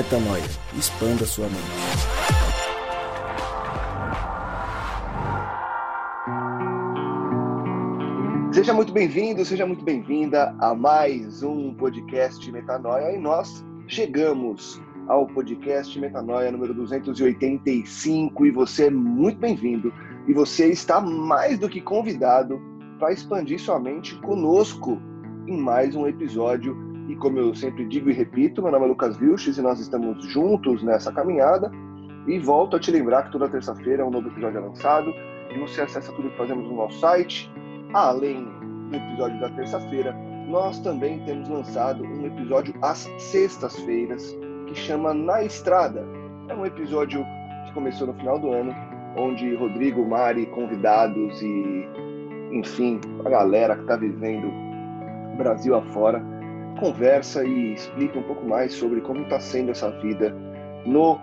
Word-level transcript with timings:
Metanoia. 0.00 0.42
Expanda 0.78 1.26
sua 1.26 1.44
mente. 1.44 1.60
Seja 8.54 8.72
muito 8.72 8.94
bem-vindo, 8.94 9.44
seja 9.44 9.66
muito 9.66 9.84
bem-vinda 9.84 10.56
a 10.58 10.74
mais 10.74 11.42
um 11.42 11.74
podcast 11.74 12.50
Metanoia 12.50 13.14
e 13.14 13.18
nós 13.18 13.62
chegamos 13.88 14.80
ao 15.06 15.26
podcast 15.26 16.00
Metanoia 16.00 16.50
número 16.50 16.72
285 16.72 18.46
e 18.46 18.50
você 18.50 18.86
é 18.86 18.90
muito 18.90 19.38
bem-vindo 19.38 19.92
e 20.26 20.32
você 20.32 20.68
está 20.68 20.98
mais 20.98 21.58
do 21.58 21.68
que 21.68 21.82
convidado 21.82 22.58
para 22.98 23.12
expandir 23.12 23.60
sua 23.60 23.78
mente 23.78 24.14
conosco 24.20 24.98
em 25.46 25.58
mais 25.58 25.94
um 25.94 26.06
episódio. 26.06 26.89
E 27.10 27.16
como 27.16 27.40
eu 27.40 27.52
sempre 27.56 27.84
digo 27.86 28.08
e 28.08 28.12
repito, 28.12 28.62
meu 28.62 28.70
nome 28.70 28.84
é 28.84 28.88
Lucas 28.88 29.16
Vilches 29.16 29.58
e 29.58 29.62
nós 29.62 29.80
estamos 29.80 30.24
juntos 30.26 30.80
nessa 30.84 31.10
caminhada. 31.10 31.68
E 32.28 32.38
volto 32.38 32.76
a 32.76 32.78
te 32.78 32.92
lembrar 32.92 33.24
que 33.24 33.32
toda 33.32 33.48
terça-feira 33.48 34.04
é 34.04 34.06
um 34.06 34.12
novo 34.12 34.28
episódio 34.28 34.58
é 34.58 34.60
lançado 34.60 35.12
e 35.50 35.58
você 35.58 35.80
acessa 35.80 36.12
tudo 36.12 36.30
que 36.30 36.36
fazemos 36.36 36.68
no 36.68 36.76
nosso 36.76 37.00
site. 37.00 37.50
Além 37.92 38.44
do 38.90 38.96
episódio 38.96 39.40
da 39.40 39.50
terça-feira, 39.50 40.12
nós 40.46 40.78
também 40.82 41.18
temos 41.24 41.48
lançado 41.48 42.04
um 42.04 42.24
episódio 42.24 42.72
às 42.80 43.10
sextas-feiras 43.18 44.38
que 44.68 44.76
chama 44.76 45.12
Na 45.12 45.42
Estrada. 45.42 46.06
É 46.48 46.54
um 46.54 46.64
episódio 46.64 47.26
que 47.66 47.72
começou 47.72 48.06
no 48.06 48.14
final 48.14 48.38
do 48.38 48.52
ano, 48.52 48.72
onde 49.16 49.52
Rodrigo, 49.56 50.06
Mari, 50.06 50.46
convidados 50.46 51.42
e, 51.42 51.88
enfim, 52.52 53.00
a 53.24 53.28
galera 53.28 53.74
que 53.74 53.82
está 53.82 53.96
vivendo 53.96 54.48
Brasil 55.36 55.74
afora, 55.74 56.22
conversa 56.78 57.44
e 57.44 57.74
explica 57.74 58.18
um 58.18 58.22
pouco 58.22 58.46
mais 58.46 58.72
sobre 58.72 59.00
como 59.00 59.22
está 59.22 59.40
sendo 59.40 59.70
essa 59.70 59.90
vida 60.00 60.34
no 60.86 61.18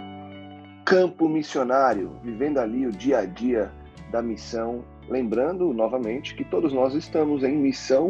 campo 0.85 1.27
missionário, 1.27 2.17
vivendo 2.23 2.59
ali 2.59 2.85
o 2.85 2.91
dia 2.91 3.19
a 3.19 3.25
dia 3.25 3.71
da 4.11 4.21
missão. 4.21 4.83
Lembrando 5.09 5.73
novamente 5.73 6.35
que 6.35 6.43
todos 6.43 6.73
nós 6.73 6.93
estamos 6.93 7.43
em 7.43 7.55
missão, 7.55 8.09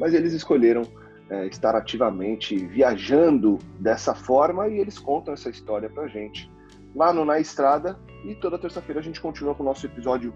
mas 0.00 0.14
eles 0.14 0.32
escolheram 0.32 0.82
é, 1.28 1.46
estar 1.46 1.74
ativamente 1.74 2.56
viajando 2.56 3.58
dessa 3.78 4.14
forma 4.14 4.68
e 4.68 4.78
eles 4.78 4.98
contam 4.98 5.34
essa 5.34 5.50
história 5.50 5.88
para 5.88 6.06
gente 6.06 6.50
lá 6.94 7.12
no 7.12 7.24
Na 7.24 7.38
Estrada. 7.38 7.98
E 8.24 8.34
toda 8.34 8.58
terça-feira 8.58 9.00
a 9.00 9.04
gente 9.04 9.20
continua 9.20 9.54
com 9.54 9.62
o 9.62 9.66
nosso 9.66 9.86
episódio 9.86 10.34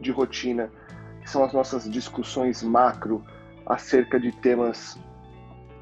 de 0.00 0.10
rotina, 0.10 0.70
que 1.22 1.30
são 1.30 1.44
as 1.44 1.52
nossas 1.52 1.90
discussões 1.90 2.62
macro 2.62 3.24
acerca 3.64 4.18
de 4.18 4.32
temas 4.32 4.98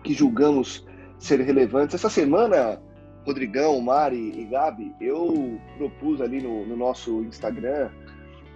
que 0.02 0.14
julgamos 0.14 0.86
ser 1.18 1.40
relevantes. 1.40 1.94
Essa 1.94 2.08
semana, 2.08 2.80
Rodrigão, 3.26 3.80
Mari 3.80 4.40
e 4.40 4.44
Gabi, 4.44 4.94
eu 5.00 5.60
propus 5.76 6.20
ali 6.20 6.40
no, 6.42 6.66
no 6.66 6.76
nosso 6.76 7.22
Instagram 7.22 7.90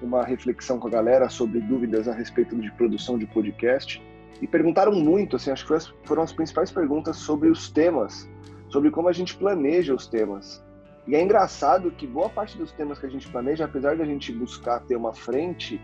uma 0.03 0.25
reflexão 0.25 0.79
com 0.79 0.89
a 0.89 0.91
galera 0.91 1.29
sobre 1.29 1.61
dúvidas 1.61 2.09
a 2.09 2.13
respeito 2.13 2.57
de 2.57 2.71
produção 2.73 3.19
de 3.19 3.27
podcast 3.27 4.03
e 4.41 4.47
perguntaram 4.47 4.93
muito, 4.93 5.37
assim, 5.37 5.51
acho 5.51 5.67
que 5.67 5.75
foram 6.05 6.23
as 6.23 6.33
principais 6.33 6.71
perguntas 6.71 7.17
sobre 7.17 7.49
os 7.49 7.71
temas, 7.71 8.29
sobre 8.69 8.91
como 8.91 9.09
a 9.09 9.13
gente 9.13 9.37
planeja 9.37 9.95
os 9.95 10.07
temas. 10.07 10.63
E 11.07 11.15
é 11.15 11.23
engraçado 11.23 11.91
que 11.91 12.07
boa 12.07 12.29
parte 12.29 12.57
dos 12.57 12.73
temas 12.73 12.99
que 12.99 13.07
a 13.07 13.11
gente 13.11 13.29
planeja, 13.29 13.65
apesar 13.65 13.95
de 13.95 14.03
a 14.03 14.07
gente 14.07 14.33
buscar 14.33 14.81
ter 14.81 14.97
uma 14.97 15.13
frente, 15.13 15.81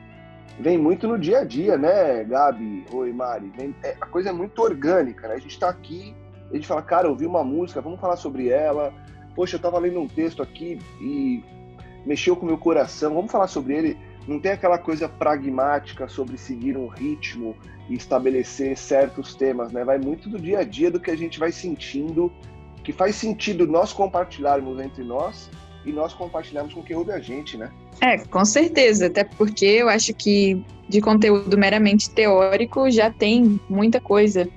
vem 0.58 0.78
muito 0.78 1.06
no 1.06 1.18
dia 1.18 1.40
a 1.40 1.44
dia, 1.44 1.76
né, 1.76 2.24
Gabi, 2.24 2.84
Oi, 2.92 3.12
Mari? 3.12 3.52
Vem, 3.56 3.74
é, 3.82 3.96
a 4.00 4.06
coisa 4.06 4.30
é 4.30 4.32
muito 4.32 4.60
orgânica, 4.60 5.28
né? 5.28 5.34
A 5.34 5.38
gente 5.38 5.52
está 5.52 5.68
aqui, 5.68 6.14
a 6.50 6.54
gente 6.54 6.66
fala, 6.66 6.82
cara, 6.82 7.08
ouvi 7.08 7.26
uma 7.26 7.44
música, 7.44 7.80
vamos 7.80 8.00
falar 8.00 8.16
sobre 8.16 8.48
ela. 8.48 8.92
Poxa, 9.34 9.54
eu 9.54 9.58
estava 9.58 9.78
lendo 9.78 10.00
um 10.00 10.08
texto 10.08 10.42
aqui 10.42 10.78
e 11.00 11.42
mexeu 12.04 12.34
com 12.34 12.44
o 12.44 12.48
meu 12.48 12.58
coração, 12.58 13.14
vamos 13.14 13.30
falar 13.30 13.46
sobre 13.46 13.74
ele. 13.74 13.98
Não 14.26 14.38
tem 14.38 14.52
aquela 14.52 14.78
coisa 14.78 15.08
pragmática 15.08 16.08
sobre 16.08 16.36
seguir 16.36 16.76
um 16.76 16.88
ritmo 16.88 17.56
e 17.88 17.94
estabelecer 17.94 18.76
certos 18.76 19.34
temas, 19.34 19.72
né? 19.72 19.84
Vai 19.84 19.98
muito 19.98 20.28
do 20.28 20.38
dia 20.38 20.58
a 20.60 20.64
dia, 20.64 20.90
do 20.90 21.00
que 21.00 21.10
a 21.10 21.16
gente 21.16 21.38
vai 21.38 21.50
sentindo, 21.50 22.30
que 22.84 22.92
faz 22.92 23.16
sentido 23.16 23.66
nós 23.66 23.92
compartilharmos 23.92 24.78
entre 24.80 25.04
nós 25.04 25.50
e 25.84 25.92
nós 25.92 26.12
compartilharmos 26.12 26.74
com 26.74 26.82
quem 26.82 26.96
ouve 26.96 27.12
a 27.12 27.18
gente, 27.18 27.56
né? 27.56 27.70
É, 28.00 28.18
com 28.18 28.44
certeza, 28.44 29.06
até 29.06 29.24
porque 29.24 29.64
eu 29.64 29.88
acho 29.88 30.14
que 30.14 30.64
de 30.88 31.00
conteúdo 31.00 31.56
meramente 31.56 32.10
teórico 32.10 32.90
já 32.90 33.10
tem 33.10 33.60
muita 33.68 34.00
coisa, 34.00 34.48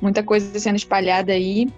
muita 0.00 0.22
coisa 0.22 0.58
sendo 0.58 0.76
espalhada 0.76 1.32
aí, 1.32 1.68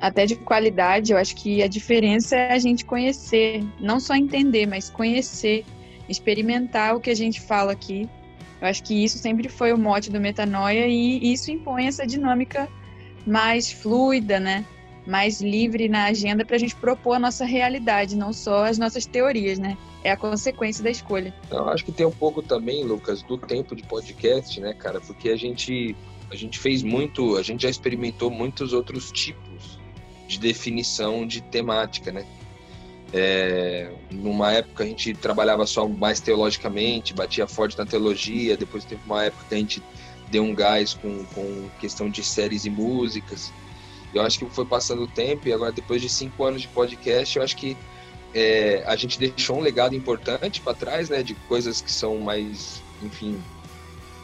até 0.00 0.26
de 0.26 0.36
qualidade. 0.36 1.12
Eu 1.12 1.18
acho 1.18 1.36
que 1.36 1.62
a 1.62 1.68
diferença 1.68 2.36
é 2.36 2.52
a 2.52 2.58
gente 2.58 2.84
conhecer, 2.84 3.64
não 3.80 4.00
só 4.00 4.14
entender, 4.14 4.66
mas 4.66 4.90
conhecer, 4.90 5.64
experimentar 6.08 6.96
o 6.96 7.00
que 7.00 7.10
a 7.10 7.16
gente 7.16 7.40
fala 7.40 7.72
aqui. 7.72 8.08
Eu 8.60 8.68
acho 8.68 8.82
que 8.82 9.04
isso 9.04 9.18
sempre 9.18 9.48
foi 9.48 9.72
o 9.72 9.78
mote 9.78 10.10
do 10.10 10.20
Metanoia 10.20 10.86
e 10.86 11.32
isso 11.32 11.50
impõe 11.50 11.86
essa 11.86 12.06
dinâmica 12.06 12.68
mais 13.26 13.70
fluida, 13.70 14.40
né? 14.40 14.64
Mais 15.06 15.40
livre 15.40 15.88
na 15.88 16.04
agenda 16.04 16.44
para 16.44 16.56
a 16.56 16.58
gente 16.58 16.74
propor 16.74 17.14
a 17.14 17.18
nossa 17.18 17.44
realidade, 17.44 18.16
não 18.16 18.32
só 18.32 18.64
as 18.64 18.78
nossas 18.78 19.06
teorias, 19.06 19.58
né? 19.58 19.76
É 20.02 20.10
a 20.10 20.16
consequência 20.16 20.82
da 20.82 20.90
escolha. 20.90 21.34
Eu 21.50 21.68
acho 21.68 21.84
que 21.84 21.92
tem 21.92 22.06
um 22.06 22.10
pouco 22.10 22.42
também, 22.42 22.84
Lucas, 22.84 23.22
do 23.22 23.38
tempo 23.38 23.74
de 23.74 23.82
podcast, 23.82 24.60
né, 24.60 24.74
cara? 24.74 25.00
Porque 25.00 25.28
a 25.28 25.36
gente 25.36 25.94
a 26.30 26.36
gente 26.36 26.58
fez 26.58 26.82
muito, 26.82 27.36
a 27.36 27.42
gente 27.42 27.62
já 27.62 27.70
experimentou 27.70 28.30
muitos 28.30 28.72
outros 28.72 29.12
tipos 29.12 29.78
de 30.26 30.38
definição 30.38 31.26
de 31.26 31.40
temática, 31.40 32.10
né? 32.10 32.26
É, 33.12 33.92
numa 34.10 34.52
época 34.52 34.82
a 34.82 34.86
gente 34.86 35.14
trabalhava 35.14 35.64
só 35.66 35.86
mais 35.86 36.18
teologicamente, 36.18 37.14
batia 37.14 37.46
forte 37.46 37.78
na 37.78 37.86
teologia, 37.86 38.56
depois 38.56 38.84
teve 38.84 39.00
uma 39.06 39.24
época 39.24 39.44
que 39.48 39.54
a 39.54 39.58
gente 39.58 39.82
deu 40.30 40.42
um 40.42 40.54
gás 40.54 40.94
com, 40.94 41.24
com 41.26 41.68
questão 41.78 42.10
de 42.10 42.24
séries 42.24 42.64
e 42.64 42.70
músicas. 42.70 43.52
Eu 44.14 44.22
acho 44.22 44.38
que 44.38 44.46
foi 44.46 44.64
passando 44.64 45.02
o 45.02 45.08
tempo 45.08 45.48
e 45.48 45.52
agora, 45.52 45.72
depois 45.72 46.00
de 46.00 46.08
cinco 46.08 46.44
anos 46.44 46.62
de 46.62 46.68
podcast, 46.68 47.36
eu 47.36 47.42
acho 47.42 47.56
que 47.56 47.76
é, 48.34 48.82
a 48.86 48.96
gente 48.96 49.18
deixou 49.18 49.58
um 49.58 49.60
legado 49.60 49.94
importante 49.94 50.60
para 50.60 50.74
trás, 50.74 51.08
né, 51.08 51.22
de 51.22 51.34
coisas 51.34 51.80
que 51.80 51.90
são 51.90 52.18
mais, 52.18 52.82
enfim, 53.02 53.40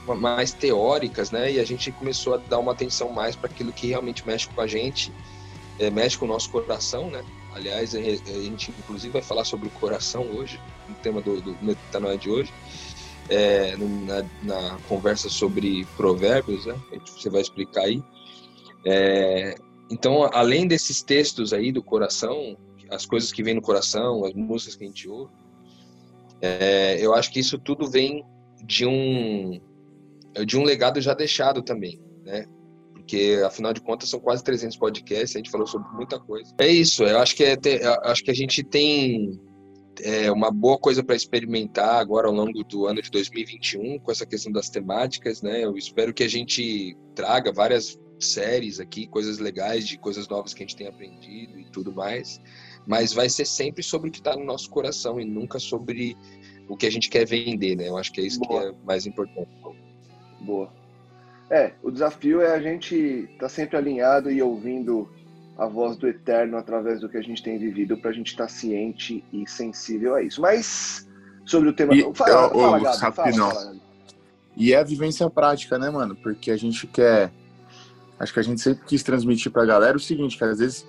mais 0.06 0.52
teóricas, 0.52 1.30
né, 1.30 1.52
e 1.52 1.60
a 1.60 1.64
gente 1.64 1.92
começou 1.92 2.34
a 2.34 2.36
dar 2.36 2.58
uma 2.58 2.72
atenção 2.72 3.10
mais 3.10 3.36
para 3.36 3.48
aquilo 3.48 3.72
que 3.72 3.86
realmente 3.86 4.26
mexe 4.26 4.48
com 4.48 4.60
a 4.60 4.66
gente, 4.66 5.12
é, 5.78 5.90
mexe 5.90 6.18
com 6.18 6.24
o 6.24 6.28
nosso 6.28 6.50
coração, 6.50 7.10
né. 7.10 7.24
Aliás, 7.52 7.94
a 7.96 8.00
gente 8.00 8.72
inclusive 8.78 9.12
vai 9.12 9.22
falar 9.22 9.44
sobre 9.44 9.66
o 9.66 9.70
coração 9.72 10.22
hoje, 10.22 10.60
no 10.88 10.94
tema 10.96 11.20
do, 11.20 11.40
do 11.40 11.56
Metanoia 11.60 12.16
de 12.16 12.30
hoje, 12.30 12.52
é, 13.28 13.76
na, 13.76 14.24
na, 14.42 14.78
conversa 14.88 15.28
sobre 15.28 15.86
provérbios, 15.96 16.66
né, 16.66 16.76
você 17.04 17.30
vai 17.30 17.40
explicar 17.40 17.82
aí. 17.82 18.02
É, 18.84 19.56
então, 19.90 20.30
além 20.32 20.66
desses 20.66 21.02
textos 21.02 21.52
aí 21.52 21.72
do 21.72 21.82
coração, 21.82 22.56
as 22.88 23.04
coisas 23.04 23.32
que 23.32 23.42
vêm 23.42 23.54
no 23.54 23.62
coração, 23.62 24.24
as 24.24 24.32
músicas 24.34 24.76
que 24.76 24.84
a 24.84 24.86
gente 24.86 25.08
ouve, 25.08 25.32
é, 26.40 26.96
eu 27.00 27.14
acho 27.14 27.30
que 27.32 27.40
isso 27.40 27.58
tudo 27.58 27.90
vem 27.90 28.24
de 28.64 28.86
um 28.86 29.60
de 30.46 30.56
um 30.56 30.62
legado 30.62 31.00
já 31.00 31.12
deixado 31.12 31.60
também, 31.60 32.00
né? 32.24 32.46
Porque 32.94 33.42
afinal 33.44 33.72
de 33.72 33.80
contas 33.80 34.08
são 34.08 34.20
quase 34.20 34.44
300 34.44 34.76
podcasts, 34.76 35.34
a 35.34 35.38
gente 35.38 35.50
falou 35.50 35.66
sobre 35.66 35.90
muita 35.92 36.20
coisa. 36.20 36.54
É 36.58 36.68
isso, 36.68 37.02
eu 37.02 37.18
acho 37.18 37.34
que 37.34 37.42
é 37.42 37.56
ter, 37.56 37.84
acho 38.04 38.22
que 38.22 38.30
a 38.30 38.34
gente 38.34 38.62
tem 38.62 39.40
é, 40.02 40.30
uma 40.30 40.52
boa 40.52 40.78
coisa 40.78 41.02
para 41.02 41.16
experimentar 41.16 41.96
agora 41.96 42.28
ao 42.28 42.32
longo 42.32 42.62
do 42.64 42.86
ano 42.86 43.02
de 43.02 43.10
2021 43.10 43.98
com 43.98 44.12
essa 44.12 44.24
questão 44.24 44.52
das 44.52 44.70
temáticas, 44.70 45.42
né? 45.42 45.64
Eu 45.64 45.76
espero 45.76 46.14
que 46.14 46.22
a 46.22 46.28
gente 46.28 46.96
traga 47.14 47.52
várias 47.52 47.98
séries 48.26 48.80
aqui, 48.80 49.06
coisas 49.06 49.38
legais, 49.38 49.86
de 49.86 49.98
coisas 49.98 50.28
novas 50.28 50.54
que 50.54 50.62
a 50.62 50.66
gente 50.66 50.76
tem 50.76 50.86
aprendido 50.86 51.58
e 51.58 51.64
tudo 51.64 51.92
mais. 51.92 52.40
Mas 52.86 53.12
vai 53.12 53.28
ser 53.28 53.44
sempre 53.44 53.82
sobre 53.82 54.08
o 54.08 54.12
que 54.12 54.18
está 54.18 54.36
no 54.36 54.44
nosso 54.44 54.70
coração 54.70 55.20
e 55.20 55.24
nunca 55.24 55.58
sobre 55.58 56.16
o 56.68 56.76
que 56.76 56.86
a 56.86 56.90
gente 56.90 57.10
quer 57.10 57.26
vender, 57.26 57.76
né? 57.76 57.88
Eu 57.88 57.96
acho 57.96 58.12
que 58.12 58.20
é 58.20 58.24
isso 58.24 58.40
Boa. 58.40 58.62
que 58.62 58.68
é 58.68 58.74
mais 58.84 59.06
importante. 59.06 59.50
Boa. 60.40 60.72
É, 61.50 61.72
o 61.82 61.90
desafio 61.90 62.40
é 62.40 62.54
a 62.54 62.60
gente 62.60 62.94
estar 62.94 63.38
tá 63.38 63.48
sempre 63.48 63.76
alinhado 63.76 64.30
e 64.30 64.40
ouvindo 64.40 65.08
a 65.58 65.66
voz 65.66 65.96
do 65.96 66.08
Eterno 66.08 66.56
através 66.56 67.00
do 67.00 67.08
que 67.08 67.18
a 67.18 67.22
gente 67.22 67.42
tem 67.42 67.58
vivido 67.58 67.96
para 67.98 68.10
a 68.10 68.12
gente 68.14 68.28
estar 68.28 68.44
tá 68.44 68.48
ciente 68.48 69.24
e 69.32 69.48
sensível 69.48 70.14
a 70.14 70.22
isso. 70.22 70.40
Mas 70.40 71.08
sobre 71.44 71.68
o 71.68 71.72
tema. 71.72 71.94
E, 71.94 72.02
fala, 72.14 72.48
fala, 72.48 72.80
Gabi, 72.80 72.98
fala, 72.98 73.12
fala, 73.12 73.76
E 74.56 74.72
é 74.72 74.76
a 74.76 74.84
vivência 74.84 75.28
prática, 75.28 75.78
né, 75.78 75.90
mano? 75.90 76.14
Porque 76.16 76.50
a 76.50 76.56
gente 76.56 76.86
quer 76.86 77.32
Acho 78.20 78.34
que 78.34 78.38
a 78.38 78.42
gente 78.42 78.60
sempre 78.60 78.84
quis 78.86 79.02
transmitir 79.02 79.50
para 79.50 79.62
a 79.62 79.66
galera 79.66 79.96
o 79.96 80.00
seguinte, 80.00 80.36
que 80.36 80.44
às 80.44 80.58
vezes 80.58 80.86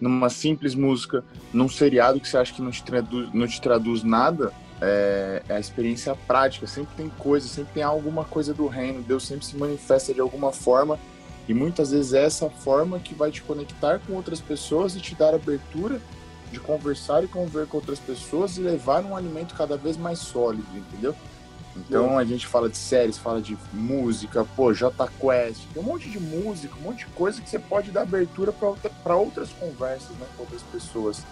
numa 0.00 0.28
simples 0.28 0.74
música, 0.74 1.24
num 1.52 1.68
seriado 1.68 2.20
que 2.20 2.28
você 2.28 2.36
acha 2.36 2.52
que 2.52 2.60
não 2.60 2.70
te 2.70 2.84
traduz, 2.84 3.32
não 3.32 3.46
te 3.46 3.60
traduz 3.60 4.02
nada, 4.02 4.52
é, 4.80 5.42
é, 5.48 5.56
a 5.56 5.60
experiência 5.60 6.14
prática. 6.26 6.66
Sempre 6.66 6.94
tem 6.96 7.08
coisa, 7.08 7.48
sempre 7.48 7.72
tem 7.72 7.82
alguma 7.82 8.24
coisa 8.24 8.52
do 8.52 8.66
reino. 8.66 9.02
Deus 9.02 9.26
sempre 9.26 9.46
se 9.46 9.56
manifesta 9.56 10.12
de 10.12 10.20
alguma 10.20 10.52
forma 10.52 10.98
E 11.46 11.52
muitas 11.52 11.90
vezes 11.90 12.14
é 12.14 12.24
essa 12.24 12.48
forma 12.48 12.98
que 12.98 13.14
vai 13.14 13.30
te 13.30 13.42
conectar 13.42 13.98
com 14.00 14.14
outras 14.14 14.40
pessoas 14.40 14.96
e 14.96 15.00
te 15.00 15.14
dar 15.14 15.34
abertura 15.34 16.00
de 16.50 16.58
conversar 16.60 17.24
e 17.24 17.28
conviver 17.28 17.66
com 17.66 17.78
outras 17.78 17.98
pessoas 17.98 18.56
e 18.56 18.60
levar 18.60 19.04
um 19.04 19.16
alimento 19.16 19.54
cada 19.54 19.76
vez 19.76 19.96
mais 19.96 20.20
sólido, 20.20 20.66
entendeu? 20.74 21.14
Então 21.76 22.16
a 22.16 22.24
gente 22.24 22.46
fala 22.46 22.68
de 22.68 22.76
séries, 22.76 23.18
fala 23.18 23.40
de 23.40 23.58
música, 23.72 24.44
pô, 24.56 24.72
J 24.72 25.08
Quest, 25.20 25.66
tem 25.72 25.82
um 25.82 25.86
monte 25.86 26.08
de 26.08 26.20
música, 26.20 26.74
um 26.78 26.82
monte 26.82 26.98
de 26.98 27.06
coisa 27.06 27.40
que 27.42 27.50
você 27.50 27.58
pode 27.58 27.90
dar 27.90 28.02
abertura 28.02 28.52
para 28.52 28.68
outra, 28.68 28.90
outras 29.16 29.50
conversas, 29.50 30.10
né, 30.10 30.26
com 30.36 30.44
outras 30.44 30.62
pessoas. 30.62 31.22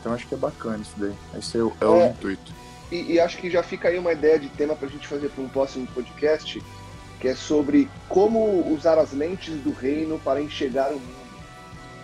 Então 0.00 0.12
acho 0.12 0.26
que 0.26 0.34
é 0.34 0.38
bacana 0.38 0.78
isso 0.82 0.94
daí. 0.98 1.14
Esse 1.38 1.58
é 1.58 1.62
o, 1.62 1.72
é 1.80 1.84
é, 1.84 1.86
o 1.86 2.06
intuito. 2.06 2.52
E, 2.92 3.14
e, 3.14 3.20
acho 3.20 3.38
que 3.38 3.50
já 3.50 3.62
fica 3.62 3.88
aí 3.88 3.98
uma 3.98 4.12
ideia 4.12 4.38
de 4.38 4.48
tema 4.50 4.76
para 4.76 4.86
a 4.86 4.90
gente 4.90 5.08
fazer 5.08 5.28
para 5.30 5.42
um 5.42 5.48
próximo 5.48 5.86
podcast, 5.88 6.62
que 7.18 7.28
é 7.28 7.34
sobre 7.34 7.88
como 8.08 8.72
usar 8.72 8.98
as 8.98 9.12
lentes 9.12 9.54
do 9.62 9.72
reino 9.72 10.18
para 10.20 10.40
enxergar 10.40 10.90
o 10.90 11.00
mundo. 11.00 11.26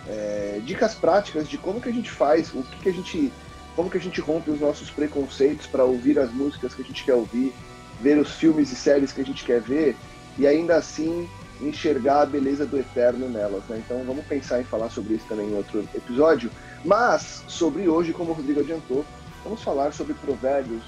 É, 0.09 0.59
dicas 0.65 0.95
práticas 0.95 1.47
de 1.47 1.57
como 1.57 1.79
que 1.79 1.87
a 1.87 1.93
gente 1.93 2.11
faz, 2.11 2.53
o 2.53 2.61
que, 2.63 2.79
que 2.79 2.89
a 2.89 2.91
gente, 2.91 3.31
como 3.75 3.89
que 3.89 3.97
a 3.97 4.01
gente 4.01 4.19
rompe 4.19 4.51
os 4.51 4.59
nossos 4.59 4.89
preconceitos 4.89 5.65
para 5.67 5.85
ouvir 5.85 6.19
as 6.19 6.29
músicas 6.33 6.73
que 6.73 6.81
a 6.81 6.85
gente 6.85 7.05
quer 7.05 7.13
ouvir, 7.13 7.53
ver 8.03 8.17
os 8.17 8.31
filmes 8.33 8.69
e 8.71 8.75
séries 8.75 9.13
que 9.13 9.21
a 9.21 9.25
gente 9.25 9.45
quer 9.45 9.61
ver 9.61 9.95
e 10.37 10.45
ainda 10.45 10.75
assim 10.75 11.27
enxergar 11.61 12.21
a 12.21 12.25
beleza 12.25 12.65
do 12.65 12.77
eterno 12.77 13.29
nelas. 13.29 13.63
Né? 13.69 13.81
Então 13.85 14.03
vamos 14.03 14.25
pensar 14.25 14.59
em 14.59 14.65
falar 14.65 14.89
sobre 14.89 15.13
isso 15.13 15.25
também 15.29 15.47
em 15.47 15.55
outro 15.55 15.79
episódio. 15.95 16.51
Mas 16.83 17.43
sobre 17.47 17.87
hoje, 17.87 18.11
como 18.11 18.31
o 18.31 18.33
Rodrigo 18.33 18.59
adiantou, 18.59 19.05
vamos 19.43 19.63
falar 19.63 19.93
sobre 19.93 20.13
provérbios, 20.15 20.83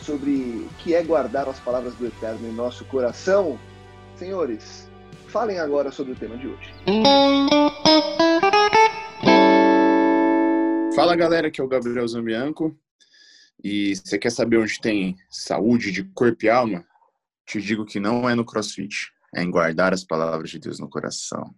sobre 0.00 0.30
o 0.30 0.68
que 0.78 0.94
é 0.94 1.02
guardar 1.02 1.48
as 1.48 1.58
palavras 1.58 1.94
do 1.94 2.06
eterno 2.06 2.48
em 2.48 2.52
nosso 2.52 2.84
coração. 2.84 3.58
Senhores, 4.14 4.88
falem 5.26 5.58
agora 5.58 5.90
sobre 5.90 6.12
o 6.12 6.16
tema 6.16 6.36
de 6.36 6.46
hoje. 6.46 6.72
Fala 10.94 11.16
galera, 11.16 11.48
aqui 11.48 11.60
é 11.60 11.64
o 11.64 11.68
Gabriel 11.68 12.06
Zambianco. 12.06 12.76
E 13.62 13.94
você 13.94 14.18
quer 14.18 14.30
saber 14.30 14.56
onde 14.56 14.80
tem 14.80 15.16
saúde 15.28 15.92
de 15.92 16.04
corpo 16.12 16.44
e 16.44 16.48
alma? 16.48 16.86
Te 17.46 17.60
digo 17.60 17.84
que 17.84 18.00
não 18.00 18.28
é 18.28 18.34
no 18.34 18.44
crossfit, 18.44 19.12
é 19.34 19.42
em 19.42 19.50
guardar 19.50 19.92
as 19.92 20.02
palavras 20.02 20.48
de 20.48 20.58
Deus 20.58 20.78
no 20.78 20.88
coração. 20.88 21.54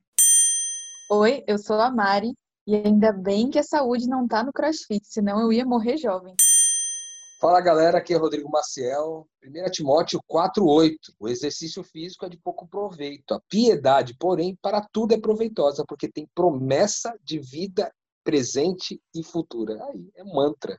Oi, 1.10 1.44
eu 1.46 1.58
sou 1.58 1.80
a 1.80 1.90
Mari 1.90 2.32
e 2.66 2.74
ainda 2.74 3.12
bem 3.12 3.50
que 3.50 3.58
a 3.58 3.62
saúde 3.62 4.08
não 4.08 4.26
tá 4.26 4.42
no 4.42 4.52
crossfit, 4.52 5.06
senão 5.06 5.40
eu 5.40 5.52
ia 5.52 5.64
morrer 5.64 5.96
jovem. 5.96 6.34
Fala 7.40 7.60
galera, 7.60 7.98
aqui 7.98 8.14
é 8.14 8.16
Rodrigo 8.16 8.50
Maciel. 8.50 9.26
1 9.44 9.70
Timóteo 9.70 10.20
4,8. 10.28 10.96
O 11.20 11.28
exercício 11.28 11.82
físico 11.82 12.24
é 12.24 12.28
de 12.28 12.36
pouco 12.36 12.66
proveito. 12.68 13.34
A 13.34 13.40
piedade, 13.48 14.16
porém, 14.18 14.56
para 14.62 14.80
tudo 14.92 15.14
é 15.14 15.20
proveitosa, 15.20 15.84
porque 15.86 16.08
tem 16.08 16.28
promessa 16.34 17.12
de 17.22 17.40
vida 17.40 17.92
presente 18.24 19.00
e 19.14 19.24
futura. 19.24 19.84
Aí, 19.86 20.10
é 20.14 20.24
mantra. 20.24 20.78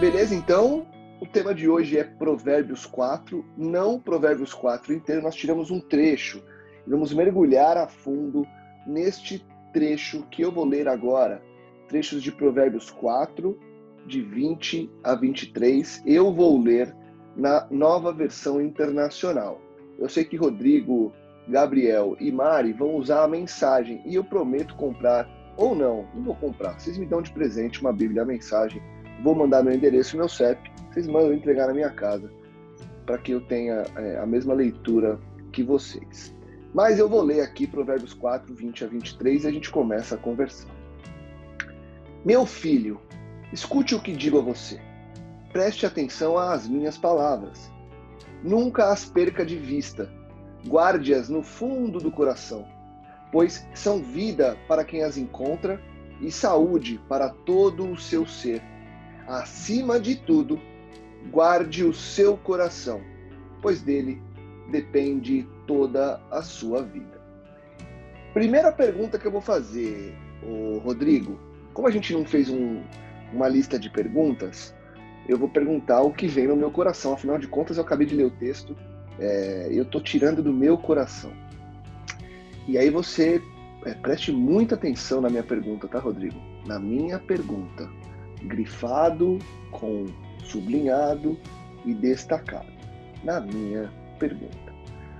Beleza, 0.00 0.34
então 0.34 0.86
o 1.20 1.26
tema 1.26 1.54
de 1.54 1.68
hoje 1.68 1.98
é 1.98 2.04
Provérbios 2.04 2.86
4, 2.86 3.44
não 3.56 3.98
Provérbios 3.98 4.54
4 4.54 4.92
inteiro, 4.92 5.22
nós 5.22 5.34
tiramos 5.34 5.70
um 5.70 5.80
trecho 5.80 6.42
vamos 6.88 7.12
mergulhar 7.12 7.76
a 7.76 7.86
fundo 7.86 8.46
neste 8.86 9.44
trecho 9.72 10.22
que 10.30 10.42
eu 10.42 10.50
vou 10.50 10.64
ler 10.64 10.88
agora. 10.88 11.42
Trechos 11.88 12.22
de 12.22 12.32
Provérbios 12.32 12.90
4, 12.90 13.58
de 14.06 14.22
20 14.22 14.90
a 15.04 15.14
23. 15.14 16.02
Eu 16.06 16.32
vou 16.32 16.60
ler 16.60 16.94
na 17.36 17.66
nova 17.70 18.12
versão 18.12 18.60
internacional. 18.60 19.60
Eu 19.98 20.08
sei 20.08 20.24
que 20.24 20.36
Rodrigo, 20.36 21.12
Gabriel 21.48 22.16
e 22.18 22.30
Mari 22.32 22.72
vão 22.72 22.96
usar 22.96 23.24
a 23.24 23.28
mensagem 23.28 24.02
e 24.06 24.14
eu 24.14 24.24
prometo 24.24 24.74
comprar 24.76 25.28
ou 25.56 25.74
não, 25.74 26.06
não 26.14 26.22
vou 26.22 26.36
comprar. 26.36 26.78
Vocês 26.78 26.96
me 26.96 27.06
dão 27.06 27.20
de 27.20 27.32
presente 27.32 27.80
uma 27.80 27.92
Bíblia, 27.92 28.22
a 28.22 28.26
mensagem 28.26 28.80
vou 29.22 29.34
mandar 29.34 29.62
meu 29.62 29.74
endereço 29.74 30.14
e 30.14 30.18
meu 30.18 30.28
CEP, 30.28 30.70
vocês 30.90 31.06
mandam 31.06 31.32
entregar 31.32 31.66
na 31.66 31.74
minha 31.74 31.90
casa, 31.90 32.30
para 33.04 33.18
que 33.18 33.32
eu 33.32 33.40
tenha 33.40 33.84
é, 33.96 34.18
a 34.18 34.26
mesma 34.26 34.54
leitura 34.54 35.18
que 35.52 35.62
vocês. 35.62 36.34
Mas 36.74 36.98
eu 36.98 37.08
vou 37.08 37.22
ler 37.22 37.40
aqui 37.40 37.66
Provérbios 37.66 38.14
4, 38.14 38.54
20 38.54 38.84
a 38.84 38.86
23 38.88 39.44
e 39.44 39.46
a 39.46 39.50
gente 39.50 39.70
começa 39.70 40.14
a 40.14 40.18
conversar. 40.18 40.70
Meu 42.24 42.44
filho, 42.44 43.00
escute 43.52 43.94
o 43.94 44.00
que 44.00 44.12
digo 44.12 44.38
a 44.38 44.42
você. 44.42 44.80
Preste 45.52 45.86
atenção 45.86 46.36
às 46.36 46.68
minhas 46.68 46.98
palavras. 46.98 47.70
Nunca 48.42 48.92
as 48.92 49.04
perca 49.04 49.44
de 49.44 49.56
vista. 49.56 50.10
Guarde-as 50.66 51.28
no 51.28 51.42
fundo 51.42 51.98
do 51.98 52.10
coração, 52.10 52.66
pois 53.32 53.66
são 53.72 54.02
vida 54.02 54.56
para 54.66 54.84
quem 54.84 55.02
as 55.04 55.16
encontra 55.16 55.80
e 56.20 56.30
saúde 56.30 57.00
para 57.08 57.30
todo 57.30 57.88
o 57.90 57.96
seu 57.96 58.26
ser 58.26 58.60
acima 59.28 60.00
de 60.00 60.16
tudo, 60.16 60.58
guarde 61.30 61.84
o 61.84 61.92
seu 61.92 62.36
coração, 62.36 63.02
pois 63.60 63.82
dele 63.82 64.20
depende 64.70 65.46
toda 65.66 66.20
a 66.30 66.42
sua 66.42 66.82
vida. 66.82 67.20
Primeira 68.32 68.72
pergunta 68.72 69.18
que 69.18 69.26
eu 69.26 69.32
vou 69.32 69.40
fazer, 69.40 70.14
Rodrigo, 70.82 71.38
como 71.74 71.86
a 71.86 71.90
gente 71.90 72.12
não 72.12 72.24
fez 72.24 72.48
um, 72.48 72.82
uma 73.32 73.48
lista 73.48 73.78
de 73.78 73.90
perguntas, 73.90 74.74
eu 75.28 75.36
vou 75.36 75.48
perguntar 75.48 76.00
o 76.00 76.12
que 76.12 76.26
vem 76.26 76.46
no 76.46 76.56
meu 76.56 76.70
coração. 76.70 77.12
Afinal 77.12 77.38
de 77.38 77.46
contas, 77.46 77.76
eu 77.76 77.84
acabei 77.84 78.06
de 78.06 78.14
ler 78.14 78.24
o 78.24 78.30
texto, 78.30 78.74
é, 79.18 79.68
eu 79.70 79.82
estou 79.82 80.00
tirando 80.00 80.42
do 80.42 80.52
meu 80.52 80.78
coração. 80.78 81.32
E 82.66 82.78
aí 82.78 82.88
você 82.88 83.42
é, 83.84 83.92
preste 83.94 84.32
muita 84.32 84.74
atenção 84.74 85.20
na 85.20 85.28
minha 85.28 85.42
pergunta, 85.42 85.86
tá, 85.86 85.98
Rodrigo? 85.98 86.36
Na 86.66 86.78
minha 86.78 87.18
pergunta 87.18 87.88
grifado, 88.42 89.38
com 89.70 90.06
sublinhado 90.44 91.38
e 91.84 91.94
destacado. 91.94 92.72
Na 93.24 93.40
minha 93.40 93.90
pergunta. 94.18 94.68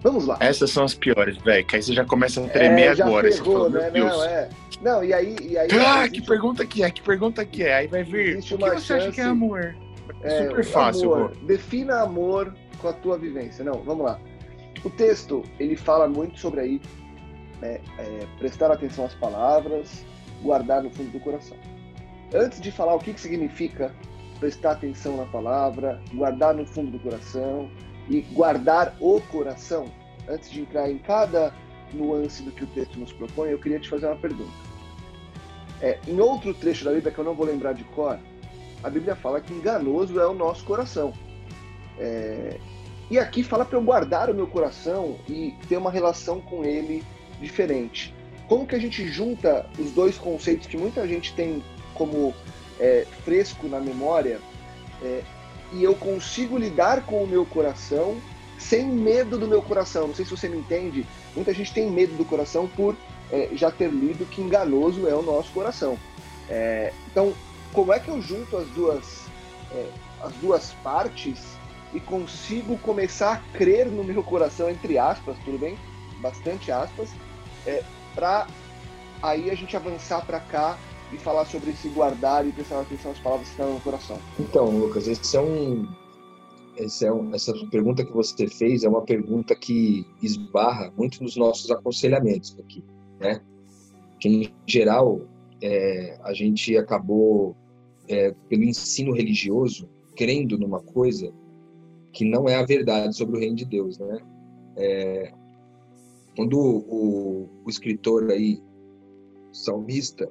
Vamos 0.00 0.26
lá. 0.26 0.36
Essas 0.40 0.70
são 0.70 0.84
as 0.84 0.94
piores, 0.94 1.36
velho. 1.38 1.66
Que 1.66 1.76
aí 1.76 1.82
você 1.82 1.92
já 1.92 2.04
começa 2.04 2.44
a 2.44 2.48
tremer 2.48 2.98
é, 2.98 3.02
agora. 3.02 3.28
Pegou, 3.28 3.68
né? 3.68 3.90
Não, 3.90 4.24
é. 4.24 4.48
Não, 4.80 5.04
e 5.04 5.12
aí. 5.12 5.36
E 5.42 5.58
aí 5.58 5.68
ah, 5.72 6.00
existe... 6.00 6.20
que 6.20 6.26
pergunta 6.26 6.64
que 6.64 6.82
é? 6.84 6.90
Que 6.90 7.02
pergunta 7.02 7.44
que 7.44 7.64
é? 7.64 7.74
Aí 7.74 7.86
vai 7.88 8.04
vir. 8.04 8.28
Existe 8.28 8.54
o 8.54 8.58
que 8.58 8.70
você 8.70 8.92
acha 8.94 9.10
que 9.10 9.20
é 9.20 9.24
amor? 9.24 9.76
É, 10.22 10.48
Super 10.48 10.64
fácil. 10.64 11.14
Amor. 11.14 11.36
Defina 11.42 12.00
amor 12.00 12.54
com 12.80 12.88
a 12.88 12.92
tua 12.92 13.18
vivência. 13.18 13.64
Não, 13.64 13.82
vamos 13.82 14.06
lá. 14.06 14.20
O 14.84 14.90
texto, 14.90 15.42
ele 15.58 15.74
fala 15.74 16.06
muito 16.06 16.38
sobre 16.38 16.60
aí 16.60 16.80
é, 17.62 17.80
é, 17.98 18.26
prestar 18.38 18.70
atenção 18.70 19.04
às 19.04 19.14
palavras, 19.14 20.04
guardar 20.40 20.84
no 20.84 20.90
fundo 20.90 21.10
do 21.10 21.18
coração 21.18 21.56
antes 22.34 22.60
de 22.60 22.70
falar 22.70 22.94
o 22.94 22.98
que, 22.98 23.12
que 23.12 23.20
significa 23.20 23.94
prestar 24.38 24.72
atenção 24.72 25.16
na 25.16 25.26
palavra, 25.26 26.00
guardar 26.12 26.54
no 26.54 26.64
fundo 26.64 26.90
do 26.90 26.98
coração 26.98 27.70
e 28.08 28.20
guardar 28.20 28.94
o 29.00 29.20
coração, 29.20 29.86
antes 30.28 30.50
de 30.50 30.60
entrar 30.60 30.90
em 30.90 30.98
cada 30.98 31.52
nuance 31.92 32.42
do 32.42 32.52
que 32.52 32.64
o 32.64 32.66
texto 32.68 32.98
nos 32.98 33.12
propõe, 33.12 33.50
eu 33.50 33.58
queria 33.58 33.80
te 33.80 33.88
fazer 33.88 34.06
uma 34.06 34.16
pergunta. 34.16 34.52
É, 35.80 35.98
em 36.06 36.18
outro 36.20 36.52
trecho 36.54 36.84
da 36.84 36.92
Bíblia 36.92 37.12
que 37.12 37.18
eu 37.18 37.24
não 37.24 37.34
vou 37.34 37.46
lembrar 37.46 37.72
de 37.72 37.84
cor, 37.84 38.18
a 38.82 38.90
Bíblia 38.90 39.16
fala 39.16 39.40
que 39.40 39.52
enganoso 39.52 40.18
é 40.20 40.26
o 40.26 40.34
nosso 40.34 40.64
coração. 40.64 41.12
É, 41.98 42.58
e 43.10 43.18
aqui 43.18 43.42
fala 43.42 43.64
para 43.64 43.78
eu 43.78 43.82
guardar 43.82 44.30
o 44.30 44.34
meu 44.34 44.46
coração 44.46 45.18
e 45.28 45.54
ter 45.68 45.76
uma 45.76 45.90
relação 45.90 46.40
com 46.40 46.64
ele 46.64 47.02
diferente. 47.40 48.14
Como 48.48 48.66
que 48.66 48.74
a 48.74 48.78
gente 48.78 49.06
junta 49.08 49.66
os 49.78 49.90
dois 49.92 50.16
conceitos 50.18 50.66
que 50.66 50.76
muita 50.76 51.06
gente 51.06 51.34
tem 51.34 51.62
como 51.98 52.32
é, 52.80 53.06
fresco 53.24 53.68
na 53.68 53.80
memória 53.80 54.40
é, 55.02 55.22
e 55.72 55.82
eu 55.82 55.94
consigo 55.94 56.56
lidar 56.56 57.04
com 57.04 57.22
o 57.22 57.26
meu 57.26 57.44
coração 57.44 58.16
sem 58.58 58.86
medo 58.86 59.38
do 59.38 59.46
meu 59.46 59.62
coração. 59.62 60.08
Não 60.08 60.14
sei 60.14 60.24
se 60.24 60.30
você 60.30 60.48
me 60.48 60.58
entende. 60.58 61.06
Muita 61.34 61.52
gente 61.52 61.72
tem 61.72 61.90
medo 61.90 62.16
do 62.16 62.24
coração 62.24 62.66
por 62.66 62.96
é, 63.30 63.50
já 63.52 63.70
ter 63.70 63.90
lido 63.90 64.26
que 64.26 64.40
enganoso 64.40 65.06
é 65.06 65.14
o 65.14 65.22
nosso 65.22 65.52
coração. 65.52 65.98
É, 66.48 66.92
então, 67.10 67.34
como 67.72 67.92
é 67.92 68.00
que 68.00 68.08
eu 68.08 68.20
junto 68.20 68.56
as 68.56 68.66
duas, 68.68 69.26
é, 69.72 69.90
as 70.22 70.32
duas 70.34 70.72
partes 70.82 71.58
e 71.92 72.00
consigo 72.00 72.76
começar 72.78 73.34
a 73.34 73.58
crer 73.58 73.86
no 73.86 74.02
meu 74.02 74.22
coração, 74.22 74.68
entre 74.70 74.98
aspas, 74.98 75.36
tudo 75.44 75.58
bem? 75.58 75.78
Bastante 76.20 76.72
aspas, 76.72 77.10
é, 77.66 77.82
para 78.14 78.46
aí 79.22 79.50
a 79.50 79.54
gente 79.54 79.76
avançar 79.76 80.24
para 80.24 80.40
cá 80.40 80.76
e 81.12 81.16
falar 81.18 81.44
sobre 81.46 81.72
se 81.72 81.88
guardar 81.88 82.46
e 82.46 82.52
prestar 82.52 82.80
atenção 82.80 83.12
às 83.12 83.18
palavras 83.18 83.48
que 83.48 83.54
estão 83.54 83.74
no 83.74 83.80
coração. 83.80 84.18
Então, 84.38 84.70
Lucas, 84.78 85.08
esse 85.08 85.36
é 85.36 85.40
um, 85.40 85.86
esse 86.76 87.06
é 87.06 87.12
um, 87.12 87.34
essa 87.34 87.52
pergunta 87.70 88.04
que 88.04 88.12
você 88.12 88.46
fez 88.46 88.84
é 88.84 88.88
uma 88.88 89.02
pergunta 89.02 89.54
que 89.54 90.06
esbarra 90.22 90.92
muito 90.96 91.22
nos 91.22 91.36
nossos 91.36 91.70
aconselhamentos 91.70 92.56
aqui, 92.58 92.84
né? 93.20 93.40
Que 94.20 94.28
em 94.28 94.54
geral 94.66 95.20
é, 95.62 96.18
a 96.22 96.32
gente 96.32 96.76
acabou 96.76 97.56
é, 98.08 98.34
pelo 98.48 98.64
ensino 98.64 99.12
religioso 99.14 99.88
crendo 100.16 100.58
numa 100.58 100.80
coisa 100.80 101.32
que 102.12 102.24
não 102.24 102.48
é 102.48 102.56
a 102.56 102.64
verdade 102.64 103.16
sobre 103.16 103.36
o 103.36 103.40
reino 103.40 103.54
de 103.54 103.64
Deus, 103.64 103.98
né? 103.98 104.18
É, 104.76 105.32
quando 106.36 106.58
o, 106.58 107.48
o, 107.64 107.68
escritor 107.68 108.30
aí, 108.30 108.62
salmista, 109.52 110.30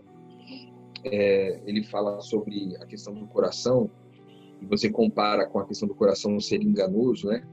é, 1.12 1.62
ele 1.66 1.84
fala 1.84 2.22
sobre 2.22 2.76
a 2.78 2.86
questão 2.86 3.14
do 3.14 3.28
coração, 3.28 3.90
e 4.62 4.66
você 4.66 4.90
compara 4.90 5.48
com 5.48 5.60
a 5.60 5.66
questão 5.66 5.88
do 5.88 5.96
coração 5.96 6.40
ser 6.40 6.62
enganoso, 6.62 7.28
né? 7.28 7.44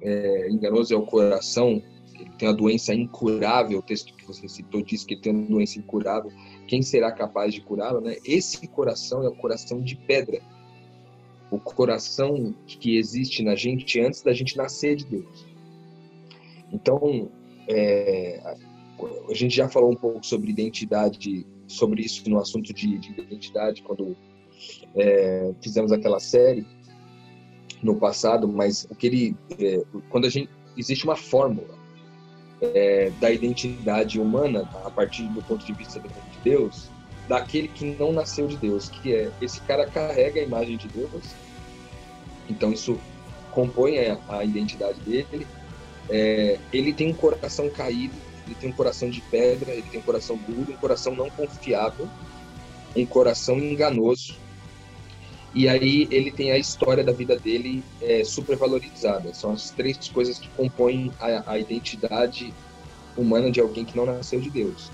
É, 0.00 0.50
enganoso 0.50 0.92
é 0.92 0.96
o 0.96 1.06
coração, 1.06 1.82
ele 2.18 2.30
tem 2.38 2.48
a 2.48 2.52
doença 2.52 2.94
incurável, 2.94 3.78
o 3.78 3.82
texto 3.82 4.14
que 4.14 4.26
você 4.26 4.48
citou 4.48 4.82
diz 4.82 5.04
que 5.04 5.14
ele 5.14 5.20
tem 5.20 5.32
uma 5.32 5.46
doença 5.46 5.78
incurável, 5.78 6.30
quem 6.66 6.82
será 6.82 7.12
capaz 7.12 7.54
de 7.54 7.60
curá-la, 7.60 8.00
né? 8.00 8.16
Esse 8.24 8.66
coração 8.66 9.22
é 9.22 9.28
o 9.28 9.36
coração 9.36 9.80
de 9.80 9.96
pedra, 9.96 10.40
o 11.50 11.58
coração 11.58 12.54
que 12.66 12.96
existe 12.96 13.42
na 13.42 13.54
gente 13.54 14.00
antes 14.00 14.22
da 14.22 14.32
gente 14.32 14.56
nascer 14.56 14.96
de 14.96 15.06
Deus. 15.06 15.46
Então, 16.72 17.30
é, 17.68 18.40
a 19.30 19.34
gente 19.34 19.54
já 19.54 19.68
falou 19.68 19.92
um 19.92 19.96
pouco 19.96 20.26
sobre 20.26 20.50
identidade, 20.50 21.46
sobre 21.74 22.02
isso 22.02 22.28
no 22.28 22.38
assunto 22.38 22.72
de, 22.72 22.98
de 22.98 23.10
identidade, 23.12 23.82
quando 23.82 24.16
é, 24.94 25.52
fizemos 25.62 25.92
aquela 25.92 26.20
série 26.20 26.66
no 27.82 27.96
passado, 27.96 28.48
mas 28.48 28.86
o 28.90 28.94
que 28.94 29.06
ele, 29.06 29.36
é, 29.58 29.82
quando 30.08 30.26
a 30.26 30.30
gente 30.30 30.48
existe 30.76 31.04
uma 31.04 31.16
fórmula 31.16 31.76
é, 32.60 33.10
da 33.20 33.30
identidade 33.30 34.20
humana 34.20 34.68
a 34.84 34.90
partir 34.90 35.24
do 35.28 35.42
ponto 35.42 35.64
de 35.64 35.72
vista 35.72 36.00
de 36.00 36.08
Deus, 36.42 36.88
daquele 37.28 37.68
que 37.68 37.84
não 37.84 38.12
nasceu 38.12 38.46
de 38.46 38.56
Deus, 38.56 38.88
que 38.88 39.14
é 39.14 39.30
esse 39.40 39.60
cara 39.62 39.86
carrega 39.86 40.40
a 40.40 40.44
imagem 40.44 40.76
de 40.76 40.88
Deus, 40.88 41.34
então 42.48 42.72
isso 42.72 42.98
compõe 43.50 43.98
a, 43.98 44.18
a 44.28 44.44
identidade 44.44 45.00
dele. 45.00 45.46
É, 46.10 46.58
ele 46.72 46.92
tem 46.92 47.10
um 47.10 47.14
coração 47.14 47.70
caído, 47.70 48.14
ele 48.46 48.54
tem 48.54 48.70
um 48.70 48.72
coração 48.72 49.08
de 49.08 49.20
pedra, 49.22 49.72
ele 49.72 49.88
tem 49.90 50.00
um 50.00 50.02
coração 50.02 50.36
duro, 50.36 50.72
um 50.72 50.76
coração 50.76 51.14
não 51.14 51.30
confiável, 51.30 52.08
um 52.94 53.06
coração 53.06 53.58
enganoso. 53.58 54.36
E 55.54 55.68
aí 55.68 56.08
ele 56.10 56.32
tem 56.32 56.50
a 56.50 56.58
história 56.58 57.04
da 57.04 57.12
vida 57.12 57.38
dele 57.38 57.82
é, 58.02 58.24
supervalorizada. 58.24 59.32
São 59.32 59.52
as 59.52 59.70
três 59.70 60.08
coisas 60.08 60.38
que 60.38 60.48
compõem 60.48 61.12
a, 61.20 61.52
a 61.52 61.58
identidade 61.58 62.52
humana 63.16 63.50
de 63.50 63.60
alguém 63.60 63.84
que 63.84 63.96
não 63.96 64.04
nasceu 64.04 64.40
de 64.40 64.50
Deus. 64.50 64.90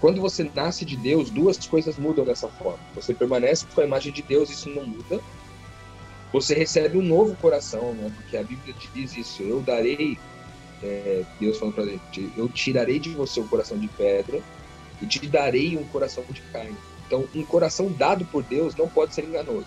Quando 0.00 0.20
você 0.20 0.50
nasce 0.54 0.84
de 0.84 0.96
Deus, 0.96 1.30
duas 1.30 1.58
coisas 1.66 1.98
mudam 1.98 2.24
dessa 2.24 2.48
forma. 2.48 2.80
Você 2.94 3.12
permanece 3.12 3.66
com 3.74 3.80
a 3.80 3.84
imagem 3.84 4.12
de 4.12 4.22
Deus, 4.22 4.50
isso 4.50 4.68
não 4.70 4.86
muda. 4.86 5.20
Você 6.32 6.54
recebe 6.54 6.96
um 6.96 7.02
novo 7.02 7.34
coração, 7.36 7.92
né? 7.92 8.10
Porque 8.16 8.36
a 8.36 8.42
Bíblia 8.42 8.74
diz 8.94 9.16
isso: 9.16 9.42
eu 9.42 9.60
darei, 9.60 10.18
é, 10.82 11.24
Deus 11.38 11.58
falando 11.58 11.74
para 11.74 11.84
gente, 11.84 12.32
eu 12.36 12.48
tirarei 12.48 12.98
de 12.98 13.10
você 13.10 13.40
o 13.40 13.48
coração 13.48 13.78
de 13.78 13.88
pedra 13.88 14.42
e 15.00 15.06
te 15.06 15.26
darei 15.26 15.76
um 15.76 15.84
coração 15.84 16.24
de 16.30 16.40
carne. 16.52 16.76
Então, 17.06 17.26
um 17.34 17.44
coração 17.44 17.90
dado 17.90 18.24
por 18.26 18.42
Deus 18.42 18.74
não 18.76 18.88
pode 18.88 19.14
ser 19.14 19.24
enganoso. 19.24 19.66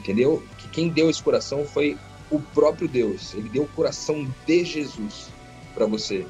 Entendeu? 0.00 0.42
Que 0.58 0.68
quem 0.68 0.88
deu 0.88 1.10
esse 1.10 1.22
coração 1.22 1.64
foi 1.64 1.98
o 2.30 2.40
próprio 2.40 2.88
Deus. 2.88 3.34
Ele 3.34 3.48
deu 3.48 3.64
o 3.64 3.68
coração 3.68 4.26
de 4.46 4.64
Jesus 4.64 5.28
para 5.74 5.86
você. 5.86 6.26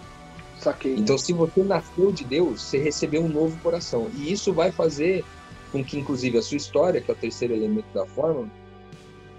Saquei. 0.58 0.94
Então, 0.96 1.18
se 1.18 1.32
você 1.32 1.62
nasceu 1.62 2.10
de 2.12 2.24
Deus, 2.24 2.62
você 2.62 2.78
recebeu 2.78 3.22
um 3.22 3.28
novo 3.28 3.56
coração. 3.60 4.10
E 4.14 4.32
isso 4.32 4.52
vai 4.52 4.72
fazer 4.72 5.24
com 5.70 5.84
que, 5.84 5.98
inclusive, 5.98 6.38
a 6.38 6.42
sua 6.42 6.56
história, 6.56 7.00
que 7.00 7.10
é 7.10 7.14
o 7.14 7.16
terceiro 7.16 7.54
elemento 7.54 7.86
da 7.92 8.06
fórmula, 8.06 8.48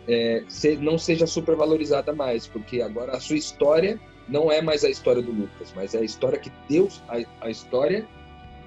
é, 0.07 0.43
não 0.79 0.97
seja 0.97 1.25
supervalorizada 1.25 2.13
mais, 2.13 2.47
porque 2.47 2.81
agora 2.81 3.13
a 3.13 3.19
sua 3.19 3.37
história 3.37 3.99
não 4.27 4.51
é 4.51 4.61
mais 4.61 4.83
a 4.83 4.89
história 4.89 5.21
do 5.21 5.31
Lucas, 5.31 5.73
mas 5.75 5.93
é 5.93 5.99
a 5.99 6.03
história 6.03 6.39
que 6.39 6.51
Deus, 6.67 7.01
a, 7.07 7.45
a 7.45 7.49
história 7.49 8.05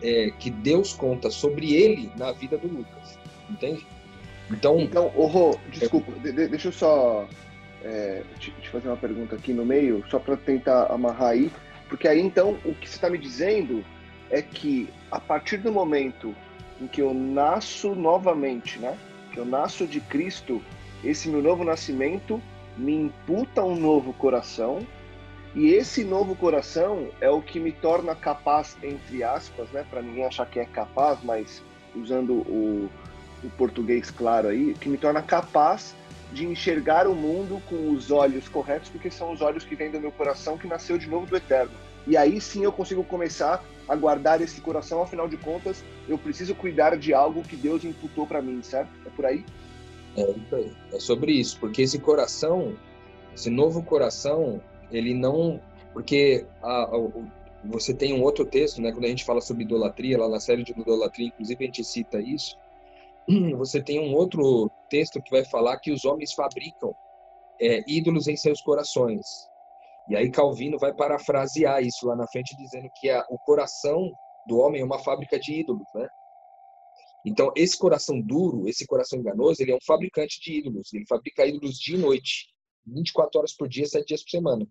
é, 0.03 0.31
que 0.39 0.51
Deus 0.51 0.93
conta 0.93 1.31
sobre 1.31 1.75
ele 1.75 2.11
na 2.17 2.33
vida 2.33 2.57
do 2.57 2.69
Lucas, 2.69 3.19
entende? 3.51 3.87
Então, 4.51 4.81
então, 4.81 5.09
Rô, 5.09 5.59
desculpa, 5.71 6.13
é... 6.25 6.33
de, 6.33 6.49
deixa 6.49 6.69
eu 6.69 6.73
só 6.73 7.29
é, 7.85 8.23
te, 8.39 8.51
te, 8.51 8.69
fazer 8.69 8.89
uma 8.89 8.97
pergunta 8.97 9.37
aqui 9.37 9.53
no 9.53 9.65
meio, 9.65 10.05
só 10.09 10.19
para 10.19 10.37
tentar 10.37 10.87
amarrar 10.87 11.31
aí. 11.31 11.51
Porque 11.89 12.07
aí 12.07 12.21
então 12.21 12.59
o 12.65 12.75
que 12.75 12.89
você 12.89 12.97
está 12.97 13.11
me 13.11 13.19
dizendo 13.19 13.85
é 14.31 14.43
que 14.43 14.89
a 15.11 15.21
partir 15.21 15.59
do 15.59 15.73
momento 15.73 16.35
em 16.81 16.87
que 16.87 17.01
eu 17.01 17.13
nasço 17.13 17.95
novamente, 17.95 18.79
né? 18.79 18.97
Que 19.33 19.39
eu 19.39 19.45
nasço 19.45 19.87
de 19.87 20.01
Cristo, 20.01 20.63
esse 21.05 21.29
meu 21.29 21.43
novo 21.43 21.65
nascimento 21.65 22.41
me 22.77 22.95
imputa 22.95 23.63
um 23.65 23.77
novo 23.77 24.13
coração 24.13 24.87
e 25.55 25.73
esse 25.73 26.05
novo 26.05 26.37
coração 26.37 27.09
é 27.21 27.29
o 27.31 27.41
que 27.41 27.59
me 27.59 27.73
torna 27.73 28.15
capaz, 28.15 28.77
entre 28.83 29.23
aspas, 29.23 29.69
né? 29.71 29.85
Para 29.89 30.03
ninguém 30.03 30.25
achar 30.25 30.47
que 30.47 30.61
é 30.61 30.65
capaz, 30.65 31.19
mas 31.23 31.63
usando 31.97 32.35
o, 32.35 32.89
o 33.43 33.51
português 33.57 34.11
claro 34.11 34.49
aí, 34.49 34.75
que 34.75 34.89
me 34.89 34.99
torna 34.99 35.23
capaz 35.23 35.95
de 36.33 36.47
enxergar 36.47 37.07
o 37.07 37.15
mundo 37.15 37.63
com 37.69 37.91
os 37.91 38.11
olhos 38.11 38.49
corretos, 38.49 38.91
porque 38.91 39.11
são 39.11 39.33
os 39.33 39.41
olhos 39.41 39.65
que 39.65 39.75
vêm 39.75 39.91
do 39.91 39.99
meu 39.99 40.13
coração 40.13 40.59
que 40.59 40.67
nasceu 40.67 40.99
de 40.99 41.09
novo 41.09 41.27
do 41.27 41.37
eterno. 41.37 41.73
E 42.07 42.17
aí 42.17 42.41
sim 42.41 42.63
eu 42.65 42.73
consigo 42.73 43.03
começar 43.03 43.65
a 43.89 43.97
guardar 43.97 44.41
esse 44.41 44.61
coração, 44.61 45.03
afinal 45.03 45.27
de 45.27 45.39
contas, 45.39 45.83
eu 46.07 46.19
preciso 46.19 46.55
cuidar 46.55 46.97
de 46.97 47.15
algo 47.15 47.43
que 47.43 47.57
Deus 47.57 47.85
imputou 47.85 48.27
para 48.27 48.43
mim, 48.43 48.63
certo? 48.63 48.91
É 49.07 49.11
por 49.11 49.25
aí? 49.25 49.45
É 50.17 50.31
isso 50.31 50.57
aí. 50.57 50.77
É 50.93 51.01
sobre 51.01 51.33
isso, 51.33 51.59
porque 51.61 51.83
esse 51.83 51.99
coração, 51.99 52.77
esse 53.35 53.51
novo 53.51 53.83
coração, 53.83 54.61
ele 54.91 55.15
não. 55.15 55.61
Porque 55.93 56.47
a, 56.63 56.85
a, 56.85 57.11
você 57.65 57.93
tem 57.95 58.13
um 58.13 58.23
outro 58.23 58.45
texto, 58.45 58.81
né? 58.81 58.93
Quando 58.93 59.05
a 59.05 59.09
gente 59.09 59.25
fala 59.25 59.41
sobre 59.41 59.65
idolatria, 59.65 60.19
lá 60.19 60.29
na 60.29 60.41
série 60.41 60.63
de 60.63 60.73
idolatria, 60.73 61.29
inclusive 61.29 61.63
a 61.63 61.67
gente 61.67 61.85
cita 61.85 62.21
isso 62.21 62.57
você 63.57 63.83
tem 63.83 64.01
um 64.01 64.15
outro 64.15 64.71
texto 64.89 65.21
que 65.23 65.31
vai 65.31 65.45
falar 65.45 65.79
que 65.79 65.93
os 65.93 66.05
homens 66.05 66.33
fabricam 66.33 66.95
é, 67.61 67.83
ídolos 67.87 68.27
em 68.27 68.37
seus 68.37 68.61
corações. 68.61 69.27
E 70.09 70.17
aí 70.17 70.31
Calvino 70.31 70.79
vai 70.79 70.95
parafrasear 70.95 71.83
isso 71.83 72.07
lá 72.07 72.17
na 72.17 72.27
frente, 72.27 72.57
dizendo 72.57 72.89
que 72.95 73.11
a, 73.11 73.25
o 73.29 73.39
coração 73.39 74.11
do 74.47 74.59
homem 74.59 74.81
é 74.81 74.85
uma 74.85 74.99
fábrica 74.99 75.39
de 75.39 75.61
ídolos, 75.61 75.87
né? 75.95 76.09
Então, 77.29 77.53
esse 77.55 77.77
coração 77.77 78.21
duro, 78.21 78.67
esse 78.69 78.87
coração 78.87 79.19
enganoso, 79.19 79.63
ele 79.63 79.73
é 79.73 79.77
um 79.77 79.85
fabricante 79.85 80.41
de 80.41 80.59
ídolos. 80.59 80.93
Ele 80.95 81.05
fabrica 81.07 81.47
ídolos 81.47 81.79
dia 81.79 81.97
e 81.97 82.01
noite, 82.01 82.49
24 82.87 83.39
horas 83.39 83.55
por 83.55 83.69
dia, 83.69 83.87
7 83.87 84.07
dias 84.07 84.23
por 84.23 84.31
semana. 84.31 84.67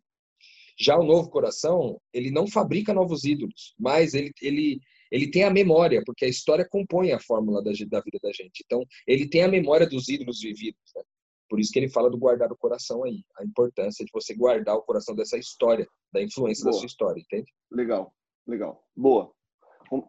Já 0.80 0.98
o 0.98 1.04
novo 1.04 1.30
coração, 1.30 2.00
ele 2.14 2.32
não 2.32 2.48
fabrica 2.48 2.94
novos 2.94 3.24
ídolos, 3.24 3.74
mas 3.80 4.14
ele, 4.14 4.32
ele 4.42 4.80
ele 5.10 5.32
tem 5.32 5.44
a 5.44 5.50
memória, 5.50 6.04
porque 6.06 6.26
a 6.26 6.28
história 6.28 6.68
compõe 6.70 7.14
a 7.14 7.20
fórmula 7.20 7.64
da, 7.64 7.72
da 7.72 8.02
vida 8.02 8.20
da 8.22 8.32
gente. 8.34 8.62
Então, 8.66 8.84
ele 9.08 9.26
tem 9.26 9.42
a 9.42 9.48
memória 9.48 9.88
dos 9.88 10.10
ídolos 10.10 10.42
vividos. 10.42 10.82
Né? 10.94 11.02
Por 11.50 11.62
isso 11.62 11.72
que 11.72 11.80
ele 11.80 11.90
fala 11.90 12.10
do 12.10 12.18
guardar 12.18 12.52
o 12.52 12.58
coração 12.58 13.06
aí, 13.06 13.24
a 13.38 13.44
importância 13.46 14.04
de 14.04 14.12
você 14.12 14.36
guardar 14.36 14.76
o 14.76 14.82
coração 14.82 15.16
dessa 15.16 15.38
história, 15.38 15.88
da 16.12 16.22
influência 16.22 16.64
Boa. 16.64 16.74
da 16.74 16.80
sua 16.80 16.88
história, 16.88 17.22
entende? 17.22 17.50
Legal, 17.72 18.14
legal. 18.46 18.84
Boa. 18.96 19.32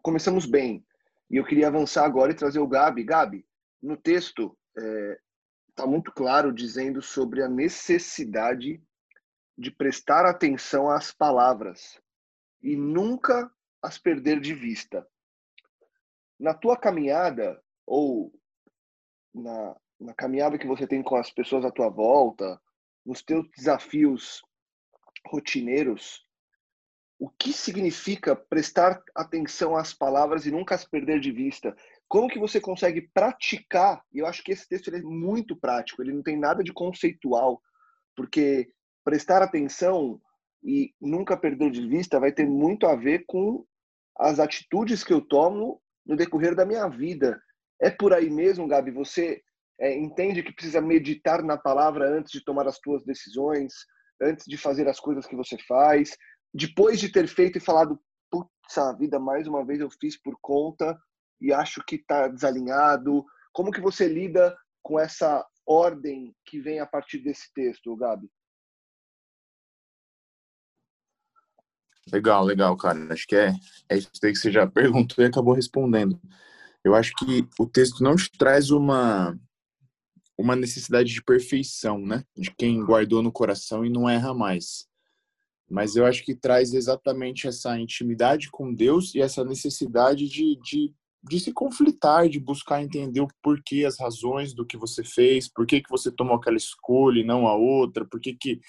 Começamos 0.03 0.45
bem. 0.45 0.83
E 1.29 1.37
eu 1.37 1.45
queria 1.45 1.67
avançar 1.67 2.05
agora 2.05 2.31
e 2.31 2.35
trazer 2.35 2.59
o 2.59 2.67
Gabi. 2.67 3.03
Gabi, 3.03 3.45
no 3.81 3.95
texto 3.95 4.57
está 4.75 4.87
é, 4.87 5.19
tá 5.75 5.87
muito 5.87 6.11
claro 6.11 6.51
dizendo 6.51 7.01
sobre 7.01 7.43
a 7.43 7.47
necessidade 7.47 8.81
de 9.57 9.71
prestar 9.71 10.25
atenção 10.25 10.89
às 10.89 11.11
palavras 11.11 12.01
e 12.61 12.75
nunca 12.75 13.51
as 13.81 13.97
perder 13.97 14.39
de 14.39 14.53
vista. 14.53 15.07
Na 16.39 16.53
tua 16.53 16.77
caminhada, 16.77 17.61
ou 17.85 18.33
na, 19.33 19.75
na 19.99 20.13
caminhada 20.13 20.57
que 20.57 20.67
você 20.67 20.87
tem 20.87 21.03
com 21.03 21.15
as 21.15 21.29
pessoas 21.29 21.65
à 21.65 21.71
tua 21.71 21.89
volta, 21.89 22.59
nos 23.05 23.21
teus 23.21 23.47
desafios 23.55 24.41
rotineiros, 25.25 26.25
o 27.19 27.29
que 27.29 27.51
significa 27.51 28.33
prestar 28.33 29.03
atenção 29.13 29.75
às 29.75 29.93
palavras 29.93 30.45
e 30.45 30.51
nunca 30.51 30.73
as 30.73 30.85
perder 30.85 31.19
de 31.19 31.31
vista? 31.33 31.75
Como 32.07 32.29
que 32.29 32.39
você 32.39 32.61
consegue 32.61 33.09
praticar? 33.13 34.01
E 34.13 34.19
eu 34.19 34.25
acho 34.25 34.41
que 34.41 34.53
esse 34.53 34.67
texto 34.67 34.89
é 34.95 35.01
muito 35.01 35.53
prático, 35.55 36.01
ele 36.01 36.13
não 36.13 36.23
tem 36.23 36.39
nada 36.39 36.63
de 36.63 36.71
conceitual, 36.71 37.61
porque 38.15 38.71
prestar 39.03 39.41
atenção 39.41 40.21
e 40.63 40.93
nunca 40.99 41.35
perder 41.35 41.71
de 41.71 41.85
vista 41.85 42.19
vai 42.19 42.31
ter 42.31 42.47
muito 42.47 42.87
a 42.87 42.95
ver 42.95 43.25
com 43.27 43.65
as 44.17 44.39
atitudes 44.39 45.03
que 45.03 45.13
eu 45.13 45.21
tomo 45.21 45.81
no 46.05 46.15
decorrer 46.15 46.55
da 46.55 46.65
minha 46.65 46.87
vida. 46.87 47.41
É 47.81 47.89
por 47.89 48.13
aí 48.13 48.29
mesmo, 48.29 48.67
Gabi? 48.67 48.91
Você 48.91 49.41
é, 49.79 49.93
entende 49.97 50.43
que 50.43 50.53
precisa 50.53 50.81
meditar 50.81 51.43
na 51.43 51.57
palavra 51.57 52.09
antes 52.09 52.31
de 52.31 52.43
tomar 52.43 52.67
as 52.67 52.77
suas 52.83 53.03
decisões, 53.03 53.73
antes 54.21 54.45
de 54.45 54.57
fazer 54.57 54.87
as 54.87 54.99
coisas 54.99 55.25
que 55.25 55.35
você 55.35 55.57
faz, 55.67 56.17
depois 56.53 56.99
de 56.99 57.11
ter 57.11 57.27
feito 57.27 57.57
e 57.57 57.61
falado, 57.61 57.99
putz, 58.29 58.77
a 58.77 58.93
vida, 58.93 59.19
mais 59.19 59.47
uma 59.47 59.65
vez 59.65 59.79
eu 59.79 59.89
fiz 59.89 60.17
por 60.17 60.37
conta 60.41 60.99
e 61.39 61.53
acho 61.53 61.83
que 61.85 61.95
está 61.95 62.27
desalinhado. 62.27 63.25
Como 63.53 63.71
que 63.71 63.81
você 63.81 64.07
lida 64.07 64.55
com 64.81 64.99
essa 64.99 65.45
ordem 65.65 66.35
que 66.45 66.59
vem 66.59 66.79
a 66.79 66.85
partir 66.85 67.19
desse 67.19 67.51
texto, 67.53 67.95
Gabi? 67.95 68.29
Legal, 72.11 72.43
legal, 72.43 72.75
cara. 72.75 73.13
Acho 73.13 73.27
que 73.27 73.35
é, 73.35 73.53
é 73.87 73.97
isso 73.97 74.09
aí 74.23 74.31
que 74.31 74.39
você 74.39 74.51
já 74.51 74.65
perguntou 74.67 75.23
e 75.23 75.27
acabou 75.27 75.53
respondendo. 75.53 76.19
Eu 76.83 76.95
acho 76.95 77.13
que 77.15 77.47
o 77.59 77.67
texto 77.67 78.03
não 78.03 78.15
te 78.15 78.31
traz 78.31 78.71
uma 78.71 79.37
uma 80.37 80.55
necessidade 80.55 81.13
de 81.13 81.21
perfeição, 81.21 81.99
né? 81.99 82.23
De 82.35 82.49
quem 82.55 82.81
guardou 82.81 83.21
no 83.21 83.29
coração 83.29 83.83
e 83.83 83.89
não 83.89 84.09
erra 84.09 84.33
mais. 84.33 84.88
Mas 85.69 85.95
eu 85.95 86.05
acho 86.05 86.23
que 86.23 86.35
traz 86.35 86.73
exatamente 86.73 87.47
essa 87.47 87.79
intimidade 87.79 88.49
com 88.49 88.73
Deus 88.73 89.13
e 89.13 89.21
essa 89.21 89.43
necessidade 89.43 90.27
de, 90.27 90.57
de, 90.63 90.93
de 91.23 91.39
se 91.39 91.53
conflitar, 91.53 92.27
de 92.27 92.39
buscar 92.39 92.81
entender 92.81 93.21
o 93.21 93.27
porquê, 93.43 93.85
as 93.85 93.99
razões 93.99 94.53
do 94.53 94.65
que 94.65 94.77
você 94.77 95.03
fez, 95.03 95.47
por 95.47 95.67
que, 95.67 95.81
que 95.81 95.89
você 95.89 96.11
tomou 96.11 96.35
aquela 96.35 96.57
escolha 96.57 97.19
e 97.19 97.25
não 97.25 97.47
a 97.47 97.55
outra, 97.55 98.03
por 98.03 98.19
que, 98.19 98.33
que 98.33 98.59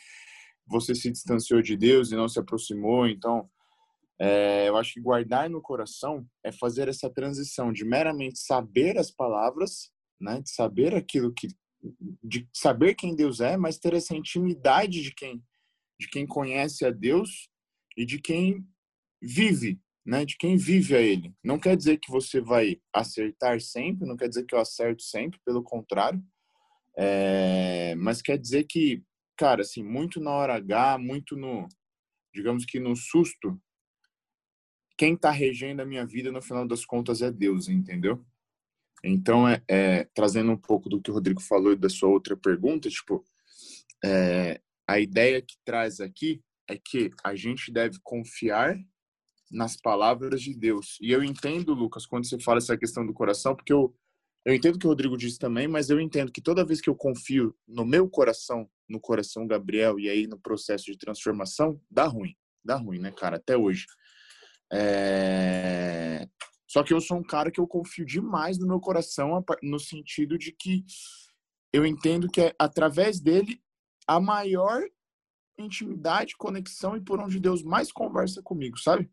você 0.70 0.94
se 0.94 1.10
distanciou 1.10 1.60
de 1.60 1.76
Deus 1.76 2.12
e 2.12 2.16
não 2.16 2.28
se 2.28 2.38
aproximou. 2.38 3.08
Então, 3.08 3.48
é, 4.18 4.68
eu 4.68 4.76
acho 4.76 4.94
que 4.94 5.00
guardar 5.00 5.50
no 5.50 5.60
coração 5.60 6.24
é 6.44 6.52
fazer 6.52 6.88
essa 6.88 7.10
transição 7.10 7.72
de 7.72 7.84
meramente 7.84 8.38
saber 8.38 8.98
as 8.98 9.10
palavras, 9.10 9.90
né, 10.20 10.40
de 10.42 10.50
saber 10.50 10.94
aquilo 10.94 11.32
que 11.32 11.48
de 12.22 12.46
saber 12.52 12.94
quem 12.94 13.16
Deus 13.16 13.40
é, 13.40 13.56
mas 13.56 13.78
ter 13.78 13.94
essa 13.94 14.14
intimidade 14.14 15.00
de 15.00 15.14
quem 15.14 15.42
de 16.00 16.08
quem 16.08 16.26
conhece 16.26 16.86
a 16.86 16.90
Deus 16.90 17.50
e 17.94 18.06
de 18.06 18.18
quem 18.18 18.66
vive, 19.20 19.78
né? 20.04 20.24
De 20.24 20.34
quem 20.38 20.56
vive 20.56 20.96
a 20.96 21.00
Ele. 21.00 21.34
Não 21.44 21.58
quer 21.58 21.76
dizer 21.76 21.98
que 21.98 22.10
você 22.10 22.40
vai 22.40 22.80
acertar 22.90 23.60
sempre, 23.60 24.08
não 24.08 24.16
quer 24.16 24.28
dizer 24.28 24.46
que 24.46 24.54
eu 24.54 24.58
acerto 24.58 25.02
sempre, 25.02 25.38
pelo 25.44 25.62
contrário. 25.62 26.24
É, 26.96 27.94
mas 27.96 28.22
quer 28.22 28.38
dizer 28.38 28.64
que, 28.64 29.04
cara, 29.36 29.60
assim, 29.60 29.84
muito 29.84 30.20
na 30.20 30.30
hora 30.30 30.54
H, 30.54 30.96
muito 30.96 31.36
no, 31.36 31.68
digamos 32.34 32.64
que 32.64 32.80
no 32.80 32.96
susto, 32.96 33.60
quem 34.96 35.14
está 35.14 35.30
regendo 35.30 35.82
a 35.82 35.86
minha 35.86 36.06
vida 36.06 36.32
no 36.32 36.40
final 36.40 36.66
das 36.66 36.84
contas 36.86 37.20
é 37.20 37.30
Deus, 37.30 37.68
entendeu? 37.68 38.24
Então, 39.04 39.46
é, 39.46 39.62
é, 39.68 40.04
trazendo 40.14 40.50
um 40.50 40.56
pouco 40.56 40.88
do 40.88 41.00
que 41.00 41.10
o 41.10 41.14
Rodrigo 41.14 41.42
falou 41.42 41.72
e 41.72 41.76
da 41.76 41.90
sua 41.90 42.08
outra 42.08 42.36
pergunta, 42.36 42.88
tipo, 42.88 43.22
é, 44.02 44.60
a 44.90 44.98
ideia 44.98 45.40
que 45.40 45.54
traz 45.64 46.00
aqui 46.00 46.42
é 46.68 46.76
que 46.76 47.10
a 47.22 47.36
gente 47.36 47.70
deve 47.70 47.98
confiar 48.02 48.76
nas 49.48 49.76
palavras 49.76 50.42
de 50.42 50.52
Deus. 50.52 50.98
E 51.00 51.12
eu 51.12 51.22
entendo, 51.22 51.72
Lucas, 51.74 52.06
quando 52.06 52.28
você 52.28 52.40
fala 52.40 52.58
essa 52.58 52.76
questão 52.76 53.06
do 53.06 53.14
coração, 53.14 53.54
porque 53.54 53.72
eu, 53.72 53.94
eu 54.44 54.52
entendo 54.52 54.74
o 54.74 54.78
que 54.80 54.86
o 54.86 54.90
Rodrigo 54.90 55.16
disse 55.16 55.38
também, 55.38 55.68
mas 55.68 55.90
eu 55.90 56.00
entendo 56.00 56.32
que 56.32 56.40
toda 56.40 56.64
vez 56.64 56.80
que 56.80 56.90
eu 56.90 56.96
confio 56.96 57.56
no 57.68 57.84
meu 57.84 58.08
coração, 58.08 58.68
no 58.88 59.00
coração 59.00 59.46
Gabriel, 59.46 59.98
e 60.00 60.08
aí 60.08 60.26
no 60.26 60.40
processo 60.40 60.86
de 60.86 60.98
transformação, 60.98 61.80
dá 61.88 62.06
ruim. 62.06 62.34
Dá 62.64 62.74
ruim, 62.74 62.98
né, 62.98 63.12
cara? 63.12 63.36
Até 63.36 63.56
hoje. 63.56 63.86
É... 64.72 66.26
Só 66.66 66.82
que 66.82 66.92
eu 66.92 67.00
sou 67.00 67.16
um 67.18 67.22
cara 67.22 67.50
que 67.50 67.60
eu 67.60 67.66
confio 67.66 68.04
demais 68.04 68.58
no 68.58 68.66
meu 68.66 68.80
coração, 68.80 69.44
no 69.62 69.78
sentido 69.78 70.36
de 70.36 70.50
que 70.50 70.84
eu 71.72 71.86
entendo 71.86 72.28
que 72.28 72.40
é 72.40 72.54
através 72.58 73.20
dele 73.20 73.60
a 74.10 74.18
maior 74.18 74.82
intimidade, 75.56 76.36
conexão 76.36 76.96
e 76.96 77.00
por 77.00 77.20
onde 77.20 77.38
Deus 77.38 77.62
mais 77.62 77.92
conversa 77.92 78.42
comigo, 78.42 78.76
sabe? 78.76 79.08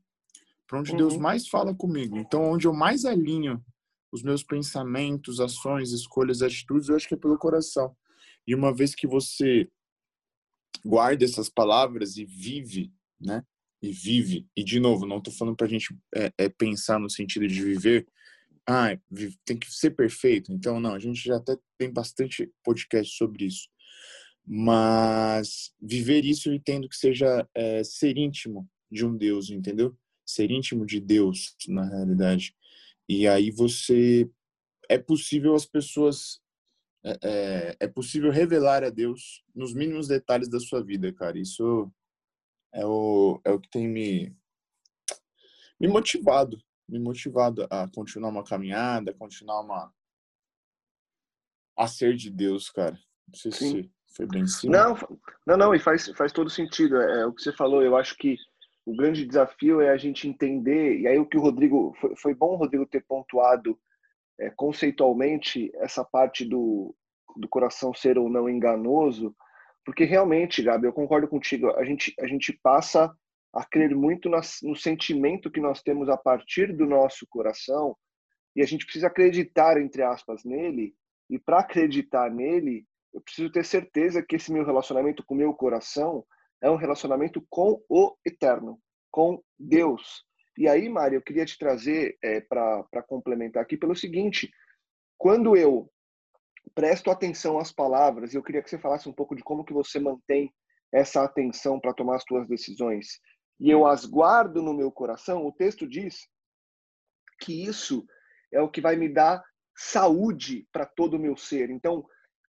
Por 0.68 0.80
onde 0.80 0.92
uhum. 0.92 0.98
Deus 0.98 1.18
mais 1.18 1.48
fala 1.48 1.76
comigo. 1.76 2.18
Então, 2.18 2.44
onde 2.44 2.66
eu 2.66 2.74
mais 2.74 3.06
alinho 3.06 3.64
os 4.12 4.24
meus 4.24 4.42
pensamentos, 4.42 5.40
ações, 5.40 5.92
escolhas, 5.92 6.42
atitudes, 6.42 6.90
eu 6.90 6.96
acho 6.96 7.08
que 7.08 7.14
é 7.14 7.18
pelo 7.18 7.38
coração. 7.38 7.96
E 8.48 8.56
uma 8.56 8.74
vez 8.74 8.96
que 8.96 9.06
você 9.06 9.70
guarda 10.84 11.24
essas 11.24 11.48
palavras 11.48 12.18
e 12.18 12.26
vive, 12.26 12.92
né? 13.22 13.46
e 13.80 13.92
vive. 13.92 14.48
E, 14.56 14.64
de 14.64 14.80
novo, 14.80 15.06
não 15.06 15.20
estou 15.20 15.32
falando 15.32 15.56
para 15.56 15.68
a 15.68 15.70
gente 15.70 15.96
é, 16.16 16.32
é, 16.40 16.50
pensar 16.50 17.00
no 17.00 17.10
sentido 17.10 17.48
de 17.48 17.62
viver, 17.62 18.08
ah, 18.68 18.98
tem 19.46 19.58
que 19.58 19.72
ser 19.72 19.92
perfeito. 19.92 20.52
Então, 20.52 20.80
não, 20.80 20.96
a 20.96 21.00
gente 21.00 21.24
já 21.24 21.38
até 21.38 21.56
tem 21.78 21.94
bastante 21.94 22.52
podcast 22.64 23.16
sobre 23.16 23.46
isso. 23.46 23.70
Mas 24.50 25.74
viver 25.82 26.24
isso 26.24 26.48
eu 26.48 26.54
entendo 26.54 26.88
que 26.88 26.96
seja 26.96 27.46
é, 27.54 27.84
ser 27.84 28.18
íntimo 28.18 28.70
de 28.90 29.06
um 29.06 29.16
Deus, 29.16 29.50
entendeu? 29.50 29.98
Ser 30.26 30.50
íntimo 30.50 30.86
de 30.86 31.02
Deus, 31.02 31.54
na 31.68 31.84
realidade. 31.84 32.56
E 33.10 33.28
aí 33.28 33.52
você. 33.52 34.30
É 34.90 34.98
possível 34.98 35.54
as 35.54 35.66
pessoas. 35.66 36.42
É, 37.04 37.20
é, 37.22 37.78
é 37.82 37.88
possível 37.88 38.32
revelar 38.32 38.86
a 38.86 38.90
Deus 38.90 39.44
nos 39.54 39.74
mínimos 39.74 40.08
detalhes 40.08 40.48
da 40.48 40.62
sua 40.62 40.82
vida, 40.82 41.12
cara. 41.12 41.38
Isso 41.38 41.92
é 42.74 42.86
o, 42.86 43.42
é 43.44 43.52
o 43.52 43.60
que 43.60 43.70
tem 43.70 43.88
me, 43.88 44.36
me 45.80 45.88
motivado, 45.88 46.58
me 46.88 47.00
motivado 47.00 47.68
a 47.70 47.88
continuar 47.90 48.30
uma 48.30 48.44
caminhada, 48.44 49.14
continuar 49.14 49.62
uma 49.62 49.94
a 51.78 51.88
ser 51.88 52.16
de 52.16 52.30
Deus, 52.30 52.70
cara. 52.70 52.98
Não 53.28 53.36
sei 53.36 53.52
Sim. 53.52 53.84
se 53.84 53.92
foi 54.16 54.26
bem 54.26 54.48
simples. 54.48 54.72
Não, 54.72 54.96
não, 55.46 55.58
não, 55.58 55.76
e 55.76 55.80
faz, 55.80 56.08
faz 56.10 56.32
todo 56.32 56.50
sentido. 56.50 57.02
É, 57.02 57.22
é, 57.22 57.26
o 57.26 57.34
que 57.34 57.42
você 57.42 57.54
falou. 57.54 57.82
Eu 57.82 57.96
acho 57.96 58.18
que 58.18 58.38
o 58.86 58.96
grande 58.96 59.26
desafio 59.26 59.82
é 59.82 59.90
a 59.90 59.98
gente 59.98 60.28
entender, 60.28 61.00
e 61.00 61.08
aí 61.08 61.20
o 61.20 61.26
que 61.26 61.38
o 61.38 61.42
Rodrigo. 61.42 61.96
Foi, 62.00 62.16
foi 62.16 62.34
bom 62.34 62.54
o 62.54 62.58
Rodrigo 62.58 62.86
ter 62.86 63.04
pontuado 63.06 63.78
é, 64.40 64.50
conceitualmente 64.52 65.72
essa 65.76 66.04
parte 66.04 66.46
do, 66.46 66.96
do 67.36 67.48
coração 67.48 67.94
ser 67.94 68.18
ou 68.18 68.30
não 68.30 68.50
enganoso, 68.50 69.36
porque 69.86 70.04
realmente, 70.04 70.62
Gabi, 70.62 70.86
eu 70.86 70.94
concordo 70.94 71.28
contigo, 71.28 71.70
a 71.72 71.84
gente, 71.86 72.14
a 72.20 72.28
gente 72.28 72.54
passa 72.62 73.14
a 73.54 73.66
crer 73.66 73.96
muito 73.96 74.30
no 74.64 74.76
sentimento 74.76 75.50
que 75.50 75.62
nós 75.62 75.82
temos 75.82 76.10
a 76.10 76.18
partir 76.18 76.76
do 76.76 76.86
nosso 76.86 77.26
coração 77.28 77.96
e 78.56 78.62
a 78.62 78.66
gente 78.66 78.86
precisa 78.86 79.08
acreditar, 79.08 79.80
entre 79.80 80.04
aspas, 80.04 80.44
nele. 80.44 80.94
E 81.30 81.40
para 81.40 81.60
acreditar 81.60 82.30
nele, 82.30 82.86
eu 83.18 83.22
preciso 83.22 83.52
ter 83.52 83.66
certeza 83.66 84.22
que 84.22 84.36
esse 84.36 84.54
meu 84.54 84.64
relacionamento 84.64 85.26
com 85.26 85.34
o 85.34 85.38
meu 85.38 85.52
coração 85.52 86.24
é 86.62 86.70
um 86.70 86.76
relacionamento 86.76 87.44
com 87.50 87.84
o 87.90 88.16
eterno, 88.24 88.80
com 89.12 89.42
Deus. 89.58 90.24
E 90.56 90.68
aí, 90.68 90.88
Mari, 90.88 91.16
eu 91.16 91.22
queria 91.22 91.44
te 91.44 91.58
trazer 91.58 92.16
é, 92.24 92.42
para 92.42 93.04
complementar 93.08 93.64
aqui 93.64 93.76
pelo 93.76 93.96
seguinte: 93.96 94.52
quando 95.18 95.58
eu 95.58 95.92
presto 96.76 97.10
atenção 97.10 97.58
às 97.58 97.72
palavras 97.72 98.36
eu 98.36 98.44
queria 98.44 98.62
que 98.62 98.70
você 98.70 98.78
falasse 98.78 99.10
um 99.10 99.14
pouco 99.14 99.36
de 99.36 99.42
como 99.42 99.66
que 99.66 99.74
você 99.74 100.00
mantém 100.00 100.54
essa 100.94 101.24
atenção 101.24 101.80
para 101.80 101.94
tomar 101.94 102.18
as 102.18 102.24
suas 102.24 102.48
decisões. 102.48 103.20
E 103.60 103.72
eu 103.72 103.88
as 103.88 104.06
guardo 104.06 104.62
no 104.62 104.76
meu 104.76 104.92
coração. 104.92 105.44
O 105.44 105.52
texto 105.52 105.88
diz 105.88 106.28
que 107.40 107.66
isso 107.66 108.06
é 108.52 108.62
o 108.62 108.70
que 108.70 108.80
vai 108.80 108.96
me 108.96 109.10
dar 109.10 109.44
saúde 109.76 110.68
para 110.72 110.86
todo 110.86 111.16
o 111.16 111.20
meu 111.20 111.36
ser. 111.36 111.72
Então, 111.72 112.06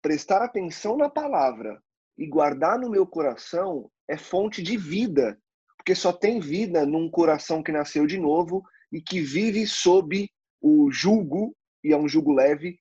prestar 0.03 0.43
atenção 0.43 0.97
na 0.97 1.09
palavra 1.09 1.81
e 2.19 2.27
guardar 2.27 2.79
no 2.79 2.91
meu 2.91 3.07
coração 3.07 3.91
é 4.09 4.17
fonte 4.17 4.63
de 4.63 4.77
vida, 4.77 5.41
porque 5.77 5.95
só 5.95 6.13
tem 6.13 6.41
vida 6.41 6.85
num 6.85 7.09
coração 7.09 7.63
que 7.63 7.73
nasceu 7.73 8.07
de 8.07 8.19
novo 8.19 8.63
e 8.93 9.01
que 9.01 9.21
vive 9.21 9.67
sob 9.67 10.29
o 10.61 10.91
jugo, 10.91 11.57
e 11.83 11.93
é 11.93 11.97
um 11.97 12.09
jugo 12.09 12.33
leve, 12.33 12.79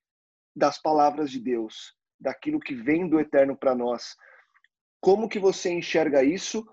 das 0.54 0.80
palavras 0.80 1.30
de 1.30 1.40
Deus, 1.40 1.94
daquilo 2.20 2.60
que 2.60 2.74
vem 2.74 3.08
do 3.08 3.18
eterno 3.18 3.56
para 3.56 3.74
nós. 3.74 4.14
Como 5.00 5.28
que 5.28 5.38
você 5.38 5.70
enxerga 5.70 6.22
isso? 6.22 6.66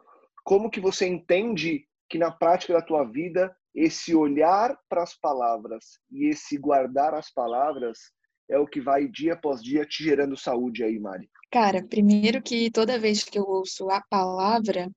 Como 0.44 0.70
que 0.70 0.82
você 0.82 1.08
entende 1.08 1.88
que 2.10 2.18
na 2.18 2.32
prática 2.32 2.74
da 2.74 2.82
tua 2.82 3.04
vida 3.06 3.56
esse 3.74 4.16
olhar 4.16 4.78
para 4.90 5.04
as 5.04 5.16
palavras 5.16 6.00
e 6.12 6.28
esse 6.28 6.58
guardar 6.58 7.14
as 7.14 7.32
palavras 7.32 8.12
é 8.50 8.58
o 8.58 8.68
que 8.68 8.82
vai 8.82 9.08
dia 9.08 9.34
após 9.34 9.62
dia 9.62 9.86
te 9.86 10.04
gerando 10.04 10.36
saúde 10.36 10.84
aí, 10.84 11.00
Mari? 11.00 11.30
Cara, 11.52 11.86
primeiro 11.86 12.42
que 12.42 12.72
toda 12.72 13.00
vez 13.00 13.24
que 13.24 13.38
eu 13.38 13.44
ouço 13.44 13.90
a 13.90 14.02
palavra, 14.10 14.92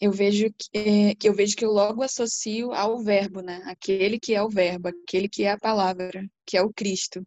eu 0.00 0.10
vejo 0.10 0.46
que, 0.52 0.78
é, 0.78 1.14
que 1.14 1.28
eu 1.28 1.34
vejo 1.34 1.56
que 1.56 1.64
eu 1.64 1.70
logo 1.70 2.02
associo 2.02 2.72
ao 2.72 3.02
verbo, 3.02 3.40
né? 3.40 3.62
Aquele 3.66 4.18
que 4.18 4.34
é 4.34 4.42
o 4.42 4.48
verbo, 4.48 4.88
aquele 4.88 5.28
que 5.28 5.44
é 5.44 5.52
a 5.52 5.58
palavra, 5.58 6.26
que 6.46 6.56
é 6.56 6.62
o 6.62 6.72
Cristo. 6.72 7.26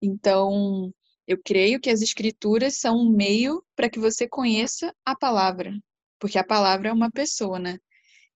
Então, 0.00 0.92
eu 1.26 1.38
creio 1.42 1.80
que 1.80 1.90
as 1.90 2.02
escrituras 2.02 2.76
são 2.76 2.96
um 2.96 3.10
meio 3.10 3.64
para 3.74 3.88
que 3.88 3.98
você 3.98 4.28
conheça 4.28 4.94
a 5.04 5.16
palavra, 5.16 5.76
porque 6.18 6.38
a 6.38 6.44
palavra 6.44 6.88
é 6.88 6.92
uma 6.92 7.10
pessoa, 7.10 7.58
né? 7.58 7.78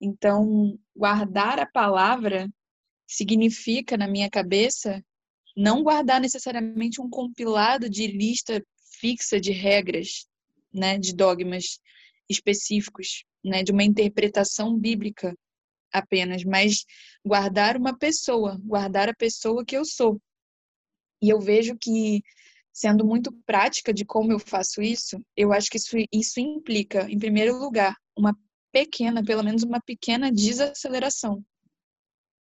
Então, 0.01 0.79
guardar 0.97 1.59
a 1.59 1.67
palavra 1.67 2.49
significa, 3.07 3.97
na 3.97 4.09
minha 4.09 4.31
cabeça, 4.31 5.03
não 5.59 5.83
guardar 5.83 6.21
necessariamente 6.21 7.01
um 7.01 7.11
compilado 7.11 7.91
de 7.91 8.07
lista 8.07 8.65
fixa 9.01 9.41
de 9.41 9.51
regras, 9.51 10.25
né, 10.73 10.97
de 10.97 11.13
dogmas 11.13 11.81
específicos, 12.29 13.25
né, 13.45 13.65
de 13.65 13.73
uma 13.73 13.83
interpretação 13.83 14.79
bíblica 14.79 15.37
apenas, 15.93 16.45
mas 16.45 16.85
guardar 17.27 17.77
uma 17.77 17.99
pessoa, 17.99 18.57
guardar 18.63 19.09
a 19.09 19.15
pessoa 19.15 19.65
que 19.65 19.77
eu 19.77 19.85
sou. 19.85 20.21
E 21.21 21.29
eu 21.29 21.41
vejo 21.41 21.77
que 21.77 22.23
sendo 22.73 23.05
muito 23.05 23.33
prática 23.45 23.93
de 23.93 24.05
como 24.05 24.31
eu 24.31 24.39
faço 24.39 24.81
isso, 24.81 25.21
eu 25.37 25.53
acho 25.53 25.69
que 25.71 25.79
isso, 25.79 25.97
isso 26.13 26.39
implica, 26.39 27.11
em 27.11 27.19
primeiro 27.19 27.59
lugar, 27.59 27.97
uma 28.17 28.33
pequena, 28.71 29.25
pelo 29.25 29.43
menos 29.43 29.65
uma 29.65 29.81
pequena 29.81 30.31
desaceleração. 30.31 31.45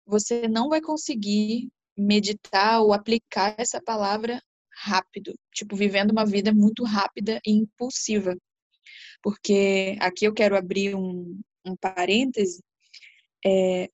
Você 0.06 0.47
não 0.47 0.69
vai 0.69 0.82
conseguir 0.82 1.67
meditar 1.98 2.82
ou 2.82 2.94
aplicar 2.94 3.56
essa 3.58 3.82
palavra 3.82 4.42
rápido, 4.72 5.34
tipo, 5.54 5.76
vivendo 5.76 6.12
uma 6.12 6.26
vida 6.26 6.54
muito 6.54 6.84
rápida 6.84 7.42
e 7.46 7.52
impulsiva. 7.52 8.36
Porque 9.22 9.98
aqui 10.00 10.26
eu 10.26 10.34
quero 10.34 10.56
abrir 10.56 10.96
um, 10.96 11.40
um 11.66 11.76
parêntese. 11.76 12.64
É, 13.46 13.90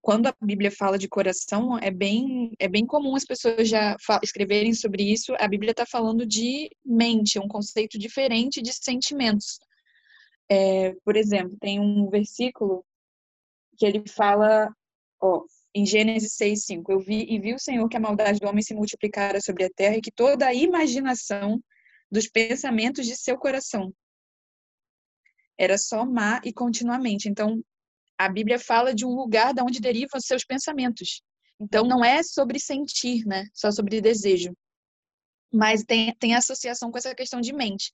quando 0.00 0.26
a 0.26 0.34
Bíblia 0.42 0.70
fala 0.70 0.98
de 0.98 1.08
coração, 1.08 1.78
é 1.78 1.90
bem, 1.90 2.52
é 2.58 2.68
bem 2.68 2.84
comum 2.84 3.14
as 3.14 3.24
pessoas 3.24 3.68
já 3.68 3.96
escreverem 4.22 4.74
sobre 4.74 5.04
isso. 5.04 5.34
A 5.38 5.46
Bíblia 5.46 5.70
está 5.70 5.86
falando 5.86 6.26
de 6.26 6.70
mente, 6.84 7.38
é 7.38 7.40
um 7.40 7.48
conceito 7.48 7.98
diferente 7.98 8.60
de 8.60 8.72
sentimentos. 8.72 9.58
É, 10.50 10.94
por 11.04 11.16
exemplo, 11.16 11.56
tem 11.60 11.78
um 11.78 12.08
versículo 12.08 12.84
que 13.76 13.86
ele 13.86 14.02
fala, 14.08 14.72
ó, 15.20 15.44
em 15.74 15.84
Gênesis 15.84 16.34
6, 16.34 16.64
5, 16.64 16.92
eu 16.92 17.00
vi 17.00 17.26
e 17.28 17.38
vi 17.38 17.54
o 17.54 17.58
Senhor 17.58 17.88
que 17.88 17.96
a 17.96 18.00
maldade 18.00 18.40
do 18.40 18.48
homem 18.48 18.62
se 18.62 18.74
multiplicara 18.74 19.40
sobre 19.40 19.64
a 19.64 19.70
terra 19.70 19.96
e 19.96 20.00
que 20.00 20.10
toda 20.10 20.46
a 20.46 20.54
imaginação 20.54 21.62
dos 22.10 22.26
pensamentos 22.28 23.06
de 23.06 23.16
seu 23.16 23.36
coração 23.36 23.92
era 25.58 25.76
só 25.76 26.06
má 26.06 26.40
e 26.44 26.52
continuamente. 26.52 27.28
Então, 27.28 27.62
a 28.16 28.28
Bíblia 28.28 28.58
fala 28.58 28.94
de 28.94 29.04
um 29.04 29.14
lugar 29.14 29.52
da 29.52 29.62
de 29.62 29.68
onde 29.68 29.80
derivam 29.80 30.20
seus 30.20 30.44
pensamentos. 30.44 31.20
Então, 31.60 31.84
não 31.84 32.04
é 32.04 32.22
sobre 32.22 32.60
sentir, 32.60 33.26
né? 33.26 33.46
Só 33.52 33.70
sobre 33.70 34.00
desejo. 34.00 34.56
Mas 35.52 35.82
tem, 35.82 36.14
tem 36.16 36.34
associação 36.34 36.90
com 36.90 36.98
essa 36.98 37.14
questão 37.14 37.40
de 37.40 37.52
mente. 37.52 37.92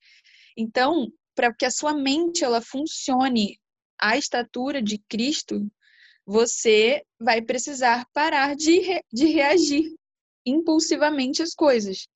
Então, 0.57 1.11
para 1.35 1.53
que 1.53 1.65
a 1.65 1.71
sua 1.71 1.95
mente 1.95 2.45
ela 2.45 2.61
funcione 2.61 3.59
à 3.99 4.17
estatura 4.17 4.83
de 4.83 4.99
Cristo, 5.09 5.67
você 6.27 7.03
vai 7.21 7.43
precisar 7.43 8.07
parar 8.13 8.57
de, 8.57 8.81
re, 8.81 9.03
de 9.13 9.27
reagir 9.27 9.95
impulsivamente 10.47 11.43
às 11.43 11.55
coisas. 11.55 12.07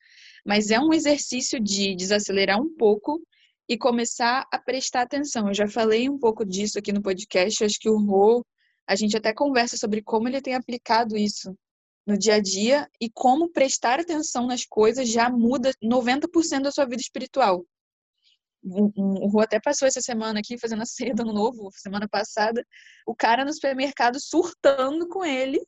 Mas 0.47 0.71
é 0.71 0.81
um 0.81 0.92
exercício 0.92 1.61
de 1.61 1.94
desacelerar 1.94 2.61
um 2.61 2.75
pouco 2.75 3.21
e 3.68 3.77
começar 3.77 4.47
a 4.51 4.59
prestar 4.59 5.03
atenção. 5.03 5.49
Eu 5.49 5.55
já 5.55 5.68
falei 5.68 6.09
um 6.09 6.18
pouco 6.18 6.44
disso 6.44 6.79
aqui 6.79 6.92
no 6.92 7.03
podcast, 7.03 7.64
acho 7.64 7.79
que 7.79 7.90
o 7.90 7.99
Rô, 7.99 8.44
a 8.87 8.97
gente 8.97 9.16
até 9.16 9.35
conversa 9.35 9.77
sobre 9.77 10.03
como 10.03 10.29
ele 10.29 10.40
tem 10.40 10.55
aplicado 10.55 11.16
isso 11.16 11.55
no 12.07 12.16
dia 12.16 12.37
a 12.37 12.40
dia 12.40 12.88
e 12.99 13.11
como 13.11 13.51
prestar 13.51 14.01
atenção 14.01 14.47
nas 14.47 14.64
coisas 14.64 15.07
já 15.11 15.29
muda 15.29 15.71
90% 15.85 16.62
da 16.62 16.71
sua 16.73 16.87
vida 16.87 17.03
espiritual 17.03 17.66
o 18.62 19.29
Rô 19.29 19.40
até 19.40 19.61
passou 19.61 19.87
essa 19.87 20.01
semana 20.01 20.40
aqui 20.40 20.59
fazendo 20.59 20.83
a 20.83 20.87
ceia 20.87 21.14
do 21.14 21.23
ano 21.23 21.33
novo, 21.33 21.71
semana 21.73 22.09
passada, 22.09 22.64
o 23.07 23.14
cara 23.14 23.44
no 23.44 23.53
supermercado 23.53 24.18
surtando 24.21 25.09
com 25.09 25.25
ele, 25.25 25.61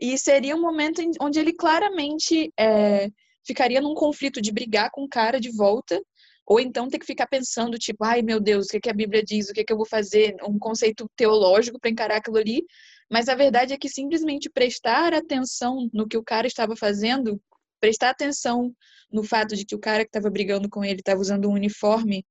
e 0.00 0.16
seria 0.18 0.54
um 0.54 0.60
momento 0.60 1.02
onde 1.20 1.40
ele 1.40 1.52
claramente 1.52 2.52
é, 2.58 3.08
ficaria 3.44 3.80
num 3.80 3.94
conflito 3.94 4.40
de 4.40 4.52
brigar 4.52 4.90
com 4.92 5.04
o 5.04 5.08
cara 5.08 5.40
de 5.40 5.50
volta, 5.50 6.00
ou 6.46 6.60
então 6.60 6.88
ter 6.88 6.98
que 6.98 7.06
ficar 7.06 7.26
pensando, 7.26 7.78
tipo, 7.78 8.04
ai 8.04 8.22
meu 8.22 8.40
Deus, 8.40 8.66
o 8.66 8.70
que, 8.70 8.80
que 8.80 8.90
a 8.90 8.94
Bíblia 8.94 9.22
diz, 9.22 9.48
o 9.48 9.52
que, 9.52 9.64
que 9.64 9.72
eu 9.72 9.76
vou 9.76 9.86
fazer, 9.86 10.34
um 10.42 10.58
conceito 10.58 11.10
teológico 11.16 11.78
para 11.78 11.90
encarar 11.90 12.16
aquilo 12.16 12.38
ali, 12.38 12.64
mas 13.10 13.28
a 13.28 13.34
verdade 13.34 13.72
é 13.72 13.78
que 13.78 13.88
simplesmente 13.88 14.50
prestar 14.50 15.12
atenção 15.12 15.88
no 15.92 16.06
que 16.06 16.16
o 16.16 16.22
cara 16.22 16.46
estava 16.46 16.76
fazendo, 16.76 17.40
prestar 17.80 18.10
atenção 18.10 18.74
no 19.10 19.22
fato 19.22 19.56
de 19.56 19.64
que 19.64 19.74
o 19.74 19.78
cara 19.78 20.04
que 20.04 20.08
estava 20.08 20.30
brigando 20.30 20.68
com 20.68 20.84
ele 20.84 21.00
estava 21.00 21.20
usando 21.20 21.48
um 21.48 21.54
uniforme 21.54 22.24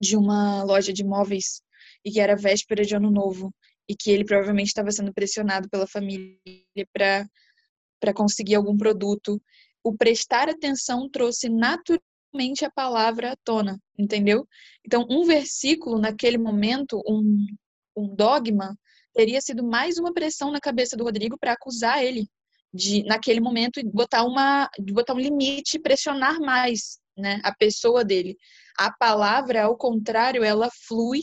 de 0.00 0.16
uma 0.16 0.62
loja 0.62 0.92
de 0.92 1.04
móveis 1.04 1.62
e 2.04 2.10
que 2.10 2.20
era 2.20 2.36
véspera 2.36 2.84
de 2.84 2.94
ano 2.94 3.10
novo 3.10 3.54
e 3.88 3.94
que 3.94 4.10
ele 4.10 4.24
provavelmente 4.24 4.68
estava 4.68 4.90
sendo 4.90 5.12
pressionado 5.12 5.68
pela 5.68 5.86
família 5.86 6.38
para 6.92 7.26
para 7.98 8.12
conseguir 8.12 8.54
algum 8.54 8.76
produto. 8.76 9.40
O 9.82 9.96
prestar 9.96 10.50
atenção 10.50 11.08
trouxe 11.08 11.48
naturalmente 11.48 12.62
a 12.62 12.70
palavra 12.70 13.32
à 13.32 13.36
tona, 13.42 13.80
entendeu? 13.98 14.46
Então, 14.84 15.06
um 15.08 15.24
versículo 15.24 15.98
naquele 15.98 16.36
momento, 16.36 17.02
um, 17.08 17.46
um 17.96 18.14
dogma, 18.14 18.78
teria 19.14 19.40
sido 19.40 19.64
mais 19.64 19.96
uma 19.96 20.12
pressão 20.12 20.50
na 20.50 20.60
cabeça 20.60 20.94
do 20.94 21.04
Rodrigo 21.04 21.38
para 21.38 21.52
acusar 21.52 22.04
ele 22.04 22.28
de 22.72 23.02
naquele 23.04 23.40
momento 23.40 23.80
botar 23.90 24.24
uma 24.24 24.68
botar 24.92 25.14
um 25.14 25.18
limite, 25.18 25.78
pressionar 25.78 26.38
mais, 26.40 26.98
né, 27.16 27.40
a 27.42 27.54
pessoa 27.54 28.04
dele. 28.04 28.36
A 28.78 28.92
palavra, 28.92 29.64
ao 29.64 29.76
contrário, 29.76 30.44
ela 30.44 30.68
flui 30.86 31.22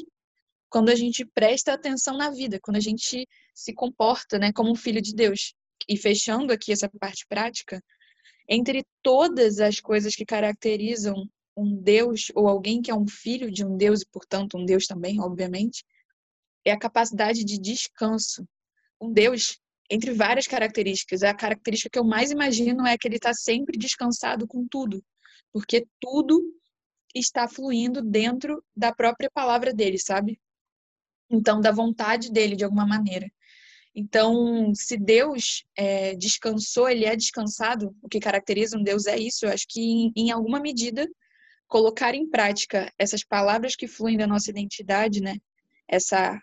quando 0.69 0.89
a 0.89 0.95
gente 0.95 1.23
presta 1.23 1.73
atenção 1.73 2.17
na 2.17 2.31
vida, 2.31 2.59
quando 2.61 2.77
a 2.77 2.81
gente 2.81 3.27
se 3.53 3.73
comporta, 3.73 4.39
né, 4.39 4.51
como 4.51 4.71
um 4.71 4.75
filho 4.75 5.01
de 5.01 5.13
Deus. 5.13 5.53
E 5.87 5.97
fechando 5.97 6.51
aqui 6.51 6.71
essa 6.71 6.89
parte 6.99 7.25
prática, 7.27 7.83
entre 8.49 8.83
todas 9.01 9.59
as 9.59 9.79
coisas 9.79 10.15
que 10.15 10.25
caracterizam 10.25 11.27
um 11.55 11.75
Deus 11.75 12.31
ou 12.33 12.47
alguém 12.47 12.81
que 12.81 12.89
é 12.89 12.95
um 12.95 13.07
filho 13.07 13.51
de 13.51 13.63
um 13.65 13.77
Deus 13.77 14.01
e, 14.01 14.07
portanto, 14.07 14.57
um 14.57 14.65
Deus 14.65 14.87
também, 14.87 15.21
obviamente, 15.21 15.83
é 16.65 16.71
a 16.71 16.79
capacidade 16.79 17.43
de 17.43 17.59
descanso. 17.59 18.47
Um 18.99 19.11
Deus 19.11 19.59
entre 19.93 20.11
várias 20.11 20.47
características. 20.47 21.21
A 21.21 21.33
característica 21.33 21.89
que 21.89 21.99
eu 21.99 22.03
mais 22.03 22.31
imagino 22.31 22.85
é 22.85 22.97
que 22.97 23.07
ele 23.07 23.17
está 23.17 23.33
sempre 23.33 23.77
descansado 23.77 24.47
com 24.47 24.67
tudo, 24.67 25.03
porque 25.51 25.85
tudo 25.99 26.41
está 27.13 27.47
fluindo 27.47 28.01
dentro 28.01 28.63
da 28.75 28.91
própria 28.91 29.29
palavra 29.31 29.71
dele, 29.71 29.99
sabe? 29.99 30.39
Então, 31.29 31.61
da 31.61 31.71
vontade 31.71 32.31
dele, 32.31 32.55
de 32.55 32.63
alguma 32.63 32.87
maneira. 32.87 33.31
Então, 33.95 34.73
se 34.73 34.97
Deus 34.97 35.63
é, 35.77 36.15
descansou, 36.15 36.89
ele 36.89 37.05
é 37.05 37.15
descansado, 37.15 37.95
o 38.01 38.09
que 38.09 38.19
caracteriza 38.19 38.77
um 38.77 38.83
Deus 38.83 39.05
é 39.05 39.17
isso. 39.17 39.45
Eu 39.45 39.51
acho 39.51 39.67
que, 39.69 39.79
em, 39.79 40.11
em 40.15 40.31
alguma 40.31 40.59
medida, 40.59 41.07
colocar 41.67 42.15
em 42.15 42.27
prática 42.27 42.91
essas 42.97 43.23
palavras 43.23 43.75
que 43.75 43.87
fluem 43.87 44.17
da 44.17 44.25
nossa 44.25 44.49
identidade, 44.49 45.21
né? 45.21 45.37
Essa 45.87 46.41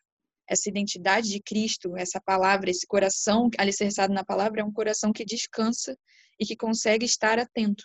essa 0.50 0.68
identidade 0.68 1.28
de 1.28 1.40
Cristo, 1.40 1.96
essa 1.96 2.20
palavra, 2.20 2.70
esse 2.70 2.84
coração 2.84 3.48
alicerçado 3.56 4.12
na 4.12 4.24
palavra, 4.24 4.60
é 4.60 4.64
um 4.64 4.72
coração 4.72 5.12
que 5.12 5.24
descansa 5.24 5.96
e 6.40 6.44
que 6.44 6.56
consegue 6.56 7.06
estar 7.06 7.38
atento, 7.38 7.84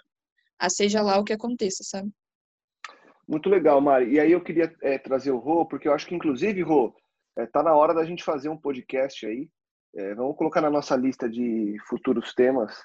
a 0.58 0.68
seja 0.68 1.02
lá 1.04 1.20
o 1.20 1.24
que 1.24 1.34
aconteça, 1.34 1.84
sabe? 1.84 2.10
Muito 3.28 3.50
legal, 3.50 3.80
Mari. 3.80 4.14
E 4.14 4.20
aí 4.20 4.32
eu 4.32 4.42
queria 4.42 4.74
é, 4.82 4.98
trazer 4.98 5.32
o 5.32 5.38
Rô, 5.38 5.66
porque 5.66 5.88
eu 5.88 5.94
acho 5.94 6.08
que, 6.08 6.16
inclusive, 6.16 6.62
Rô, 6.64 6.96
é, 7.38 7.46
tá 7.46 7.62
na 7.62 7.76
hora 7.76 7.94
da 7.94 8.04
gente 8.04 8.24
fazer 8.24 8.50
um 8.50 8.58
podcast 8.58 9.26
aí. 9.28 9.48
É, 9.96 10.16
vamos 10.16 10.36
colocar 10.36 10.62
na 10.62 10.70
nossa 10.70 10.96
lista 10.96 11.30
de 11.30 11.78
futuros 11.88 12.34
temas, 12.34 12.76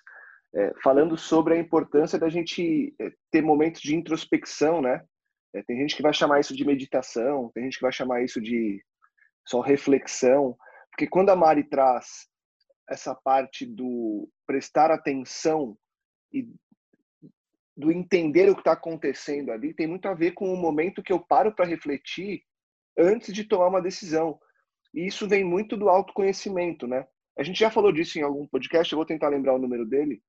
é, 0.55 0.73
falando 0.83 1.17
sobre 1.17 1.55
a 1.55 1.59
importância 1.59 2.19
da 2.19 2.29
gente 2.29 2.95
é, 3.01 3.13
ter 3.31 3.43
momentos 3.43 3.81
de 3.81 3.97
introspecção, 3.97 4.83
né? 4.83 5.03
É, 5.55 5.63
tem 5.63 5.79
gente 5.79 5.97
que 5.97 6.03
vai 6.03 6.13
chamar 6.13 6.41
isso 6.41 6.55
de 6.55 6.65
meditação, 6.65 7.51
tem 7.55 7.65
gente 7.65 7.77
que 7.77 7.83
vai 7.83 7.93
chamar 7.93 8.23
isso 8.23 8.41
de 8.41 8.83
só 9.51 9.61
reflexão, 9.61 10.57
porque 10.91 11.09
quando 11.09 11.31
a 11.31 11.37
Mari 11.37 11.65
traz 11.65 12.29
essa 12.89 13.15
parte 13.15 13.67
do 13.67 14.31
prestar 14.47 14.91
atenção 14.93 15.77
e 16.33 16.49
do 17.77 17.91
entender 17.91 18.49
o 18.49 18.55
que 18.55 18.61
está 18.61 18.73
acontecendo 18.73 19.51
ali, 19.51 19.75
tem 19.75 19.87
muito 19.87 20.07
a 20.07 20.15
ver 20.15 20.33
com 20.33 20.53
o 20.53 20.57
momento 20.57 21.03
que 21.03 21.13
eu 21.13 21.19
paro 21.19 21.53
para 21.55 21.67
refletir 21.67 22.43
antes 22.97 23.35
de 23.35 23.45
tomar 23.45 23.69
uma 23.69 23.83
decisão. 23.83 24.39
E 24.95 25.07
isso 25.07 25.29
vem 25.29 25.43
muito 25.43 25.77
do 25.77 25.89
autoconhecimento, 25.89 26.87
né? 26.87 27.07
A 27.37 27.43
gente 27.43 27.59
já 27.59 27.71
falou 27.71 27.91
disso 27.91 28.19
em 28.19 28.23
algum 28.23 28.47
podcast, 28.47 28.93
eu 28.93 28.99
vou 28.99 29.07
tentar 29.07 29.29
lembrar 29.29 29.55
o 29.55 29.59
número 29.59 29.87
dele, 29.87 30.23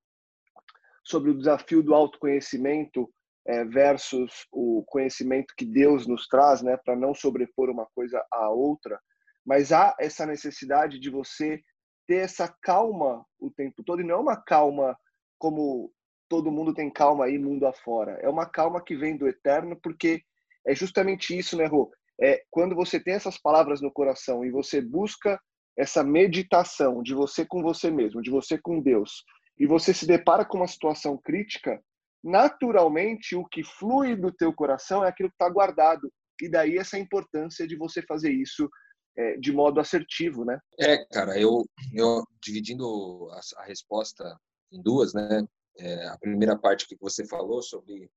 sobre 1.04 1.30
o 1.30 1.36
desafio 1.36 1.82
do 1.82 1.94
autoconhecimento 1.94 3.12
é, 3.46 3.64
versus 3.64 4.46
o 4.52 4.84
conhecimento 4.86 5.54
que 5.56 5.64
Deus 5.64 6.06
nos 6.06 6.26
traz, 6.26 6.62
né, 6.62 6.76
para 6.76 6.96
não 6.96 7.14
sobrepor 7.14 7.70
uma 7.70 7.86
coisa 7.94 8.24
à 8.32 8.50
outra, 8.50 9.00
mas 9.44 9.72
há 9.72 9.94
essa 9.98 10.24
necessidade 10.24 10.98
de 10.98 11.10
você 11.10 11.60
ter 12.06 12.16
essa 12.16 12.48
calma 12.62 13.24
o 13.38 13.50
tempo 13.50 13.82
todo 13.82 14.00
e 14.00 14.04
não 14.04 14.16
é 14.16 14.18
uma 14.18 14.36
calma 14.36 14.96
como 15.38 15.92
todo 16.28 16.52
mundo 16.52 16.72
tem 16.72 16.90
calma 16.90 17.26
aí 17.26 17.38
mundo 17.38 17.66
afora. 17.66 18.12
É 18.22 18.28
uma 18.28 18.46
calma 18.46 18.82
que 18.82 18.96
vem 18.96 19.16
do 19.16 19.28
eterno, 19.28 19.78
porque 19.82 20.22
é 20.66 20.74
justamente 20.74 21.36
isso, 21.36 21.56
né, 21.56 21.66
Rô? 21.66 21.92
É 22.20 22.42
quando 22.50 22.74
você 22.74 23.00
tem 23.00 23.14
essas 23.14 23.36
palavras 23.36 23.80
no 23.80 23.92
coração 23.92 24.44
e 24.44 24.50
você 24.50 24.80
busca 24.80 25.40
essa 25.76 26.04
meditação 26.04 27.02
de 27.02 27.14
você 27.14 27.44
com 27.44 27.62
você 27.62 27.90
mesmo, 27.90 28.22
de 28.22 28.30
você 28.30 28.58
com 28.58 28.80
Deus, 28.80 29.24
e 29.58 29.66
você 29.66 29.92
se 29.92 30.06
depara 30.06 30.44
com 30.44 30.58
uma 30.58 30.66
situação 30.66 31.18
crítica, 31.18 31.82
naturalmente 32.22 33.34
o 33.34 33.44
que 33.44 33.64
flui 33.64 34.16
do 34.16 34.32
teu 34.32 34.52
coração 34.52 35.04
é 35.04 35.08
aquilo 35.08 35.28
que 35.28 35.34
está 35.34 35.48
guardado. 35.48 36.10
E 36.40 36.48
daí 36.48 36.78
essa 36.78 36.98
importância 36.98 37.66
de 37.66 37.76
você 37.76 38.02
fazer 38.02 38.32
isso 38.32 38.68
é, 39.16 39.36
de 39.36 39.52
modo 39.52 39.80
assertivo, 39.80 40.44
né? 40.44 40.58
É, 40.78 41.04
cara, 41.06 41.38
eu, 41.38 41.64
eu 41.92 42.24
dividindo 42.42 43.28
a, 43.30 43.62
a 43.62 43.64
resposta 43.64 44.36
em 44.72 44.82
duas, 44.82 45.12
né? 45.12 45.46
é, 45.78 46.06
a 46.08 46.18
primeira 46.18 46.58
parte 46.58 46.86
que 46.86 46.96
você 46.96 47.26
falou 47.26 47.62
sobre 47.62 48.10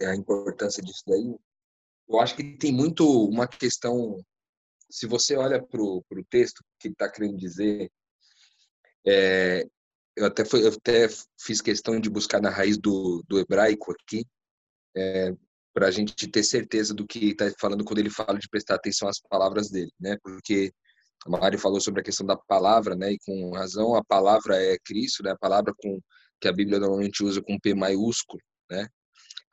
a 0.00 0.14
importância 0.14 0.82
disso 0.82 1.02
daí, 1.06 1.36
eu 2.08 2.20
acho 2.20 2.36
que 2.36 2.56
tem 2.56 2.72
muito 2.72 3.04
uma 3.28 3.46
questão. 3.46 4.24
Se 4.90 5.06
você 5.06 5.36
olha 5.36 5.62
para 5.62 5.82
o 5.82 6.04
texto 6.30 6.64
que 6.78 6.88
está 6.88 7.10
querendo 7.10 7.36
dizer, 7.36 7.90
é, 9.06 9.68
eu 10.18 10.26
até, 10.26 10.44
foi, 10.44 10.64
eu 10.64 10.68
até 10.68 11.08
fiz 11.40 11.60
questão 11.60 11.98
de 12.00 12.10
buscar 12.10 12.40
na 12.42 12.50
raiz 12.50 12.76
do, 12.76 13.22
do 13.28 13.38
hebraico 13.38 13.92
aqui, 13.92 14.26
é, 14.96 15.32
para 15.72 15.86
a 15.86 15.90
gente 15.90 16.26
ter 16.26 16.42
certeza 16.42 16.92
do 16.92 17.06
que 17.06 17.30
está 17.30 17.50
falando 17.60 17.84
quando 17.84 18.00
ele 18.00 18.10
fala 18.10 18.38
de 18.38 18.48
prestar 18.48 18.74
atenção 18.74 19.08
às 19.08 19.20
palavras 19.20 19.70
dele, 19.70 19.92
né? 20.00 20.16
Porque 20.22 20.72
a 21.24 21.30
Mário 21.30 21.58
falou 21.58 21.80
sobre 21.80 22.00
a 22.00 22.04
questão 22.04 22.26
da 22.26 22.36
palavra, 22.36 22.96
né? 22.96 23.12
E 23.12 23.18
com 23.24 23.52
razão, 23.52 23.94
a 23.94 24.04
palavra 24.04 24.56
é 24.56 24.76
Cristo, 24.84 25.22
né? 25.22 25.30
A 25.30 25.38
palavra 25.38 25.72
com 25.76 26.00
que 26.40 26.48
a 26.48 26.52
Bíblia 26.52 26.80
normalmente 26.80 27.22
usa 27.22 27.40
com 27.42 27.58
P 27.58 27.74
maiúsculo, 27.74 28.42
né? 28.70 28.88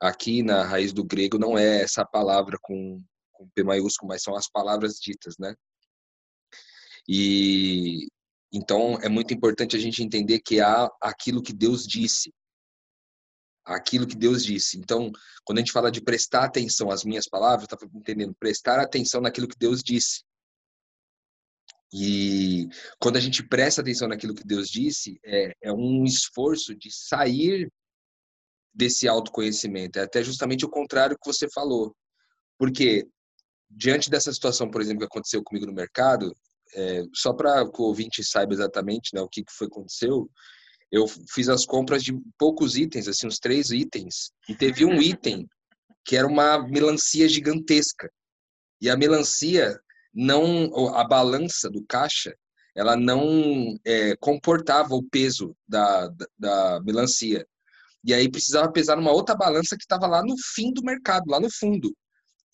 Aqui 0.00 0.42
na 0.42 0.64
raiz 0.64 0.92
do 0.92 1.04
grego 1.04 1.38
não 1.38 1.56
é 1.56 1.82
essa 1.82 2.04
palavra 2.04 2.58
com, 2.60 3.02
com 3.32 3.48
P 3.54 3.62
maiúsculo, 3.62 4.08
mas 4.08 4.22
são 4.22 4.34
as 4.34 4.48
palavras 4.50 4.94
ditas, 4.94 5.36
né? 5.38 5.54
E 7.08 8.08
então 8.52 8.98
é 9.02 9.08
muito 9.08 9.34
importante 9.34 9.76
a 9.76 9.78
gente 9.78 10.02
entender 10.02 10.40
que 10.40 10.60
há 10.60 10.88
aquilo 11.00 11.42
que 11.42 11.52
Deus 11.52 11.86
disse, 11.86 12.32
aquilo 13.64 14.06
que 14.06 14.16
Deus 14.16 14.44
disse. 14.44 14.78
Então, 14.78 15.10
quando 15.44 15.58
a 15.58 15.60
gente 15.60 15.72
fala 15.72 15.90
de 15.90 16.00
prestar 16.00 16.44
atenção 16.44 16.90
às 16.90 17.04
minhas 17.04 17.28
palavras, 17.28 17.66
tá 17.66 17.76
entendendo? 17.94 18.34
Prestar 18.38 18.80
atenção 18.80 19.20
naquilo 19.20 19.48
que 19.48 19.58
Deus 19.58 19.82
disse. 19.82 20.24
E 21.92 22.68
quando 23.00 23.16
a 23.16 23.20
gente 23.20 23.42
presta 23.42 23.80
atenção 23.80 24.08
naquilo 24.08 24.34
que 24.34 24.44
Deus 24.44 24.68
disse, 24.68 25.18
é, 25.24 25.52
é 25.62 25.72
um 25.72 26.04
esforço 26.04 26.74
de 26.74 26.90
sair 26.90 27.70
desse 28.74 29.08
autoconhecimento. 29.08 29.98
É 29.98 30.02
até 30.02 30.22
justamente 30.22 30.64
o 30.64 30.70
contrário 30.70 31.16
que 31.16 31.32
você 31.32 31.48
falou. 31.50 31.96
Porque, 32.58 33.06
diante 33.70 34.10
dessa 34.10 34.32
situação, 34.32 34.70
por 34.70 34.80
exemplo, 34.80 35.00
que 35.00 35.06
aconteceu 35.06 35.42
comigo 35.42 35.66
no 35.66 35.72
mercado, 35.72 36.34
é, 36.76 37.02
só 37.14 37.32
para 37.32 37.64
que 37.70 37.80
o 37.80 37.86
ouvinte 37.86 38.22
saiba 38.22 38.52
exatamente 38.52 39.14
né, 39.14 39.20
o 39.20 39.28
que, 39.28 39.42
que 39.42 39.52
foi 39.52 39.66
aconteceu, 39.66 40.30
eu 40.92 41.06
fiz 41.08 41.48
as 41.48 41.64
compras 41.64 42.02
de 42.02 42.12
poucos 42.38 42.76
itens, 42.76 43.08
assim, 43.08 43.26
uns 43.26 43.38
três 43.38 43.70
itens, 43.70 44.30
e 44.48 44.54
teve 44.54 44.84
um 44.84 45.00
item 45.00 45.48
que 46.04 46.16
era 46.16 46.26
uma 46.26 46.58
melancia 46.68 47.28
gigantesca. 47.28 48.08
E 48.80 48.88
a 48.88 48.96
melancia 48.96 49.80
não, 50.14 50.94
a 50.94 51.04
balança 51.04 51.68
do 51.68 51.84
caixa, 51.84 52.36
ela 52.74 52.94
não 52.94 53.76
é, 53.84 54.14
comportava 54.16 54.94
o 54.94 55.02
peso 55.02 55.56
da, 55.66 56.08
da, 56.08 56.26
da, 56.38 56.80
melancia. 56.82 57.46
E 58.04 58.14
aí 58.14 58.30
precisava 58.30 58.70
pesar 58.70 58.96
numa 58.96 59.10
outra 59.10 59.34
balança 59.34 59.76
que 59.76 59.82
estava 59.82 60.06
lá 60.06 60.22
no 60.22 60.36
fim 60.54 60.72
do 60.72 60.84
mercado, 60.84 61.28
lá 61.28 61.40
no 61.40 61.50
fundo. 61.50 61.96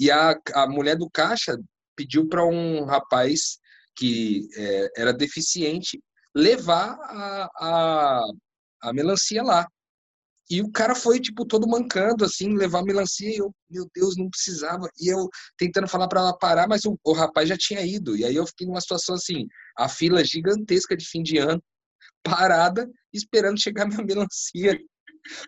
E 0.00 0.10
a, 0.10 0.34
a 0.54 0.66
mulher 0.66 0.96
do 0.96 1.10
caixa 1.10 1.58
pediu 1.94 2.28
para 2.28 2.46
um 2.46 2.84
rapaz 2.84 3.58
que 4.02 4.48
é, 4.56 4.90
era 4.96 5.12
deficiente 5.12 6.02
levar 6.34 6.98
a, 7.00 7.48
a, 7.60 8.22
a 8.82 8.92
melancia 8.92 9.44
lá. 9.44 9.64
E 10.50 10.60
o 10.60 10.70
cara 10.72 10.94
foi, 10.94 11.20
tipo, 11.20 11.46
todo 11.46 11.68
mancando, 11.68 12.24
assim, 12.24 12.56
levar 12.56 12.80
a 12.80 12.84
melancia. 12.84 13.30
E 13.30 13.36
eu, 13.36 13.54
meu 13.70 13.88
Deus, 13.94 14.16
não 14.16 14.28
precisava. 14.28 14.88
E 15.00 15.08
eu 15.08 15.28
tentando 15.56 15.86
falar 15.86 16.08
para 16.08 16.20
ela 16.20 16.36
parar, 16.36 16.66
mas 16.68 16.84
o, 16.84 16.98
o, 17.04 17.12
rapaz 17.12 17.48
já 17.48 17.56
tinha 17.56 17.80
ido. 17.86 18.16
E 18.16 18.24
aí 18.24 18.34
eu 18.34 18.46
fiquei 18.46 18.66
numa 18.66 18.80
situação 18.80 19.14
assim, 19.14 19.46
a 19.78 19.88
fila 19.88 20.24
gigantesca 20.24 20.96
de 20.96 21.06
fim 21.06 21.22
de 21.22 21.38
ano, 21.38 21.62
parada, 22.24 22.90
esperando 23.12 23.60
chegar 23.60 23.86
minha 23.86 24.02
melancia 24.04 24.76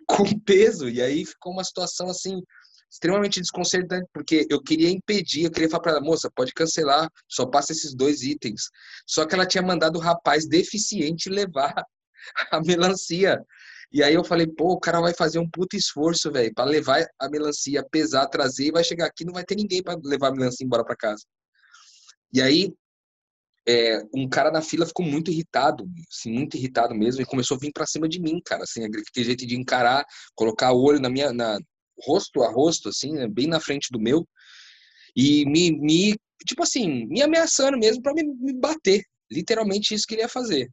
com 0.06 0.38
peso. 0.40 0.88
E 0.88 1.02
aí 1.02 1.26
ficou 1.26 1.52
uma 1.52 1.64
situação 1.64 2.08
assim, 2.08 2.40
extremamente 2.94 3.40
desconcertante, 3.40 4.08
porque 4.12 4.46
eu 4.48 4.62
queria 4.62 4.88
impedir, 4.88 5.44
eu 5.44 5.50
queria 5.50 5.68
falar 5.68 5.82
para 5.82 5.92
ela, 5.92 6.00
moça, 6.00 6.30
pode 6.32 6.52
cancelar, 6.52 7.10
só 7.28 7.44
passa 7.44 7.72
esses 7.72 7.92
dois 7.92 8.22
itens. 8.22 8.70
Só 9.04 9.26
que 9.26 9.34
ela 9.34 9.44
tinha 9.44 9.62
mandado 9.62 9.96
o 9.96 10.00
rapaz 10.00 10.46
deficiente 10.46 11.28
levar 11.28 11.74
a 12.52 12.60
melancia. 12.60 13.44
E 13.92 14.02
aí 14.02 14.14
eu 14.14 14.24
falei, 14.24 14.46
pô, 14.46 14.72
o 14.74 14.80
cara 14.80 15.00
vai 15.00 15.12
fazer 15.12 15.40
um 15.40 15.50
puto 15.50 15.76
esforço, 15.76 16.30
velho, 16.30 16.54
para 16.54 16.70
levar 16.70 17.04
a 17.18 17.28
melancia, 17.28 17.84
pesar, 17.90 18.26
trazer, 18.28 18.66
e 18.66 18.72
vai 18.72 18.84
chegar 18.84 19.06
aqui, 19.06 19.24
não 19.24 19.34
vai 19.34 19.44
ter 19.44 19.56
ninguém 19.56 19.82
para 19.82 19.98
levar 20.04 20.28
a 20.28 20.32
melancia 20.32 20.64
embora 20.64 20.84
para 20.84 20.96
casa. 20.96 21.24
E 22.32 22.40
aí 22.40 22.72
é, 23.66 24.02
um 24.14 24.28
cara 24.28 24.52
na 24.52 24.62
fila 24.62 24.86
ficou 24.86 25.04
muito 25.04 25.32
irritado, 25.32 25.84
assim, 26.08 26.32
muito 26.32 26.56
irritado 26.56 26.94
mesmo, 26.94 27.22
e 27.22 27.26
começou 27.26 27.56
a 27.56 27.60
vir 27.60 27.72
para 27.72 27.86
cima 27.86 28.08
de 28.08 28.20
mim, 28.20 28.40
cara, 28.44 28.62
assim, 28.62 28.84
aquele 28.84 29.26
jeito 29.26 29.46
de 29.46 29.56
encarar, 29.56 30.04
colocar 30.34 30.72
o 30.72 30.82
olho 30.82 31.00
na 31.00 31.08
minha, 31.08 31.32
na, 31.32 31.58
rosto 32.02 32.42
a 32.42 32.50
rosto, 32.50 32.88
assim, 32.88 33.12
né, 33.12 33.28
bem 33.28 33.46
na 33.46 33.60
frente 33.60 33.88
do 33.90 34.00
meu, 34.00 34.26
e 35.16 35.44
me, 35.46 35.70
me 35.72 36.16
tipo 36.46 36.62
assim, 36.62 37.06
me 37.06 37.22
ameaçando 37.22 37.78
mesmo 37.78 38.02
para 38.02 38.14
me, 38.14 38.24
me 38.24 38.52
bater, 38.52 39.02
literalmente 39.30 39.94
isso 39.94 40.06
que 40.06 40.14
ele 40.14 40.22
ia 40.22 40.28
fazer. 40.28 40.70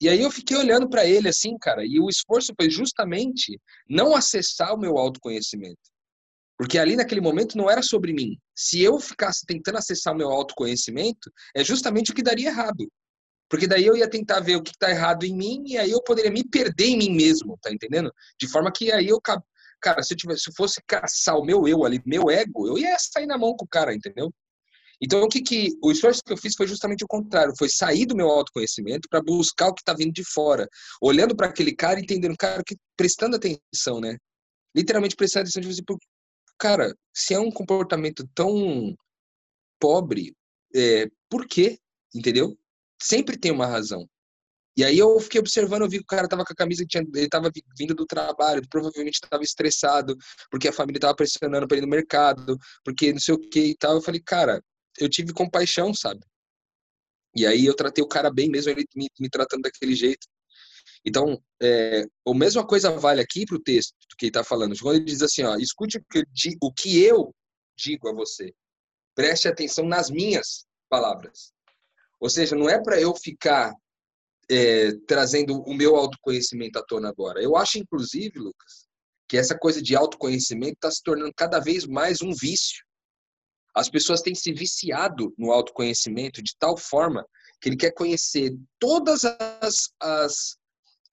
E 0.00 0.08
aí 0.08 0.20
eu 0.20 0.30
fiquei 0.30 0.56
olhando 0.56 0.88
para 0.88 1.06
ele 1.06 1.28
assim, 1.28 1.56
cara, 1.58 1.84
e 1.84 1.98
o 1.98 2.08
esforço 2.08 2.52
foi 2.58 2.68
justamente 2.68 3.58
não 3.88 4.14
acessar 4.14 4.74
o 4.74 4.78
meu 4.78 4.98
autoconhecimento. 4.98 5.80
Porque 6.58 6.78
ali 6.78 6.94
naquele 6.94 7.20
momento 7.20 7.56
não 7.56 7.70
era 7.70 7.82
sobre 7.82 8.12
mim. 8.12 8.38
Se 8.54 8.80
eu 8.80 8.98
ficasse 9.00 9.44
tentando 9.46 9.78
acessar 9.78 10.14
o 10.14 10.16
meu 10.16 10.30
autoconhecimento, 10.30 11.32
é 11.54 11.64
justamente 11.64 12.10
o 12.10 12.14
que 12.14 12.22
daria 12.22 12.48
errado. 12.48 12.88
Porque 13.48 13.66
daí 13.66 13.84
eu 13.84 13.96
ia 13.96 14.08
tentar 14.08 14.40
ver 14.40 14.56
o 14.56 14.62
que 14.62 14.70
está 14.70 14.90
errado 14.90 15.24
em 15.24 15.34
mim 15.34 15.62
e 15.66 15.76
aí 15.76 15.90
eu 15.90 16.02
poderia 16.02 16.30
me 16.30 16.44
perder 16.48 16.86
em 16.86 16.98
mim 16.98 17.10
mesmo, 17.10 17.58
tá 17.60 17.72
entendendo? 17.72 18.12
De 18.38 18.48
forma 18.48 18.72
que 18.72 18.90
aí 18.90 19.08
eu, 19.08 19.20
cara, 19.84 20.02
se 20.02 20.14
eu 20.14 20.16
tivesse, 20.16 20.44
se 20.44 20.52
fosse 20.56 20.80
caçar 20.86 21.36
o 21.36 21.44
meu 21.44 21.68
eu 21.68 21.84
ali, 21.84 22.00
meu 22.06 22.30
ego, 22.30 22.66
eu 22.66 22.78
ia 22.78 22.96
sair 22.98 23.26
na 23.26 23.36
mão 23.36 23.54
com 23.54 23.66
o 23.66 23.68
cara, 23.68 23.94
entendeu? 23.94 24.32
Então, 24.98 25.22
o 25.22 25.28
que, 25.28 25.42
que 25.42 25.68
o 25.82 25.92
esforço 25.92 26.22
que 26.24 26.32
eu 26.32 26.36
fiz 26.38 26.54
foi 26.56 26.66
justamente 26.66 27.04
o 27.04 27.08
contrário, 27.08 27.52
foi 27.58 27.68
sair 27.68 28.06
do 28.06 28.16
meu 28.16 28.28
autoconhecimento 28.30 29.06
para 29.10 29.20
buscar 29.20 29.68
o 29.68 29.74
que 29.74 29.82
está 29.82 29.92
vindo 29.92 30.12
de 30.12 30.24
fora, 30.24 30.66
olhando 31.02 31.36
para 31.36 31.48
aquele 31.48 31.74
cara, 31.74 32.00
entendendo, 32.00 32.34
cara, 32.38 32.62
que 32.64 32.76
prestando 32.96 33.36
atenção, 33.36 34.00
né? 34.00 34.16
Literalmente 34.74 35.16
prestando 35.16 35.42
atenção 35.42 35.60
de 35.60 35.76
tipo, 35.76 35.98
cara, 36.58 36.94
se 37.14 37.34
é 37.34 37.38
um 37.38 37.50
comportamento 37.50 38.26
tão 38.34 38.94
pobre, 39.78 40.34
é, 40.74 41.08
por 41.28 41.46
quê? 41.46 41.78
Entendeu? 42.14 42.56
Sempre 43.02 43.36
tem 43.36 43.52
uma 43.52 43.66
razão. 43.66 44.08
E 44.76 44.84
aí 44.84 44.98
eu 44.98 45.20
fiquei 45.20 45.40
observando, 45.40 45.82
eu 45.82 45.88
vi 45.88 45.98
que 45.98 46.04
o 46.04 46.06
cara 46.06 46.28
tava 46.28 46.44
com 46.44 46.52
a 46.52 46.56
camisa, 46.56 46.84
tinha, 46.84 47.04
ele 47.14 47.28
tava 47.28 47.50
vindo 47.78 47.94
do 47.94 48.04
trabalho, 48.06 48.66
provavelmente 48.68 49.20
estava 49.22 49.42
estressado, 49.42 50.16
porque 50.50 50.68
a 50.68 50.72
família 50.72 51.00
tava 51.00 51.14
pressionando 51.14 51.68
para 51.68 51.78
ir 51.78 51.80
no 51.80 51.86
mercado, 51.86 52.58
porque 52.84 53.12
não 53.12 53.20
sei 53.20 53.34
o 53.34 53.38
que 53.38 53.60
e 53.60 53.76
tal. 53.76 53.94
Eu 53.94 54.02
falei, 54.02 54.20
cara, 54.20 54.60
eu 54.98 55.08
tive 55.08 55.32
compaixão, 55.32 55.94
sabe? 55.94 56.20
E 57.36 57.46
aí 57.46 57.66
eu 57.66 57.74
tratei 57.74 58.02
o 58.02 58.08
cara 58.08 58.30
bem, 58.32 58.48
mesmo 58.48 58.70
ele 58.70 58.84
me, 58.94 59.08
me 59.18 59.28
tratando 59.28 59.62
daquele 59.62 59.94
jeito. 59.94 60.26
Então, 61.04 61.40
é, 61.62 62.04
a 62.26 62.34
mesma 62.34 62.66
coisa 62.66 62.90
vale 62.98 63.20
aqui 63.20 63.44
para 63.44 63.56
o 63.56 63.62
texto 63.62 63.94
que 64.16 64.26
ele 64.26 64.30
está 64.30 64.42
falando. 64.42 64.76
Quando 64.78 64.96
ele 64.96 65.04
diz 65.04 65.22
assim, 65.22 65.42
ó, 65.42 65.56
escute 65.56 65.98
o 65.98 66.04
que, 66.10 66.24
o 66.62 66.72
que 66.72 67.02
eu 67.02 67.34
digo 67.76 68.08
a 68.08 68.12
você. 68.12 68.52
Preste 69.14 69.46
atenção 69.46 69.86
nas 69.86 70.10
minhas 70.10 70.66
palavras. 70.88 71.52
Ou 72.18 72.30
seja, 72.30 72.56
não 72.56 72.68
é 72.68 72.82
para 72.82 73.00
eu 73.00 73.14
ficar 73.14 73.74
é, 74.50 74.92
trazendo 75.06 75.60
o 75.62 75.74
meu 75.74 75.96
autoconhecimento 75.96 76.78
à 76.78 76.82
tona 76.82 77.08
agora. 77.08 77.42
Eu 77.42 77.56
acho, 77.56 77.78
inclusive, 77.78 78.38
Lucas, 78.38 78.86
que 79.28 79.36
essa 79.36 79.56
coisa 79.56 79.82
de 79.82 79.96
autoconhecimento 79.96 80.74
está 80.74 80.90
se 80.90 81.02
tornando 81.02 81.32
cada 81.34 81.58
vez 81.60 81.86
mais 81.86 82.22
um 82.22 82.32
vício. 82.32 82.84
As 83.74 83.88
pessoas 83.88 84.20
têm 84.20 84.34
se 84.34 84.52
viciado 84.52 85.34
no 85.36 85.50
autoconhecimento 85.50 86.42
de 86.42 86.54
tal 86.58 86.76
forma 86.76 87.26
que 87.60 87.68
ele 87.68 87.76
quer 87.76 87.92
conhecer 87.92 88.54
todas 88.78 89.24
as, 89.24 89.90
as, 89.98 90.56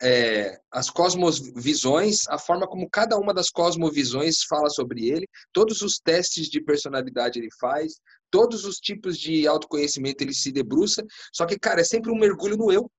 é, 0.02 0.60
as 0.70 0.90
cosmovisões, 0.90 2.28
a 2.28 2.38
forma 2.38 2.68
como 2.68 2.90
cada 2.90 3.18
uma 3.18 3.34
das 3.34 3.50
cosmovisões 3.50 4.44
fala 4.44 4.70
sobre 4.70 5.10
ele, 5.10 5.28
todos 5.54 5.82
os 5.82 5.98
testes 5.98 6.48
de 6.48 6.62
personalidade 6.62 7.40
ele 7.40 7.50
faz, 7.60 7.94
todos 8.30 8.66
os 8.66 8.78
tipos 8.78 9.18
de 9.18 9.48
autoconhecimento 9.48 10.24
ele 10.24 10.34
se 10.34 10.52
debruça, 10.52 11.04
só 11.34 11.46
que, 11.46 11.58
cara, 11.58 11.82
é 11.82 11.84
sempre 11.84 12.12
um 12.12 12.20
mergulho 12.20 12.58
no 12.58 12.72
eu. 12.72 12.90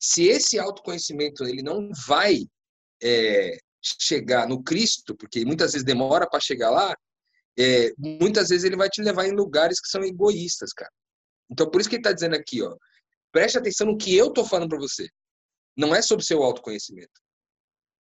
Se 0.00 0.24
esse 0.28 0.58
autoconhecimento 0.58 1.44
ele 1.44 1.62
não 1.62 1.90
vai 2.06 2.46
é, 3.02 3.58
chegar 3.82 4.48
no 4.48 4.62
Cristo, 4.62 5.16
porque 5.16 5.44
muitas 5.44 5.72
vezes 5.72 5.84
demora 5.84 6.28
para 6.28 6.40
chegar 6.40 6.70
lá, 6.70 6.94
é, 7.58 7.92
muitas 7.98 8.48
vezes 8.48 8.64
ele 8.64 8.76
vai 8.76 8.88
te 8.88 9.02
levar 9.02 9.26
em 9.26 9.32
lugares 9.32 9.80
que 9.80 9.88
são 9.88 10.02
egoístas, 10.02 10.72
cara. 10.72 10.90
Então, 11.50 11.70
por 11.70 11.80
isso 11.80 11.88
que 11.88 11.96
ele 11.96 12.00
está 12.00 12.12
dizendo 12.12 12.34
aqui, 12.34 12.62
ó, 12.62 12.76
preste 13.30 13.58
atenção 13.58 13.86
no 13.86 13.96
que 13.96 14.16
eu 14.16 14.28
estou 14.28 14.44
falando 14.44 14.70
para 14.70 14.78
você. 14.78 15.08
Não 15.76 15.94
é 15.94 16.00
sobre 16.00 16.24
seu 16.24 16.42
autoconhecimento. 16.42 17.20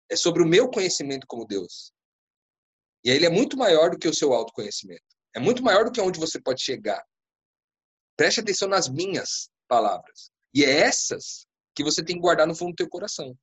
É 0.10 0.16
sobre 0.16 0.44
o 0.44 0.48
meu 0.48 0.70
conhecimento 0.70 1.26
como 1.28 1.46
Deus. 1.46 1.92
E 3.04 3.10
ele 3.10 3.26
é 3.26 3.30
muito 3.30 3.58
maior 3.58 3.90
do 3.90 3.98
que 3.98 4.08
o 4.08 4.14
seu 4.14 4.34
autoconhecimento. 4.34 5.04
É 5.36 5.40
muito 5.40 5.64
maior 5.64 5.86
do 5.86 5.92
que 5.92 6.00
onde 6.00 6.20
você 6.20 6.40
pode 6.40 6.64
chegar. 6.64 7.04
Preste 8.16 8.40
atenção 8.40 8.68
nas 8.68 8.88
minhas 8.88 9.50
palavras. 9.68 10.32
E 10.54 10.64
é 10.64 10.70
essas 10.70 11.46
que 11.76 11.84
você 11.84 12.04
tem 12.04 12.16
que 12.16 12.22
guardar 12.22 12.48
no 12.48 12.56
fundo 12.56 12.72
do 12.72 12.76
teu 12.76 12.90
coração. 12.90 13.38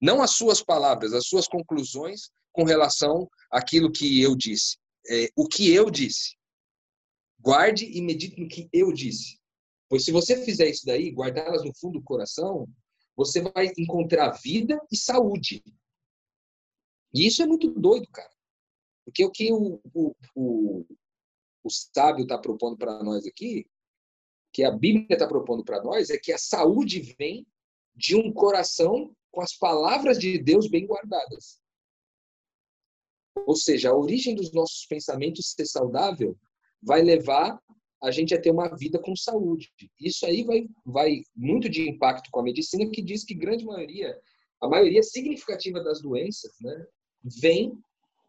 Não 0.00 0.22
as 0.22 0.32
suas 0.32 0.62
palavras, 0.62 1.12
as 1.12 1.26
suas 1.26 1.48
conclusões 1.48 2.30
com 2.52 2.64
relação 2.64 3.28
àquilo 3.50 3.90
que 3.90 4.20
eu 4.20 4.34
disse. 4.34 4.78
É, 5.08 5.28
o 5.36 5.46
que 5.46 5.72
eu 5.72 5.90
disse. 5.90 6.36
Guarde 7.38 7.84
e 7.84 8.00
medite 8.00 8.40
no 8.40 8.48
que 8.48 8.68
eu 8.72 8.92
disse. 8.92 9.38
Pois 9.88 10.04
se 10.04 10.10
você 10.10 10.44
fizer 10.44 10.68
isso 10.68 10.84
daí, 10.84 11.10
guardá-las 11.10 11.64
no 11.64 11.74
fundo 11.76 11.98
do 11.98 12.04
coração, 12.04 12.66
você 13.14 13.40
vai 13.40 13.72
encontrar 13.78 14.30
vida 14.42 14.80
e 14.90 14.96
saúde. 14.96 15.62
E 17.14 17.26
isso 17.26 17.42
é 17.42 17.46
muito 17.46 17.70
doido, 17.70 18.08
cara. 18.08 18.30
Porque 19.04 19.24
o 19.24 19.30
que 19.30 19.52
o, 19.52 19.80
o, 19.94 20.14
o, 20.34 20.86
o 21.62 21.70
sábio 21.70 22.24
está 22.24 22.36
propondo 22.36 22.76
para 22.76 23.02
nós 23.02 23.24
aqui, 23.26 23.66
que 24.56 24.64
a 24.64 24.70
Bíblia 24.70 25.06
está 25.10 25.28
propondo 25.28 25.62
para 25.62 25.82
nós, 25.82 26.08
é 26.08 26.16
que 26.16 26.32
a 26.32 26.38
saúde 26.38 27.14
vem 27.18 27.46
de 27.94 28.16
um 28.16 28.32
coração 28.32 29.14
com 29.30 29.42
as 29.42 29.54
palavras 29.54 30.18
de 30.18 30.38
Deus 30.38 30.66
bem 30.66 30.86
guardadas. 30.86 31.60
Ou 33.46 33.54
seja, 33.54 33.90
a 33.90 33.94
origem 33.94 34.34
dos 34.34 34.54
nossos 34.54 34.86
pensamentos 34.86 35.52
ser 35.52 35.66
saudável 35.66 36.34
vai 36.82 37.02
levar 37.02 37.60
a 38.02 38.10
gente 38.10 38.34
a 38.34 38.40
ter 38.40 38.50
uma 38.50 38.74
vida 38.74 38.98
com 38.98 39.14
saúde. 39.14 39.70
Isso 40.00 40.24
aí 40.24 40.42
vai, 40.42 40.66
vai 40.86 41.20
muito 41.34 41.68
de 41.68 41.90
impacto 41.90 42.30
com 42.30 42.40
a 42.40 42.44
medicina, 42.44 42.90
que 42.90 43.02
diz 43.02 43.24
que 43.24 43.34
grande 43.34 43.66
maioria, 43.66 44.18
a 44.62 44.68
maioria 44.68 45.02
significativa 45.02 45.84
das 45.84 46.00
doenças, 46.00 46.52
né, 46.62 46.86
vem 47.42 47.78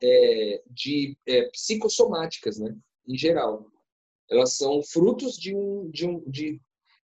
é, 0.03 0.61
de 0.71 1.17
é, 1.25 1.49
psicossomáticas, 1.51 2.59
né, 2.59 2.75
em 3.07 3.17
geral. 3.17 3.71
Elas 4.29 4.57
são 4.57 4.81
frutos 4.83 5.37
de 5.37 5.55
um, 5.55 5.89
de 5.89 6.05
um, 6.05 6.19
de, 6.29 6.61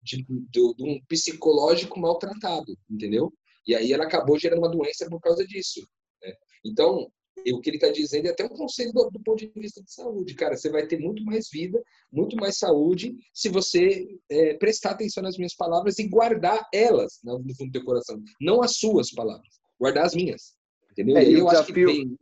de, 0.02 0.24
de, 0.28 0.74
de 0.74 0.85
um 0.85 1.00
psicológico 1.09 1.98
maltratado, 1.98 2.76
entendeu? 2.90 3.33
E 3.66 3.74
aí 3.74 3.92
ela 3.92 4.04
acabou 4.04 4.38
gerando 4.38 4.61
uma 4.61 4.70
doença 4.70 5.09
por 5.09 5.20
causa 5.20 5.46
disso. 5.46 5.87
Né? 6.22 6.33
Então, 6.64 7.11
o 7.52 7.61
que 7.61 7.70
ele 7.70 7.76
está 7.76 7.90
dizendo 7.90 8.26
é 8.26 8.31
até 8.31 8.44
um 8.44 8.48
conselho 8.48 8.92
do, 8.92 9.11
do, 9.11 9.20
ponto 9.20 9.38
de 9.38 9.50
vista 9.54 9.83
de 9.83 9.92
saúde. 9.92 10.35
Cara, 10.35 10.57
você 10.57 10.70
vai 10.70 10.87
ter 10.87 10.98
muito 10.98 11.24
mais 11.24 11.48
vida, 11.50 11.83
muito 12.12 12.37
mais 12.37 12.59
saúde, 12.59 13.14
se 13.33 13.48
você 13.48 14.07
é, 14.31 14.54
prestar 14.54 14.90
atenção 14.90 15.22
nas 15.22 15.37
minhas 15.37 15.54
palavras 15.54 15.98
e 15.98 16.09
guardar 16.09 16.66
elas 16.72 17.20
no 17.22 17.38
fundo 17.54 17.70
do 17.70 17.72
teu 17.72 17.85
coração. 17.85 18.20
Não 18.40 18.62
as 18.62 18.76
suas 18.76 19.12
palavras, 19.12 19.48
guardar 19.78 20.07
as 20.07 20.14
minhas. 20.14 20.54
Entendeu? 20.90 21.16
É, 21.16 21.24
e, 21.24 21.33
e 21.33 21.42
o 21.42 21.46
desafio, 21.46 21.87
vem... 21.87 22.18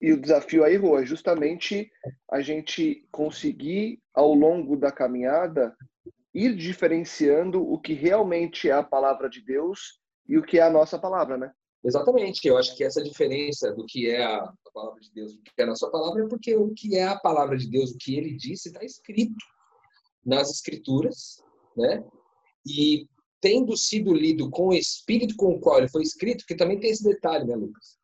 e 0.00 0.12
o 0.12 0.20
desafio 0.20 0.64
aí, 0.64 0.76
Rô, 0.76 0.98
é 0.98 1.04
justamente 1.04 1.90
a 2.30 2.40
gente 2.40 3.06
conseguir, 3.10 4.00
ao 4.14 4.32
longo 4.32 4.76
da 4.76 4.92
caminhada, 4.92 5.76
ir 6.32 6.54
diferenciando 6.56 7.60
o 7.60 7.80
que 7.80 7.94
realmente 7.94 8.68
é 8.68 8.72
a 8.72 8.82
palavra 8.82 9.28
de 9.28 9.40
Deus 9.44 10.00
e 10.28 10.38
o 10.38 10.42
que 10.42 10.58
é 10.58 10.62
a 10.62 10.70
nossa 10.70 10.98
palavra, 10.98 11.36
né? 11.36 11.52
Exatamente, 11.84 12.46
eu 12.46 12.58
acho 12.58 12.76
que 12.76 12.84
essa 12.84 13.02
diferença 13.02 13.72
do 13.72 13.84
que 13.86 14.08
é 14.08 14.22
a, 14.22 14.52
palavra 14.72 15.00
de 15.00 15.12
Deus, 15.12 15.34
do 15.34 15.42
que 15.42 15.52
é 15.58 15.62
a 15.62 15.66
nossa 15.66 15.88
palavra, 15.90 16.24
é 16.24 16.28
porque 16.28 16.54
o 16.54 16.72
que 16.74 16.96
é 16.96 17.04
a 17.04 17.18
palavra 17.18 17.56
de 17.56 17.68
Deus, 17.68 17.90
o 17.90 17.98
que 17.98 18.16
ele 18.16 18.36
disse, 18.36 18.68
está 18.68 18.84
escrito 18.84 19.34
nas 20.24 20.50
Escrituras, 20.50 21.42
né? 21.76 22.04
E 22.66 23.08
tendo 23.40 23.76
sido 23.76 24.12
lido 24.12 24.50
com 24.50 24.68
o 24.68 24.74
espírito 24.74 25.34
com 25.36 25.54
o 25.54 25.60
qual 25.60 25.78
ele 25.78 25.88
foi 25.88 26.02
escrito, 26.02 26.44
que 26.46 26.56
também 26.56 26.78
tem 26.78 26.90
esse 26.90 27.04
detalhe, 27.04 27.44
né, 27.44 27.54
Lucas? 27.54 27.97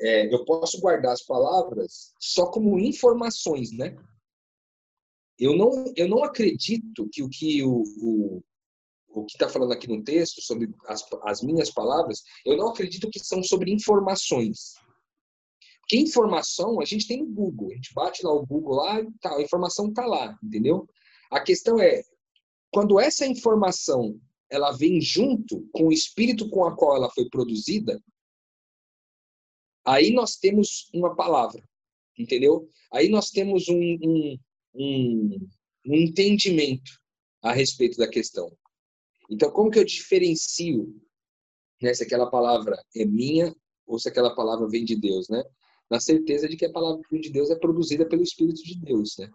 É, 0.00 0.32
eu 0.32 0.44
posso 0.44 0.80
guardar 0.80 1.12
as 1.12 1.22
palavras 1.22 2.14
só 2.18 2.46
como 2.50 2.78
informações, 2.78 3.70
né? 3.72 3.96
Eu 5.38 5.56
não, 5.56 5.92
eu 5.96 6.08
não 6.08 6.24
acredito 6.24 7.08
que 7.12 7.22
o 7.22 7.28
que 7.28 7.62
o, 7.62 7.82
o 7.98 8.42
o 9.12 9.24
que 9.24 9.34
está 9.34 9.48
falando 9.48 9.72
aqui 9.72 9.88
no 9.88 10.02
texto, 10.02 10.40
sobre 10.40 10.72
as, 10.86 11.04
as 11.24 11.42
minhas 11.42 11.70
palavras, 11.70 12.22
eu 12.44 12.56
não 12.56 12.68
acredito 12.68 13.10
que 13.10 13.18
são 13.18 13.42
sobre 13.42 13.72
informações. 13.72 14.74
Porque 15.80 15.96
informação 15.96 16.80
a 16.80 16.84
gente 16.84 17.06
tem 17.06 17.18
no 17.18 17.26
Google. 17.26 17.70
A 17.72 17.74
gente 17.74 17.92
bate 17.92 18.24
lá 18.24 18.32
o 18.32 18.46
Google 18.46 18.76
lá 18.76 19.00
e 19.00 19.10
tá, 19.20 19.34
a 19.34 19.42
informação 19.42 19.88
está 19.88 20.06
lá, 20.06 20.38
entendeu? 20.42 20.88
A 21.30 21.40
questão 21.40 21.80
é, 21.80 22.02
quando 22.72 23.00
essa 23.00 23.26
informação 23.26 24.18
ela 24.48 24.72
vem 24.72 25.00
junto 25.00 25.68
com 25.72 25.88
o 25.88 25.92
espírito 25.92 26.48
com 26.50 26.64
a 26.64 26.76
qual 26.76 26.96
ela 26.96 27.10
foi 27.10 27.28
produzida, 27.28 28.00
aí 29.84 30.12
nós 30.12 30.36
temos 30.36 30.88
uma 30.94 31.14
palavra, 31.14 31.62
entendeu? 32.18 32.68
Aí 32.92 33.08
nós 33.08 33.30
temos 33.30 33.68
um, 33.68 33.98
um, 34.02 34.38
um, 34.74 35.48
um 35.86 35.94
entendimento 35.94 36.90
a 37.42 37.52
respeito 37.52 37.96
da 37.96 38.08
questão. 38.08 38.50
Então, 39.30 39.50
como 39.50 39.70
que 39.70 39.78
eu 39.78 39.84
diferencio 39.84 40.94
né, 41.80 41.94
se 41.94 42.02
aquela 42.02 42.28
palavra 42.30 42.82
é 42.94 43.04
minha 43.04 43.54
ou 43.86 43.98
se 43.98 44.08
aquela 44.08 44.34
palavra 44.34 44.68
vem 44.68 44.84
de 44.84 44.96
Deus, 44.96 45.28
né? 45.28 45.42
Na 45.90 45.98
certeza 45.98 46.48
de 46.48 46.56
que 46.56 46.66
a 46.66 46.72
palavra 46.72 47.00
de 47.10 47.30
Deus 47.30 47.50
é 47.50 47.56
produzida 47.56 48.06
pelo 48.06 48.22
Espírito 48.22 48.62
de 48.62 48.78
Deus, 48.80 49.16
né? 49.18 49.28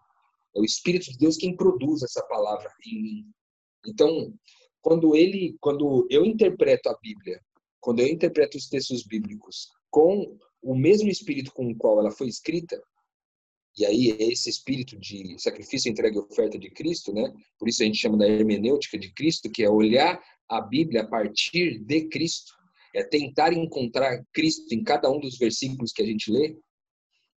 É 0.55 0.59
o 0.59 0.63
Espírito 0.63 1.11
de 1.11 1.17
Deus 1.17 1.37
quem 1.37 1.55
produz 1.55 2.03
essa 2.03 2.23
palavra 2.27 2.71
em 2.85 3.01
mim. 3.01 3.25
Então, 3.87 4.33
quando 4.81 5.15
ele, 5.15 5.57
quando 5.59 6.07
eu 6.09 6.23
interpreto 6.25 6.89
a 6.89 6.97
Bíblia, 7.01 7.41
quando 7.81 7.99
eu 7.99 8.07
interpreto 8.07 8.57
os 8.57 8.67
textos 8.67 9.03
bíblicos 9.03 9.69
com 9.95 10.37
o 10.61 10.75
mesmo 10.75 11.07
espírito 11.07 11.53
com 11.53 11.71
o 11.71 11.77
qual 11.77 12.01
ela 12.01 12.11
foi 12.11 12.27
escrita, 12.27 12.83
e 13.77 13.85
aí 13.85 14.11
é 14.11 14.29
esse 14.29 14.49
espírito 14.49 14.99
de 14.99 15.39
sacrifício, 15.39 15.89
entrega 15.89 16.17
e 16.17 16.19
oferta 16.19 16.59
de 16.59 16.69
Cristo, 16.69 17.13
né? 17.13 17.33
Por 17.57 17.69
isso 17.69 17.81
a 17.81 17.85
gente 17.85 17.99
chama 17.99 18.17
da 18.17 18.27
hermenêutica 18.27 18.97
de 18.97 19.13
Cristo, 19.13 19.49
que 19.49 19.63
é 19.63 19.69
olhar 19.69 20.21
a 20.49 20.59
Bíblia 20.59 21.03
a 21.03 21.07
partir 21.07 21.79
de 21.79 22.09
Cristo, 22.09 22.51
é 22.93 23.05
tentar 23.05 23.53
encontrar 23.53 24.21
Cristo 24.33 24.75
em 24.75 24.83
cada 24.83 25.09
um 25.09 25.17
dos 25.17 25.37
versículos 25.37 25.93
que 25.93 26.03
a 26.03 26.05
gente 26.05 26.29
lê. 26.29 26.57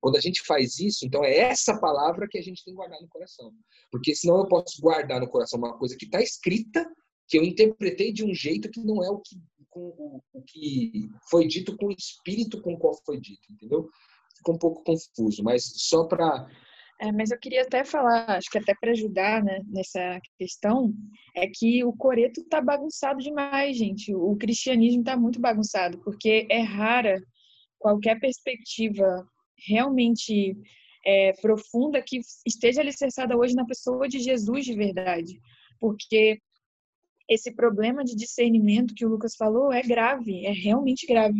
Quando 0.01 0.17
a 0.17 0.21
gente 0.21 0.43
faz 0.43 0.81
isso, 0.81 1.07
então 1.07 1.25
é 1.25 1.37
essa 1.37 1.79
palavra 1.79 2.27
que 2.29 2.39
a 2.39 2.43
gente 2.43 2.65
tem 2.65 2.75
que 2.75 2.77
guardar 2.77 3.01
no 3.01 3.09
coração. 3.09 3.53
Porque 3.89 4.17
senão 4.17 4.39
eu 4.39 4.49
posso 4.49 4.81
guardar 4.81 5.21
no 5.21 5.29
coração 5.29 5.61
uma 5.61 5.79
coisa 5.79 5.97
que 5.97 6.07
está 6.07 6.21
escrita, 6.21 6.85
que 7.29 7.39
eu 7.39 7.45
interpretei 7.45 8.13
de 8.13 8.25
um 8.25 8.35
jeito 8.35 8.69
que 8.69 8.81
não 8.81 9.05
é 9.05 9.11
o 9.11 9.21
que, 9.21 9.37
o, 9.79 10.23
o 10.33 10.43
que 10.43 11.09
foi 11.31 11.47
dito 11.47 11.77
com 11.77 11.87
o 11.87 11.93
espírito 11.93 12.61
com 12.63 12.75
o 12.75 12.79
qual 12.79 12.95
foi 13.05 13.21
dito, 13.21 13.51
entendeu? 13.51 13.89
ficou 14.39 14.55
um 14.55 14.59
pouco 14.59 14.83
confuso, 14.85 15.43
mas 15.43 15.65
só 15.77 16.05
para. 16.05 16.49
É, 17.01 17.13
mas 17.13 17.31
eu 17.31 17.39
queria 17.39 17.63
até 17.63 17.85
falar, 17.85 18.29
acho 18.31 18.51
que 18.51 18.59
até 18.59 18.75
para 18.75 18.91
ajudar 18.91 19.43
né, 19.43 19.61
nessa 19.69 20.21
questão, 20.37 20.93
é 21.37 21.47
que 21.47 21.85
o 21.85 21.93
coreto 21.93 22.41
está 22.41 22.61
bagunçado 22.61 23.21
demais, 23.21 23.77
gente. 23.77 24.13
O 24.13 24.37
cristianismo 24.37 25.01
está 25.01 25.17
muito 25.17 25.41
bagunçado, 25.41 25.99
porque 25.99 26.47
é 26.51 26.61
rara 26.61 27.23
qualquer 27.79 28.19
perspectiva 28.19 29.25
realmente 29.69 30.57
é, 31.07 31.33
profunda 31.41 32.03
que 32.05 32.21
esteja 32.45 32.81
alicerçada 32.81 33.37
hoje 33.37 33.55
na 33.55 33.65
pessoa 33.65 34.09
de 34.09 34.19
Jesus 34.19 34.65
de 34.65 34.75
verdade. 34.75 35.41
Porque 35.79 36.41
esse 37.29 37.53
problema 37.53 38.03
de 38.03 38.17
discernimento 38.17 38.95
que 38.95 39.05
o 39.05 39.09
Lucas 39.09 39.35
falou 39.37 39.73
é 39.73 39.83
grave, 39.83 40.47
é 40.47 40.53
realmente 40.53 41.07
grave. 41.07 41.39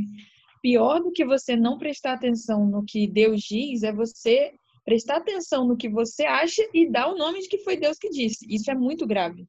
Pior 0.61 1.01
do 1.01 1.13
que 1.13 1.25
você 1.25 1.57
não 1.57 1.79
prestar 1.79 2.15
atenção 2.15 2.67
no 2.67 2.85
que 2.85 3.07
Deus 3.07 3.41
diz 3.41 3.83
é 3.83 3.93
você 3.93 4.53
prestar 4.85 5.19
atenção 5.19 5.67
no 5.67 5.77
que 5.77 5.89
você 5.89 6.25
acha 6.25 6.63
e 6.75 6.91
dar 6.91 7.09
o 7.09 7.17
nome 7.17 7.41
de 7.41 7.49
que 7.49 7.59
foi 7.59 7.77
Deus 7.77 7.97
que 7.99 8.11
disse. 8.11 8.47
Isso 8.49 8.71
é 8.71 8.75
muito 8.75 9.07
grave. 9.07 9.47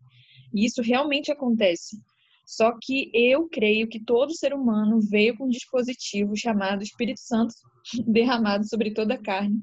E 0.53 0.65
isso 0.65 0.81
realmente 0.81 1.31
acontece. 1.31 1.97
Só 2.45 2.73
que 2.81 3.11
eu 3.13 3.47
creio 3.47 3.87
que 3.87 4.03
todo 4.03 4.35
ser 4.35 4.53
humano 4.53 4.99
veio 4.99 5.37
com 5.37 5.45
um 5.45 5.49
dispositivo 5.49 6.35
chamado 6.35 6.83
Espírito 6.83 7.19
Santo 7.21 7.53
derramado 8.07 8.67
sobre 8.67 8.91
toda 8.91 9.13
a 9.13 9.21
carne, 9.21 9.61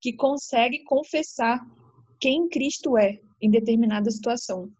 que 0.00 0.12
consegue 0.12 0.84
confessar 0.84 1.60
quem 2.20 2.48
Cristo 2.48 2.96
é 2.96 3.18
em 3.42 3.50
determinada 3.50 4.10
situação. 4.10 4.70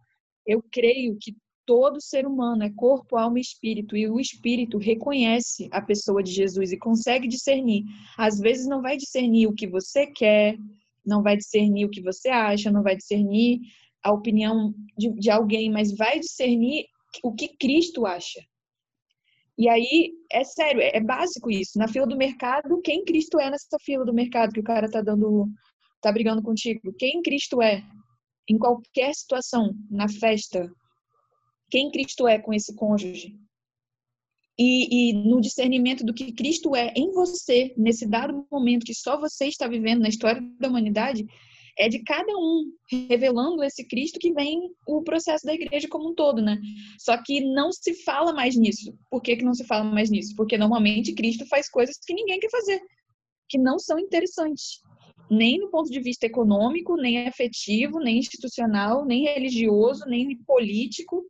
Eu 0.50 0.60
creio 0.72 1.16
que 1.20 1.36
todo 1.64 2.01
ser 2.01 2.26
humano 2.26 2.64
é 2.64 2.70
corpo, 2.74 3.16
alma 3.16 3.38
e 3.38 3.40
espírito, 3.42 3.96
e 3.96 4.09
o 4.09 4.18
espírito 4.18 4.78
reconhece 4.78 5.68
a 5.70 5.80
pessoa 5.80 6.24
de 6.24 6.32
Jesus 6.32 6.72
e 6.72 6.76
consegue 6.76 7.28
discernir. 7.28 7.84
Às 8.18 8.40
vezes 8.40 8.66
não 8.66 8.82
vai 8.82 8.96
discernir 8.96 9.46
o 9.46 9.55
que 9.55 9.68
você 9.68 10.09
quer, 10.09 10.57
não 11.07 11.22
vai 11.22 11.36
discernir 11.36 11.84
o 11.84 11.88
que 11.88 12.03
você 12.03 12.30
acha, 12.30 12.68
não 12.68 12.82
vai 12.82 12.96
discernir 12.96 13.61
a 14.03 14.12
opinião 14.12 14.74
de, 14.98 15.12
de 15.12 15.30
alguém, 15.30 15.70
mas 15.70 15.96
vai 15.96 16.18
discernir 16.18 16.86
o 17.22 17.32
que 17.32 17.57
Cristo 17.57 18.05
acha. 18.05 18.40
E 19.57 19.68
aí, 19.68 20.11
é 20.32 20.42
sério, 20.42 20.80
é, 20.82 20.98
básico 21.01 21.48
isso. 21.48 21.78
Na 21.78 21.86
fila 21.86 22.09
do 22.09 22.16
mercado, 22.16 22.80
quem 22.82 23.05
Cristo 23.05 23.38
é 23.38 23.48
nessa 23.48 23.78
fila 23.84 24.05
do 24.05 24.12
mercado 24.12 24.53
que 24.53 24.61
o 24.61 24.64
cara 24.64 24.90
tá 24.90 25.01
dando, 25.01 25.46
tá 26.03 26.11
brigando 26.11 26.42
contigo? 26.42 26.92
Quem 26.98 27.22
Cristo 27.22 27.62
é? 27.62 27.84
Em 28.51 28.59
qualquer 28.59 29.14
situação, 29.14 29.72
na 29.88 30.09
festa, 30.09 30.68
quem 31.70 31.88
Cristo 31.88 32.26
é 32.26 32.36
com 32.36 32.53
esse 32.53 32.74
cônjuge. 32.74 33.38
E, 34.59 35.11
e, 35.11 35.12
no 35.12 35.40
discernimento 35.40 36.05
do 36.05 36.12
que 36.12 36.32
Cristo 36.32 36.74
é 36.74 36.92
em 36.96 37.12
você, 37.12 37.72
nesse 37.78 38.09
dado 38.09 38.44
momento 38.51 38.84
que 38.84 38.92
só 38.92 39.20
você 39.20 39.46
está 39.46 39.68
vivendo 39.68 40.01
na 40.01 40.09
história 40.09 40.42
da 40.59 40.66
humanidade, 40.66 41.24
é 41.78 41.88
de 41.88 42.03
cada 42.03 42.32
um, 42.36 42.72
revelando 43.09 43.62
esse 43.62 43.86
Cristo 43.86 44.18
que 44.18 44.32
vem 44.32 44.61
o 44.84 45.01
processo 45.05 45.46
da 45.46 45.55
igreja 45.55 45.86
como 45.88 46.11
um 46.11 46.14
todo, 46.16 46.42
né? 46.42 46.61
Só 46.98 47.16
que 47.22 47.40
não 47.55 47.70
se 47.70 47.94
fala 48.03 48.32
mais 48.32 48.57
nisso. 48.57 48.92
Por 49.09 49.22
que, 49.22 49.36
que 49.36 49.44
não 49.44 49.55
se 49.55 49.64
fala 49.64 49.84
mais 49.84 50.11
nisso? 50.11 50.34
Porque 50.34 50.59
normalmente 50.59 51.14
Cristo 51.14 51.46
faz 51.46 51.70
coisas 51.70 51.96
que 52.05 52.12
ninguém 52.12 52.40
quer 52.40 52.51
fazer, 52.51 52.82
que 53.48 53.59
não 53.59 53.78
são 53.78 53.96
interessantes. 53.96 54.80
Nem 55.31 55.61
do 55.61 55.70
ponto 55.70 55.91
de 55.91 56.01
vista 56.01 56.26
econômico, 56.26 56.97
nem 56.97 57.28
afetivo, 57.28 58.01
nem 58.01 58.18
institucional, 58.18 59.05
nem 59.05 59.24
religioso, 59.24 60.05
nem 60.07 60.37
político, 60.39 61.24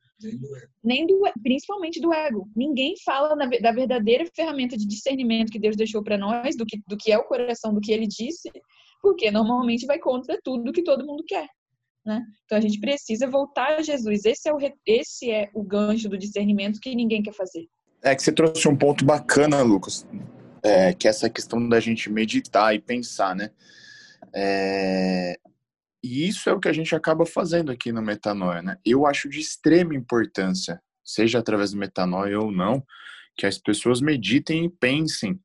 nem 0.83 1.07
do, 1.07 1.21
principalmente 1.43 2.01
do 2.01 2.13
ego. 2.13 2.49
Ninguém 2.57 2.95
fala 3.05 3.37
na, 3.37 3.47
da 3.47 3.73
verdadeira 3.73 4.25
ferramenta 4.35 4.77
de 4.77 4.87
discernimento 4.87 5.53
que 5.53 5.59
Deus 5.59 5.77
deixou 5.77 6.03
para 6.03 6.17
nós, 6.17 6.57
do 6.57 6.65
que, 6.65 6.81
do 6.87 6.97
que 6.97 7.13
é 7.13 7.19
o 7.19 7.25
coração, 7.25 7.75
do 7.75 7.81
que 7.81 7.93
ele 7.93 8.07
disse, 8.07 8.51
porque 9.03 9.31
normalmente 9.31 9.87
vai 9.87 9.99
contra 9.99 10.39
tudo 10.43 10.73
que 10.73 10.83
todo 10.83 11.07
mundo 11.07 11.23
quer. 11.27 11.47
Né? 12.05 12.25
Então 12.45 12.57
a 12.57 12.61
gente 12.61 12.81
precisa 12.81 13.29
voltar 13.29 13.79
a 13.79 13.83
Jesus. 13.83 14.25
Esse 14.25 14.49
é, 14.49 14.55
o, 14.55 14.59
esse 14.87 15.31
é 15.31 15.51
o 15.55 15.63
gancho 15.63 16.09
do 16.09 16.19
discernimento 16.19 16.81
que 16.81 16.95
ninguém 16.95 17.23
quer 17.23 17.35
fazer. 17.35 17.67
É 18.03 18.15
que 18.15 18.23
você 18.23 18.33
trouxe 18.33 18.67
um 18.67 18.77
ponto 18.77 19.05
bacana, 19.05 19.63
Lucas, 19.63 20.07
é, 20.63 20.95
que 20.95 21.07
é 21.07 21.11
essa 21.11 21.29
questão 21.29 21.69
da 21.69 21.79
gente 21.79 22.11
meditar 22.11 22.75
e 22.75 22.79
pensar, 22.79 23.37
né? 23.37 23.51
É, 24.35 25.39
e 26.03 26.27
isso 26.27 26.49
é 26.49 26.53
o 26.53 26.61
que 26.61 26.69
a 26.69 26.73
gente 26.73 26.95
acaba 26.95 27.27
fazendo 27.27 27.71
aqui 27.71 27.93
no 27.93 28.01
Metanoia, 28.01 28.63
né? 28.63 28.79
Eu 28.85 29.07
acho 29.07 29.29
de 29.29 29.39
extrema 29.39 29.95
importância, 29.95 30.81
seja 31.05 31.39
através 31.39 31.73
do 31.73 31.79
Metanoia 31.79 32.41
ou 32.41 32.51
não, 32.51 32.85
que 33.37 33.47
as 33.47 33.59
pessoas 33.59 34.01
meditem 34.01 34.67
e 34.67 34.71
pensem 34.71 35.41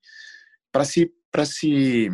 para 0.72 0.86
se 0.86 1.12
para 1.32 1.46
se 1.46 2.10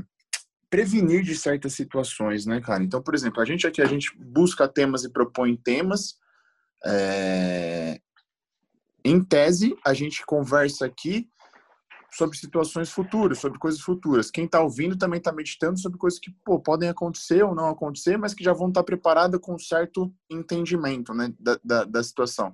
prevenir 0.67 1.22
de 1.22 1.36
certas 1.36 1.74
situações, 1.74 2.45
né, 2.45 2.59
cara? 2.59 2.84
Então, 2.84 3.01
por 3.03 3.13
exemplo, 3.13 3.41
a 3.41 3.45
gente 3.45 3.67
aqui 3.67 3.82
a 3.82 3.86
gente 3.86 4.15
busca 4.17 4.67
temas 4.67 5.03
e 5.03 5.11
propõe 5.11 5.55
temas. 5.55 6.17
É... 6.84 7.99
Em 9.03 9.24
tese, 9.24 9.76
a 9.86 9.93
gente 9.93 10.26
conversa 10.26 10.86
aqui 10.86 11.30
sobre 12.14 12.38
situações 12.38 12.89
futuras, 12.89 13.39
sobre 13.39 13.57
coisas 13.57 13.80
futuras. 13.80 14.30
Quem 14.30 14.45
está 14.45 14.62
ouvindo 14.62 14.97
também 14.97 15.18
está 15.18 15.32
meditando 15.32 15.80
sobre 15.80 15.97
coisas 15.97 16.20
que 16.20 16.32
pô, 16.43 16.59
podem 16.59 16.89
acontecer 16.89 17.43
ou 17.43 17.55
não 17.55 17.70
acontecer, 17.70 18.18
mas 18.18 18.34
que 18.34 18.43
já 18.43 18.53
vão 18.53 18.68
estar 18.68 18.82
tá 18.82 18.86
preparadas 18.86 19.39
com 19.39 19.55
um 19.55 19.59
certo 19.59 20.14
entendimento 20.30 21.14
né, 21.14 21.34
da, 21.39 21.59
da, 21.64 21.84
da 21.86 22.03
situação. 22.03 22.53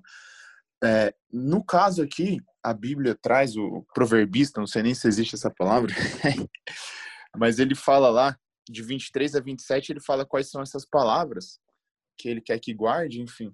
É, 0.84 1.14
no 1.32 1.64
caso 1.64 2.04
aqui, 2.04 2.40
a 2.64 2.72
Bíblia 2.72 3.18
traz 3.20 3.56
o 3.56 3.84
proverbista, 3.96 4.60
não 4.60 4.68
sei 4.68 4.84
nem 4.84 4.94
se 4.94 5.08
existe 5.08 5.34
essa 5.34 5.50
palavra, 5.50 5.92
mas 7.36 7.58
ele 7.58 7.74
fala 7.74 8.10
lá, 8.10 8.38
de 8.70 8.84
23 8.84 9.36
a 9.36 9.40
27, 9.40 9.94
ele 9.94 10.02
fala 10.02 10.26
quais 10.26 10.50
são 10.50 10.62
essas 10.62 10.86
palavras 10.86 11.60
que 12.18 12.28
ele 12.28 12.42
quer 12.42 12.60
que 12.60 12.74
guarde, 12.74 13.22
enfim. 13.22 13.52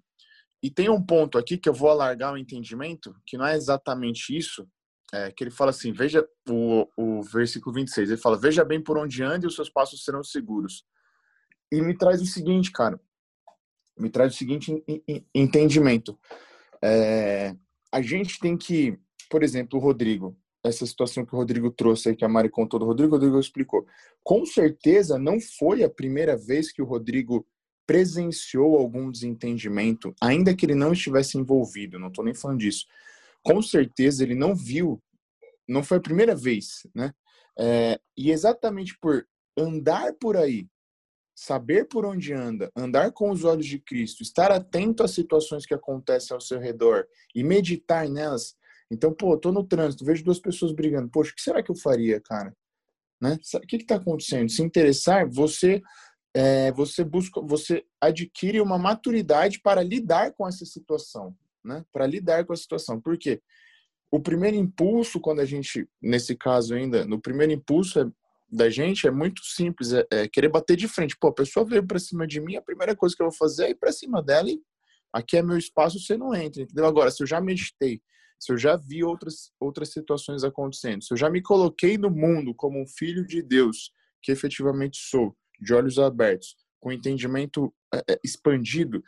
E 0.61 0.71
tem 0.71 0.89
um 0.89 1.01
ponto 1.01 1.37
aqui 1.37 1.57
que 1.57 1.69
eu 1.69 1.73
vou 1.73 1.89
alargar 1.89 2.33
o 2.33 2.37
entendimento, 2.37 3.15
que 3.25 3.37
não 3.37 3.45
é 3.45 3.55
exatamente 3.55 4.35
isso, 4.35 4.67
é, 5.13 5.31
que 5.31 5.43
ele 5.43 5.51
fala 5.51 5.69
assim, 5.69 5.93
veja 5.93 6.27
o, 6.49 6.87
o 6.97 7.21
versículo 7.21 7.75
26, 7.75 8.09
ele 8.09 8.19
fala, 8.19 8.35
veja 8.35 8.65
bem 8.65 8.81
por 8.81 8.97
onde 8.97 9.21
anda 9.21 9.45
e 9.45 9.47
os 9.47 9.55
seus 9.55 9.69
passos 9.69 10.03
serão 10.03 10.23
seguros. 10.23 10.83
E 11.71 11.79
me 11.81 11.95
traz 11.95 12.19
o 12.19 12.25
seguinte, 12.25 12.71
cara, 12.71 12.99
me 13.97 14.09
traz 14.09 14.33
o 14.33 14.37
seguinte 14.37 14.83
entendimento. 15.33 16.17
É, 16.83 17.55
a 17.91 18.01
gente 18.01 18.39
tem 18.39 18.57
que, 18.57 18.97
por 19.29 19.43
exemplo, 19.43 19.77
o 19.77 19.81
Rodrigo, 19.81 20.35
essa 20.63 20.83
situação 20.83 21.23
que 21.23 21.35
o 21.35 21.37
Rodrigo 21.37 21.69
trouxe 21.69 22.09
aí, 22.09 22.15
que 22.15 22.25
a 22.25 22.29
Mari 22.29 22.49
contou 22.49 22.79
do 22.79 22.85
Rodrigo, 22.85 23.11
o 23.11 23.15
Rodrigo 23.17 23.39
explicou. 23.39 23.85
Com 24.23 24.47
certeza 24.47 25.19
não 25.19 25.39
foi 25.39 25.83
a 25.83 25.89
primeira 25.89 26.35
vez 26.35 26.71
que 26.71 26.81
o 26.81 26.85
Rodrigo 26.85 27.45
presenciou 27.85 28.77
algum 28.77 29.11
desentendimento, 29.11 30.15
ainda 30.19 30.55
que 30.55 30.65
ele 30.65 30.73
não 30.73 30.93
estivesse 30.93 31.37
envolvido, 31.37 31.99
não 31.99 32.07
estou 32.07 32.25
nem 32.25 32.33
falando 32.33 32.59
disso 32.59 32.87
com 33.43 33.61
certeza 33.61 34.23
ele 34.23 34.35
não 34.35 34.55
viu, 34.55 35.01
não 35.67 35.83
foi 35.83 35.97
a 35.97 36.01
primeira 36.01 36.35
vez, 36.35 36.87
né? 36.95 37.13
É, 37.59 37.99
e 38.17 38.31
exatamente 38.31 38.97
por 38.99 39.27
andar 39.57 40.13
por 40.13 40.35
aí, 40.35 40.67
saber 41.35 41.87
por 41.87 42.05
onde 42.05 42.33
anda, 42.33 42.71
andar 42.75 43.11
com 43.11 43.29
os 43.29 43.43
olhos 43.43 43.65
de 43.65 43.79
Cristo, 43.79 44.23
estar 44.23 44.51
atento 44.51 45.03
às 45.03 45.11
situações 45.11 45.65
que 45.65 45.73
acontecem 45.73 46.33
ao 46.33 46.41
seu 46.41 46.59
redor 46.59 47.05
e 47.35 47.43
meditar 47.43 48.09
nelas. 48.09 48.55
Então, 48.89 49.13
pô, 49.13 49.37
tô 49.37 49.51
no 49.51 49.63
trânsito, 49.63 50.05
vejo 50.05 50.23
duas 50.23 50.39
pessoas 50.39 50.71
brigando. 50.71 51.09
Poxa, 51.09 51.31
o 51.31 51.35
que 51.35 51.41
será 51.41 51.61
que 51.61 51.71
eu 51.71 51.75
faria, 51.75 52.19
cara? 52.19 52.55
Né? 53.21 53.37
O 53.55 53.59
que 53.61 53.77
está 53.77 53.95
acontecendo? 53.95 54.49
Se 54.49 54.61
interessar, 54.61 55.29
você 55.29 55.81
é, 56.35 56.71
você 56.71 57.03
busca, 57.03 57.39
você 57.41 57.85
adquire 58.01 58.59
uma 58.59 58.77
maturidade 58.77 59.59
para 59.61 59.83
lidar 59.83 60.33
com 60.33 60.47
essa 60.47 60.65
situação 60.65 61.35
né, 61.63 61.83
para 61.91 62.05
lidar 62.05 62.45
com 62.45 62.53
a 62.53 62.57
situação. 62.57 62.99
Por 62.99 63.17
quê? 63.17 63.41
O 64.11 64.19
primeiro 64.19 64.57
impulso, 64.57 65.19
quando 65.19 65.39
a 65.39 65.45
gente, 65.45 65.87
nesse 66.01 66.35
caso 66.35 66.75
ainda, 66.75 67.05
no 67.05 67.19
primeiro 67.19 67.51
impulso 67.51 67.99
é, 67.99 68.05
da 68.51 68.69
gente 68.69 69.07
é 69.07 69.11
muito 69.11 69.43
simples, 69.43 69.91
é, 69.91 70.05
é, 70.11 70.27
querer 70.27 70.49
bater 70.49 70.77
de 70.77 70.87
frente. 70.87 71.17
Pô, 71.19 71.29
a 71.29 71.33
pessoa 71.33 71.65
veio 71.65 71.85
para 71.85 71.97
cima 71.97 72.27
de 72.27 72.39
mim, 72.39 72.55
a 72.55 72.61
primeira 72.61 72.95
coisa 72.95 73.15
que 73.15 73.21
eu 73.21 73.29
vou 73.29 73.35
fazer 73.35 73.65
é 73.65 73.69
ir 73.71 73.75
para 73.75 73.91
cima 73.91 74.21
dela 74.21 74.49
e 74.49 74.61
aqui 75.11 75.37
é 75.37 75.41
meu 75.41 75.57
espaço, 75.57 75.99
você 75.99 76.15
não 76.17 76.33
entra, 76.35 76.61
entendeu? 76.61 76.85
Agora, 76.85 77.09
se 77.09 77.23
eu 77.23 77.27
já 77.27 77.41
meditei, 77.41 78.01
se 78.39 78.51
eu 78.51 78.57
já 78.57 78.75
vi 78.75 79.03
outras, 79.03 79.51
outras 79.59 79.91
situações 79.91 80.43
acontecendo, 80.43 81.03
se 81.03 81.13
eu 81.13 81.17
já 81.17 81.29
me 81.29 81.41
coloquei 81.41 81.97
no 81.97 82.09
mundo 82.09 82.53
como 82.53 82.81
um 82.81 82.87
filho 82.87 83.25
de 83.25 83.41
Deus, 83.41 83.91
que 84.21 84.31
efetivamente 84.31 84.97
sou, 84.97 85.35
de 85.59 85.73
olhos 85.73 85.97
abertos, 85.97 86.55
com 86.79 86.91
entendimento 86.91 87.73
é, 87.93 88.13
é 88.13 88.19
expandido, 88.23 89.03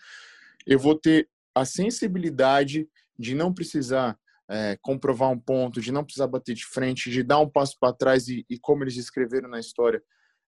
eu 0.65 0.79
vou 0.79 0.95
ter 0.95 1.29
a 1.55 1.63
sensibilidade 1.63 2.87
de 3.17 3.33
não 3.33 3.53
precisar 3.53 4.19
é, 4.49 4.77
comprovar 4.81 5.31
um 5.31 5.39
ponto, 5.39 5.81
de 5.81 5.91
não 5.91 6.03
precisar 6.03 6.27
bater 6.27 6.53
de 6.53 6.65
frente, 6.65 7.09
de 7.09 7.23
dar 7.23 7.39
um 7.39 7.49
passo 7.49 7.77
para 7.79 7.93
trás 7.93 8.27
e, 8.27 8.45
e, 8.49 8.59
como 8.59 8.83
eles 8.83 8.97
escreveram 8.97 9.49
na 9.49 9.59
história, 9.59 10.03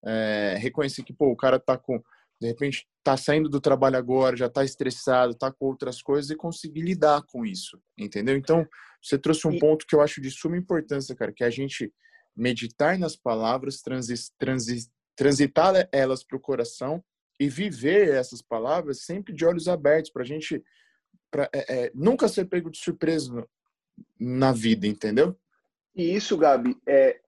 é, 0.06 0.56
reconhecer 0.60 1.04
que 1.04 1.14
pô, 1.14 1.32
o 1.32 1.36
cara 1.36 1.60
tá 1.60 1.78
com, 1.78 2.00
de 2.40 2.48
repente, 2.48 2.86
tá 3.04 3.18
saindo 3.18 3.50
do 3.50 3.60
trabalho 3.60 3.98
agora, 3.98 4.36
já 4.36 4.50
tá 4.50 4.64
estressado, 4.64 5.34
tá 5.34 5.52
com 5.52 5.66
outras 5.66 6.02
coisas 6.02 6.30
e 6.30 6.36
conseguir 6.36 6.82
lidar 6.82 7.24
com 7.28 7.46
isso, 7.46 7.82
entendeu? 7.98 8.36
Então, 8.36 8.68
você 9.02 9.18
trouxe 9.18 9.48
um 9.48 9.58
ponto 9.58 9.86
que 9.88 9.96
eu 9.96 10.02
acho 10.02 10.22
de 10.22 10.30
suma 10.30 10.58
importância, 10.58 11.16
cara, 11.16 11.32
que 11.32 11.44
é 11.44 11.48
a 11.48 11.52
gente 11.52 11.92
meditar 12.36 13.00
nas 13.00 13.16
palavras, 13.16 13.82
transi, 13.82 14.14
transi, 14.38 14.90
transitar 15.16 15.88
elas 15.92 16.24
para 16.24 16.38
o 16.38 16.42
coração 16.42 17.04
e 17.40 17.50
viver 17.50 18.10
essas 18.10 18.42
palavras 18.42 19.04
sempre 19.04 19.34
de 19.34 19.46
olhos 19.46 19.68
abertos, 19.68 20.12
para 20.12 20.24
a 20.24 20.26
gente 20.26 20.64
para 21.32 21.50
é, 21.54 21.86
é, 21.86 21.92
nunca 21.94 22.28
ser 22.28 22.46
pego 22.46 22.70
de 22.70 22.78
surpresa 22.78 23.48
na 24.20 24.52
vida, 24.52 24.88
entendeu? 24.88 25.38
E 25.96 26.16
isso, 26.16 26.38
Gabi, 26.38 26.78
é, 26.88 27.20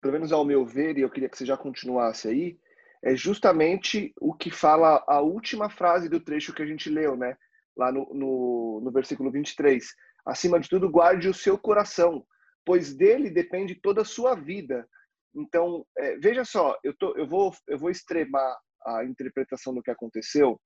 pelo 0.00 0.14
menos 0.14 0.32
ao 0.32 0.44
meu 0.44 0.64
ver, 0.64 0.98
e 0.98 1.02
eu 1.02 1.10
queria 1.10 1.28
que 1.28 1.36
você 1.36 1.46
já 1.46 1.56
continuasse 1.56 2.28
aí, 2.28 2.58
é 3.02 3.14
justamente 3.14 4.14
o 4.20 4.32
que 4.32 4.50
fala 4.50 5.04
a 5.06 5.20
última 5.20 5.68
frase 5.68 6.08
do 6.08 6.20
trecho 6.20 6.54
que 6.54 6.62
a 6.62 6.66
gente 6.66 6.88
leu, 6.88 7.16
né? 7.16 7.36
Lá 7.76 7.92
no, 7.92 8.12
no, 8.14 8.80
no 8.82 8.90
versículo 8.90 9.30
23. 9.30 9.84
Acima 10.26 10.58
de 10.58 10.68
tudo, 10.70 10.90
guarde 10.90 11.28
o 11.28 11.34
seu 11.34 11.58
coração, 11.58 12.24
pois 12.64 12.94
dele 12.94 13.28
depende 13.28 13.74
toda 13.74 14.00
a 14.02 14.06
sua 14.06 14.34
vida. 14.34 14.88
Então, 15.34 15.84
é, 15.98 16.16
veja 16.16 16.44
só, 16.44 16.78
eu, 16.82 16.96
tô, 16.96 17.14
eu, 17.16 17.26
vou, 17.28 17.52
eu 17.68 17.78
vou 17.78 17.90
extremar 17.90 18.56
a 18.86 19.04
interpretação 19.04 19.74
do 19.74 19.82
que 19.82 19.90
aconteceu, 19.90 20.58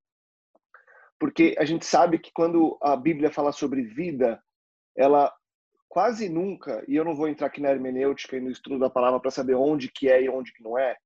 porque 1.19 1.55
a 1.59 1.65
gente 1.65 1.85
sabe 1.85 2.19
que 2.19 2.31
quando 2.33 2.79
a 2.83 2.97
Bíblia 2.97 3.31
fala 3.31 3.53
sobre 3.53 3.83
vida, 3.83 4.43
ela 4.97 5.33
quase 5.89 6.29
nunca, 6.29 6.85
e 6.87 6.97
eu 6.97 7.05
não 7.05 7.17
vou 7.17 7.29
entrar 7.29 7.47
aqui 7.47 7.61
na 7.61 7.71
hermenêutica 7.71 8.37
e 8.37 8.41
no 8.41 8.51
estudo 8.51 8.79
da 8.79 8.91
palavra 8.91 9.19
para 9.19 9.31
saber 9.31 9.55
onde 9.55 9.91
que 9.91 10.09
é 10.09 10.23
e 10.23 10.29
onde 10.29 10.53
que 10.53 10.63
não 10.63 10.79
é, 10.79 10.97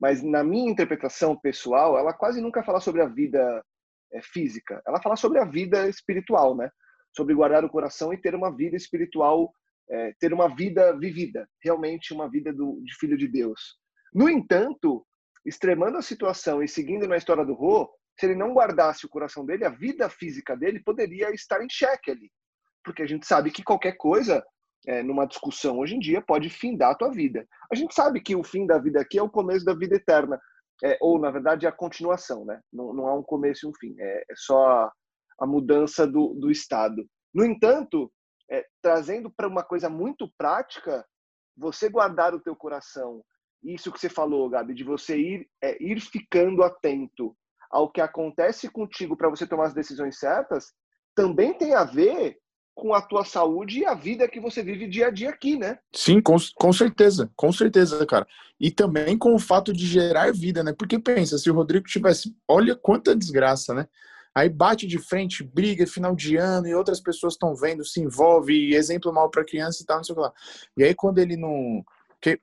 mas 0.00 0.22
na 0.22 0.42
minha 0.42 0.70
interpretação 0.70 1.36
pessoal, 1.36 1.98
ela 1.98 2.14
quase 2.14 2.40
nunca 2.40 2.62
fala 2.62 2.80
sobre 2.80 3.02
a 3.02 3.06
vida 3.06 3.62
é, 4.12 4.22
física. 4.22 4.82
Ela 4.86 5.00
fala 5.00 5.14
sobre 5.14 5.38
a 5.38 5.44
vida 5.44 5.88
espiritual, 5.88 6.56
né? 6.56 6.70
Sobre 7.14 7.34
guardar 7.34 7.64
o 7.64 7.68
coração 7.68 8.12
e 8.12 8.16
ter 8.16 8.34
uma 8.34 8.54
vida 8.54 8.76
espiritual, 8.76 9.52
é, 9.90 10.14
ter 10.18 10.32
uma 10.32 10.54
vida 10.54 10.96
vivida, 10.96 11.46
realmente 11.62 12.14
uma 12.14 12.30
vida 12.30 12.50
do, 12.50 12.80
de 12.82 12.94
filho 12.94 13.16
de 13.16 13.28
Deus. 13.28 13.76
No 14.14 14.28
entanto, 14.28 15.06
extremando 15.44 15.98
a 15.98 16.02
situação 16.02 16.62
e 16.62 16.68
seguindo 16.68 17.06
na 17.06 17.18
história 17.18 17.44
do 17.44 17.52
Rô, 17.52 17.90
se 18.20 18.26
ele 18.26 18.34
não 18.34 18.52
guardasse 18.52 19.06
o 19.06 19.08
coração 19.08 19.46
dele, 19.46 19.64
a 19.64 19.70
vida 19.70 20.10
física 20.10 20.54
dele 20.54 20.78
poderia 20.84 21.30
estar 21.30 21.64
em 21.64 21.70
xeque 21.70 22.10
ali. 22.10 22.30
Porque 22.84 23.02
a 23.02 23.06
gente 23.06 23.26
sabe 23.26 23.50
que 23.50 23.64
qualquer 23.64 23.96
coisa, 23.96 24.44
é, 24.86 25.02
numa 25.02 25.26
discussão 25.26 25.78
hoje 25.78 25.96
em 25.96 25.98
dia, 25.98 26.20
pode 26.20 26.50
findar 26.50 26.90
a 26.90 26.94
tua 26.94 27.10
vida. 27.10 27.46
A 27.72 27.74
gente 27.74 27.94
sabe 27.94 28.20
que 28.20 28.36
o 28.36 28.44
fim 28.44 28.66
da 28.66 28.78
vida 28.78 29.00
aqui 29.00 29.18
é 29.18 29.22
o 29.22 29.30
começo 29.30 29.64
da 29.64 29.72
vida 29.72 29.96
eterna. 29.96 30.38
É, 30.84 30.98
ou, 31.00 31.18
na 31.18 31.30
verdade, 31.30 31.64
é 31.64 31.68
a 31.70 31.72
continuação, 31.72 32.44
né? 32.44 32.60
Não, 32.70 32.92
não 32.92 33.06
há 33.06 33.14
um 33.14 33.22
começo 33.22 33.66
e 33.66 33.70
um 33.70 33.72
fim. 33.74 33.94
É, 33.98 34.24
é 34.30 34.34
só 34.36 34.90
a, 35.38 35.46
mudança 35.46 36.06
do, 36.06 36.34
do 36.34 36.50
estado. 36.50 37.02
No 37.34 37.42
entanto, 37.42 38.12
é, 38.50 38.66
trazendo 38.82 39.30
para 39.34 39.48
uma 39.48 39.64
coisa 39.64 39.88
muito 39.88 40.30
prática, 40.36 41.06
você 41.56 41.88
guardar 41.88 42.34
o 42.34 42.40
teu 42.40 42.54
coração 42.54 43.22
isso 43.62 43.92
que 43.92 44.00
você 44.00 44.08
falou, 44.08 44.48
Gabi, 44.48 44.74
de 44.74 44.84
você 44.84 45.18
ir, 45.18 45.48
é, 45.62 45.82
ir 45.82 46.00
ficando 46.00 46.62
atento 46.62 47.36
ao 47.70 47.90
que 47.90 48.00
acontece 48.00 48.68
contigo 48.68 49.16
para 49.16 49.30
você 49.30 49.46
tomar 49.46 49.66
as 49.66 49.74
decisões 49.74 50.18
certas, 50.18 50.72
também 51.14 51.54
tem 51.54 51.74
a 51.74 51.84
ver 51.84 52.38
com 52.74 52.94
a 52.94 53.02
tua 53.02 53.24
saúde 53.24 53.80
e 53.80 53.84
a 53.84 53.94
vida 53.94 54.28
que 54.28 54.40
você 54.40 54.62
vive 54.62 54.88
dia 54.88 55.08
a 55.08 55.10
dia 55.10 55.28
aqui, 55.28 55.56
né? 55.56 55.78
Sim, 55.94 56.20
com, 56.20 56.36
com 56.54 56.72
certeza, 56.72 57.30
com 57.36 57.52
certeza, 57.52 58.04
cara. 58.06 58.26
E 58.58 58.70
também 58.70 59.18
com 59.18 59.34
o 59.34 59.38
fato 59.38 59.72
de 59.72 59.86
gerar 59.86 60.32
vida, 60.32 60.62
né? 60.62 60.72
Porque 60.72 60.98
pensa, 60.98 61.36
se 61.36 61.50
o 61.50 61.54
Rodrigo 61.54 61.86
tivesse, 61.86 62.34
olha 62.48 62.74
quanta 62.74 63.14
desgraça, 63.14 63.74
né? 63.74 63.86
Aí 64.34 64.48
bate 64.48 64.86
de 64.86 64.98
frente, 64.98 65.42
briga, 65.42 65.86
final 65.86 66.14
de 66.14 66.36
ano, 66.36 66.68
e 66.68 66.74
outras 66.74 67.00
pessoas 67.00 67.34
estão 67.34 67.54
vendo, 67.54 67.84
se 67.84 68.00
envolve, 68.00 68.74
exemplo 68.74 69.12
mal 69.12 69.28
para 69.28 69.44
criança 69.44 69.82
e 69.82 69.86
tal, 69.86 69.98
não 69.98 70.04
sei 70.04 70.12
o 70.12 70.16
que 70.16 70.22
lá. 70.22 70.32
E 70.76 70.84
aí 70.84 70.94
quando 70.94 71.18
ele 71.18 71.36
não. 71.36 71.84
Que, 72.20 72.30
é, 72.30 72.38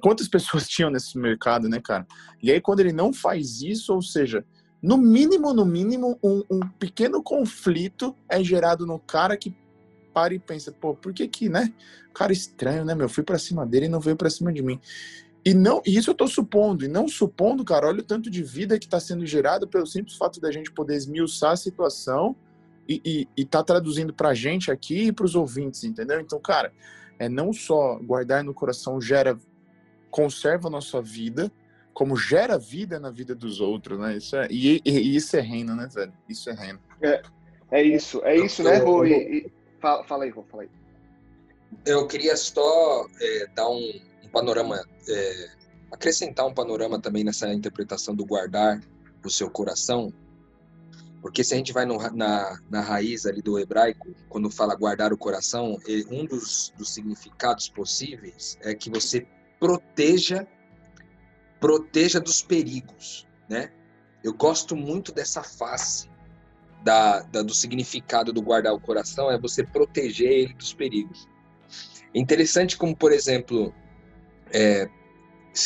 quantas 0.00 0.28
pessoas 0.28 0.66
tinham 0.68 0.90
nesse 0.90 1.18
mercado, 1.18 1.68
né, 1.68 1.80
cara? 1.80 2.06
E 2.42 2.50
aí 2.50 2.60
quando 2.60 2.80
ele 2.80 2.92
não 2.92 3.12
faz 3.12 3.62
isso, 3.62 3.94
ou 3.94 4.02
seja, 4.02 4.44
no 4.82 4.96
mínimo, 4.96 5.52
no 5.52 5.64
mínimo, 5.64 6.18
um, 6.22 6.42
um, 6.50 6.60
pequeno 6.78 7.22
conflito 7.22 8.14
é 8.28 8.42
gerado 8.42 8.86
no 8.86 8.98
cara 8.98 9.36
que 9.36 9.54
para 10.12 10.32
e 10.32 10.38
pensa, 10.38 10.72
pô, 10.72 10.94
por 10.94 11.12
que 11.12 11.28
que, 11.28 11.48
né? 11.48 11.74
Cara 12.14 12.32
estranho, 12.32 12.84
né, 12.84 12.94
meu? 12.94 13.08
Fui 13.08 13.22
para 13.22 13.38
cima 13.38 13.66
dele 13.66 13.86
e 13.86 13.88
não 13.88 14.00
veio 14.00 14.16
para 14.16 14.30
cima 14.30 14.52
de 14.52 14.62
mim. 14.62 14.80
E 15.44 15.52
não, 15.52 15.82
e 15.86 15.96
isso 15.96 16.10
eu 16.10 16.14
tô 16.14 16.26
supondo, 16.26 16.84
e 16.84 16.88
não 16.88 17.06
supondo, 17.06 17.64
cara, 17.64 17.86
olha 17.86 18.00
o 18.00 18.04
tanto 18.04 18.28
de 18.30 18.42
vida 18.42 18.78
que 18.78 18.86
está 18.86 18.98
sendo 18.98 19.24
gerado 19.24 19.68
pelo 19.68 19.86
simples 19.86 20.16
fato 20.16 20.40
da 20.40 20.50
gente 20.50 20.72
poder 20.72 20.96
esmiuçar 20.96 21.52
a 21.52 21.56
situação 21.56 22.34
e, 22.88 23.00
e, 23.04 23.28
e 23.36 23.44
tá 23.44 23.62
traduzindo 23.62 24.12
pra 24.12 24.34
gente 24.34 24.70
aqui 24.70 25.04
e 25.04 25.12
pros 25.12 25.34
ouvintes, 25.34 25.84
entendeu? 25.84 26.20
Então, 26.20 26.40
cara, 26.40 26.72
é 27.18 27.28
não 27.28 27.52
só 27.52 27.98
guardar 27.98 28.44
no 28.44 28.54
coração 28.54 29.00
gera, 29.00 29.38
conserva 30.10 30.68
a 30.68 30.70
nossa 30.70 31.00
vida, 31.00 31.50
como 31.92 32.16
gera 32.16 32.58
vida 32.58 33.00
na 33.00 33.10
vida 33.10 33.34
dos 33.34 33.60
outros, 33.60 33.98
né? 33.98 34.16
Isso 34.16 34.36
é, 34.36 34.46
e, 34.50 34.82
e 34.84 35.16
isso 35.16 35.36
é 35.36 35.40
reino, 35.40 35.74
né, 35.74 35.88
velho? 35.92 36.12
Isso 36.28 36.50
é 36.50 36.52
reino. 36.52 36.78
É, 37.00 37.22
é 37.70 37.82
isso, 37.82 38.22
é 38.24 38.36
isso, 38.36 38.62
né, 38.62 38.76
Rô? 38.78 39.04
E, 39.04 39.12
e, 39.12 39.52
fala, 39.80 40.04
fala 40.04 40.24
aí, 40.24 40.30
Rô, 40.30 40.44
fala 40.50 40.64
aí. 40.64 40.68
Eu 41.84 42.06
queria 42.06 42.36
só 42.36 43.06
é, 43.20 43.46
dar 43.54 43.68
um, 43.68 44.00
um 44.24 44.28
panorama, 44.28 44.84
é, 45.08 45.48
acrescentar 45.90 46.46
um 46.46 46.52
panorama 46.52 47.00
também 47.00 47.24
nessa 47.24 47.52
interpretação 47.52 48.14
do 48.14 48.26
guardar 48.26 48.80
o 49.24 49.30
seu 49.30 49.50
coração, 49.50 50.12
porque 51.26 51.42
se 51.42 51.54
a 51.54 51.56
gente 51.56 51.72
vai 51.72 51.84
no, 51.84 51.98
na, 52.12 52.56
na 52.70 52.80
raiz 52.80 53.26
ali 53.26 53.42
do 53.42 53.58
hebraico, 53.58 54.14
quando 54.28 54.48
fala 54.48 54.76
guardar 54.76 55.12
o 55.12 55.18
coração, 55.18 55.76
um 56.08 56.24
dos, 56.24 56.72
dos 56.78 56.94
significados 56.94 57.68
possíveis 57.68 58.56
é 58.62 58.72
que 58.76 58.88
você 58.88 59.26
proteja 59.58 60.46
proteja 61.58 62.20
dos 62.20 62.42
perigos, 62.42 63.26
né? 63.48 63.72
Eu 64.22 64.34
gosto 64.34 64.76
muito 64.76 65.10
dessa 65.10 65.42
face 65.42 66.08
da, 66.84 67.22
da, 67.22 67.42
do 67.42 67.52
significado 67.52 68.32
do 68.32 68.40
guardar 68.40 68.72
o 68.72 68.78
coração, 68.78 69.28
é 69.28 69.36
você 69.36 69.64
proteger 69.64 70.30
ele 70.30 70.54
dos 70.54 70.72
perigos. 70.72 71.28
Interessante 72.14 72.76
como, 72.76 72.94
por 72.94 73.10
exemplo, 73.10 73.74
é, 74.52 74.82
é 74.82 74.88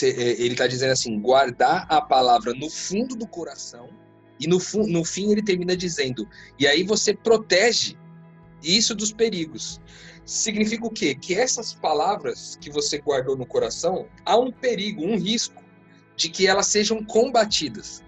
ele 0.06 0.52
está 0.52 0.66
dizendo 0.66 0.92
assim, 0.92 1.20
guardar 1.20 1.86
a 1.90 2.00
palavra 2.00 2.54
no 2.54 2.70
fundo 2.70 3.14
do 3.14 3.26
coração, 3.26 3.99
e 4.40 4.46
no, 4.46 4.58
no 4.88 5.04
fim 5.04 5.30
ele 5.30 5.42
termina 5.42 5.76
dizendo, 5.76 6.26
e 6.58 6.66
aí 6.66 6.82
você 6.82 7.14
protege 7.14 7.96
isso 8.62 8.94
dos 8.94 9.12
perigos. 9.12 9.80
Significa 10.24 10.86
o 10.86 10.90
quê? 10.90 11.14
Que 11.14 11.34
essas 11.34 11.74
palavras 11.74 12.56
que 12.60 12.70
você 12.70 12.98
guardou 12.98 13.36
no 13.36 13.46
coração, 13.46 14.08
há 14.24 14.36
um 14.38 14.50
perigo, 14.50 15.04
um 15.04 15.18
risco 15.18 15.62
de 16.16 16.28
que 16.28 16.46
elas 16.46 16.66
sejam 16.66 17.04
combatidas. 17.04 18.02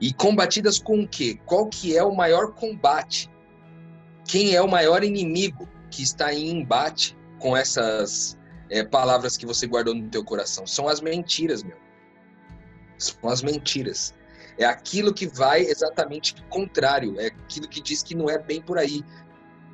E 0.00 0.12
combatidas 0.12 0.78
com 0.78 1.00
o 1.00 1.08
quê? 1.08 1.38
Qual 1.44 1.66
que 1.66 1.96
é 1.96 2.04
o 2.04 2.14
maior 2.14 2.52
combate? 2.52 3.30
Quem 4.26 4.54
é 4.54 4.62
o 4.62 4.68
maior 4.68 5.02
inimigo 5.02 5.68
que 5.90 6.02
está 6.02 6.32
em 6.32 6.50
embate 6.50 7.16
com 7.38 7.56
essas 7.56 8.38
é, 8.70 8.84
palavras 8.84 9.36
que 9.36 9.46
você 9.46 9.66
guardou 9.66 9.94
no 9.94 10.08
teu 10.08 10.24
coração? 10.24 10.66
São 10.66 10.88
as 10.88 11.00
mentiras, 11.00 11.62
meu. 11.62 11.76
São 12.96 13.28
as 13.28 13.42
mentiras. 13.42 14.14
É 14.58 14.64
aquilo 14.64 15.14
que 15.14 15.26
vai 15.26 15.62
exatamente 15.62 16.34
contrário. 16.50 17.18
É 17.20 17.26
aquilo 17.26 17.68
que 17.68 17.80
diz 17.80 18.02
que 18.02 18.14
não 18.14 18.28
é 18.28 18.38
bem 18.38 18.60
por 18.60 18.76
aí. 18.76 19.04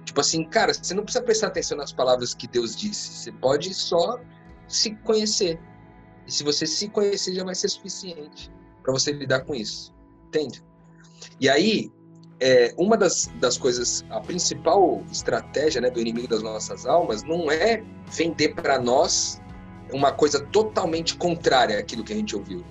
Tipo 0.05 0.20
assim, 0.20 0.45
cara, 0.45 0.74
você 0.74 0.93
não 0.95 1.03
precisa 1.03 1.24
prestar 1.24 1.47
atenção 1.49 1.78
nas 1.78 1.93
palavras 1.93 2.35
que 2.35 2.47
Deus 2.47 2.76
disse. 2.76 3.09
Você 3.09 3.32
pode 3.32 3.72
só 3.72 4.20
se 4.68 4.95
conhecer. 4.97 5.59
E 6.26 6.32
se 6.32 6.45
você 6.45 6.66
se 6.66 6.89
conhecer, 6.89 7.35
já 7.35 7.45
vai 7.45 7.55
ser 7.55 7.68
suficiente 7.68 8.51
para 8.82 8.93
você 8.93 9.12
lidar 9.12 9.41
com 9.41 9.55
isso. 9.55 9.95
Entende? 10.28 10.62
E 11.41 11.49
aí, 11.49 11.91
é, 12.41 12.74
uma 12.76 12.97
das, 12.97 13.30
das 13.41 13.57
coisas, 13.57 14.05
a 14.11 14.20
principal 14.20 15.03
estratégia 15.11 15.80
né, 15.80 15.91
do 15.91 16.01
inimigo 16.01 16.28
das 16.28 16.43
nossas 16.43 16.85
almas 16.85 17.22
não 17.22 17.51
é 17.51 17.82
vender 18.11 18.55
para 18.55 18.78
nós 18.78 19.41
uma 19.93 20.12
coisa 20.12 20.41
totalmente 20.47 21.16
contrária 21.16 21.78
àquilo 21.78 22.05
que 22.05 22.12
a 22.12 22.16
gente 22.16 22.37
ouviu. 22.37 22.64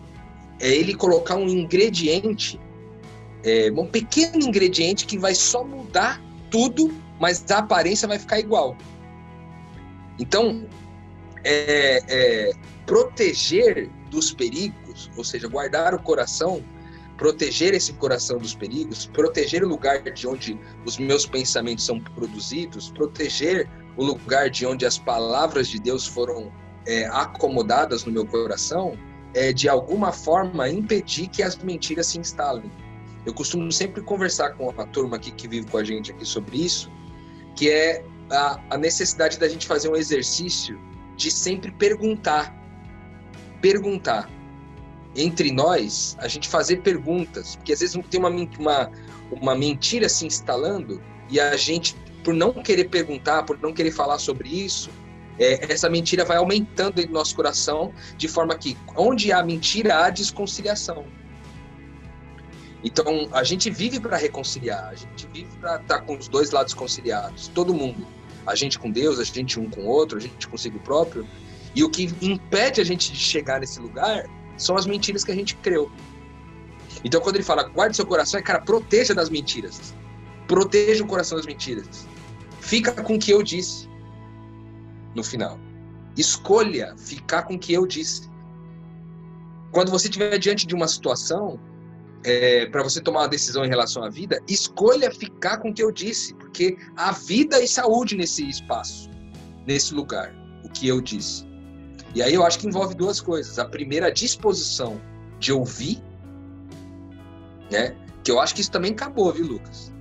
É 0.59 0.69
ele 0.69 0.93
colocar 0.93 1.35
um 1.35 1.47
ingrediente, 1.47 2.59
é, 3.43 3.71
um 3.71 3.85
pequeno 3.85 4.45
ingrediente 4.47 5.05
que 5.05 5.17
vai 5.17 5.35
só 5.35 5.63
mudar 5.63 6.21
tudo, 6.49 6.93
mas 7.19 7.43
a 7.51 7.59
aparência 7.59 8.07
vai 8.07 8.19
ficar 8.19 8.39
igual. 8.39 8.77
Então, 10.19 10.65
é, 11.43 12.01
é, 12.07 12.53
proteger 12.85 13.89
dos 14.09 14.31
perigos, 14.31 15.09
ou 15.17 15.23
seja, 15.23 15.47
guardar 15.47 15.93
o 15.93 15.99
coração, 15.99 16.63
proteger 17.17 17.73
esse 17.73 17.93
coração 17.93 18.37
dos 18.37 18.55
perigos, 18.55 19.05
proteger 19.07 19.63
o 19.63 19.67
lugar 19.67 20.01
de 20.01 20.27
onde 20.27 20.59
os 20.85 20.97
meus 20.97 21.25
pensamentos 21.25 21.85
são 21.85 21.99
produzidos, 21.99 22.91
proteger 22.91 23.69
o 23.97 24.03
lugar 24.03 24.49
de 24.49 24.65
onde 24.65 24.85
as 24.85 24.97
palavras 24.97 25.67
de 25.67 25.79
Deus 25.79 26.05
foram 26.05 26.51
é, 26.87 27.05
acomodadas 27.07 28.05
no 28.05 28.11
meu 28.11 28.25
coração, 28.25 28.97
é 29.33 29.51
de 29.51 29.67
alguma 29.67 30.11
forma 30.11 30.69
impedir 30.69 31.27
que 31.27 31.41
as 31.41 31.57
mentiras 31.57 32.07
se 32.07 32.19
instalem. 32.19 32.71
Eu 33.25 33.33
costumo 33.33 33.71
sempre 33.71 34.01
conversar 34.01 34.51
com 34.51 34.69
a 34.69 34.85
turma 34.85 35.15
aqui 35.15 35.31
que 35.31 35.47
vive 35.47 35.69
com 35.69 35.77
a 35.77 35.83
gente 35.83 36.11
aqui 36.11 36.25
sobre 36.25 36.57
isso, 36.57 36.91
que 37.55 37.69
é 37.69 38.03
a, 38.29 38.59
a 38.71 38.77
necessidade 38.77 39.39
da 39.39 39.47
gente 39.47 39.65
fazer 39.65 39.89
um 39.89 39.95
exercício 39.95 40.79
de 41.15 41.31
sempre 41.31 41.71
perguntar. 41.71 42.53
Perguntar. 43.61 44.29
Entre 45.15 45.51
nós, 45.51 46.17
a 46.19 46.27
gente 46.27 46.49
fazer 46.49 46.81
perguntas, 46.81 47.55
porque 47.55 47.71
às 47.71 47.79
vezes 47.79 47.97
tem 48.09 48.19
uma, 48.19 48.29
uma, 48.29 48.91
uma 49.31 49.55
mentira 49.55 50.09
se 50.09 50.25
instalando 50.25 51.01
e 51.29 51.39
a 51.39 51.55
gente, 51.55 51.95
por 52.23 52.33
não 52.33 52.51
querer 52.51 52.85
perguntar, 52.85 53.43
por 53.43 53.59
não 53.61 53.71
querer 53.71 53.91
falar 53.91 54.17
sobre 54.17 54.49
isso, 54.49 54.89
é, 55.39 55.71
essa 55.71 55.89
mentira 55.89 56.23
vai 56.25 56.37
aumentando 56.37 57.05
do 57.05 57.11
nosso 57.11 57.35
coração, 57.35 57.93
de 58.17 58.27
forma 58.27 58.55
que 58.55 58.77
onde 58.95 59.31
há 59.31 59.43
mentira, 59.43 60.05
há 60.05 60.09
desconciliação. 60.09 61.05
Então, 62.83 63.29
a 63.31 63.43
gente 63.43 63.69
vive 63.69 63.99
para 63.99 64.17
reconciliar, 64.17 64.89
a 64.89 64.95
gente 64.95 65.27
vive 65.33 65.49
para 65.59 65.75
estar 65.75 65.99
tá 65.99 66.01
com 66.01 66.17
os 66.17 66.27
dois 66.27 66.51
lados 66.51 66.73
conciliados, 66.73 67.47
todo 67.47 67.73
mundo 67.73 68.05
a 68.45 68.55
gente 68.55 68.77
com 68.77 68.91
Deus, 68.91 69.19
a 69.19 69.23
gente 69.23 69.59
um 69.59 69.69
com 69.69 69.81
o 69.81 69.85
outro, 69.85 70.17
a 70.17 70.21
gente 70.21 70.47
consigo 70.47 70.79
próprio. 70.79 71.27
E 71.75 71.83
o 71.83 71.89
que 71.89 72.13
impede 72.21 72.81
a 72.81 72.83
gente 72.83 73.11
de 73.11 73.17
chegar 73.17 73.59
nesse 73.59 73.79
lugar 73.79 74.25
são 74.57 74.75
as 74.75 74.85
mentiras 74.85 75.23
que 75.23 75.31
a 75.31 75.35
gente 75.35 75.55
creu. 75.55 75.91
Então, 77.03 77.19
quando 77.19 77.35
ele 77.35 77.43
fala, 77.43 77.63
guarde 77.63 77.95
seu 77.95 78.05
coração, 78.05 78.39
é, 78.39 78.43
cara, 78.43 78.61
proteja 78.61 79.13
das 79.13 79.29
mentiras. 79.29 79.93
Proteja 80.47 81.03
o 81.03 81.07
coração 81.07 81.37
das 81.37 81.47
mentiras. 81.47 82.07
Fica 82.59 82.91
com 82.91 83.15
o 83.15 83.19
que 83.19 83.31
eu 83.31 83.41
disse 83.41 83.89
no 85.15 85.23
final. 85.23 85.59
Escolha 86.17 86.95
ficar 86.97 87.43
com 87.43 87.55
o 87.55 87.59
que 87.59 87.73
eu 87.73 87.87
disse. 87.87 88.29
Quando 89.71 89.91
você 89.91 90.07
estiver 90.07 90.37
diante 90.37 90.67
de 90.67 90.75
uma 90.75 90.87
situação 90.87 91.59
é, 92.23 92.67
para 92.67 92.83
você 92.83 93.01
tomar 93.01 93.21
uma 93.21 93.27
decisão 93.27 93.65
em 93.65 93.69
relação 93.69 94.03
à 94.03 94.09
vida, 94.09 94.41
escolha 94.47 95.11
ficar 95.11 95.57
com 95.57 95.69
o 95.69 95.73
que 95.73 95.83
eu 95.83 95.91
disse, 95.91 96.33
porque 96.35 96.77
há 96.95 97.11
vida 97.11 97.61
e 97.61 97.67
saúde 97.67 98.15
nesse 98.15 98.47
espaço, 98.47 99.09
nesse 99.67 99.93
lugar, 99.93 100.33
o 100.63 100.69
que 100.69 100.87
eu 100.87 101.01
disse. 101.01 101.45
E 102.15 102.21
aí 102.21 102.33
eu 102.33 102.45
acho 102.45 102.59
que 102.59 102.67
envolve 102.67 102.93
duas 102.93 103.19
coisas. 103.19 103.57
A 103.57 103.65
primeira, 103.65 104.07
a 104.07 104.11
disposição 104.11 105.01
de 105.39 105.51
ouvir, 105.51 106.01
né? 107.71 107.95
Que 108.23 108.31
eu 108.31 108.39
acho 108.39 108.53
que 108.55 108.61
isso 108.61 108.71
também 108.71 108.91
acabou, 108.91 109.33
viu, 109.33 109.47
Lucas? 109.47 109.91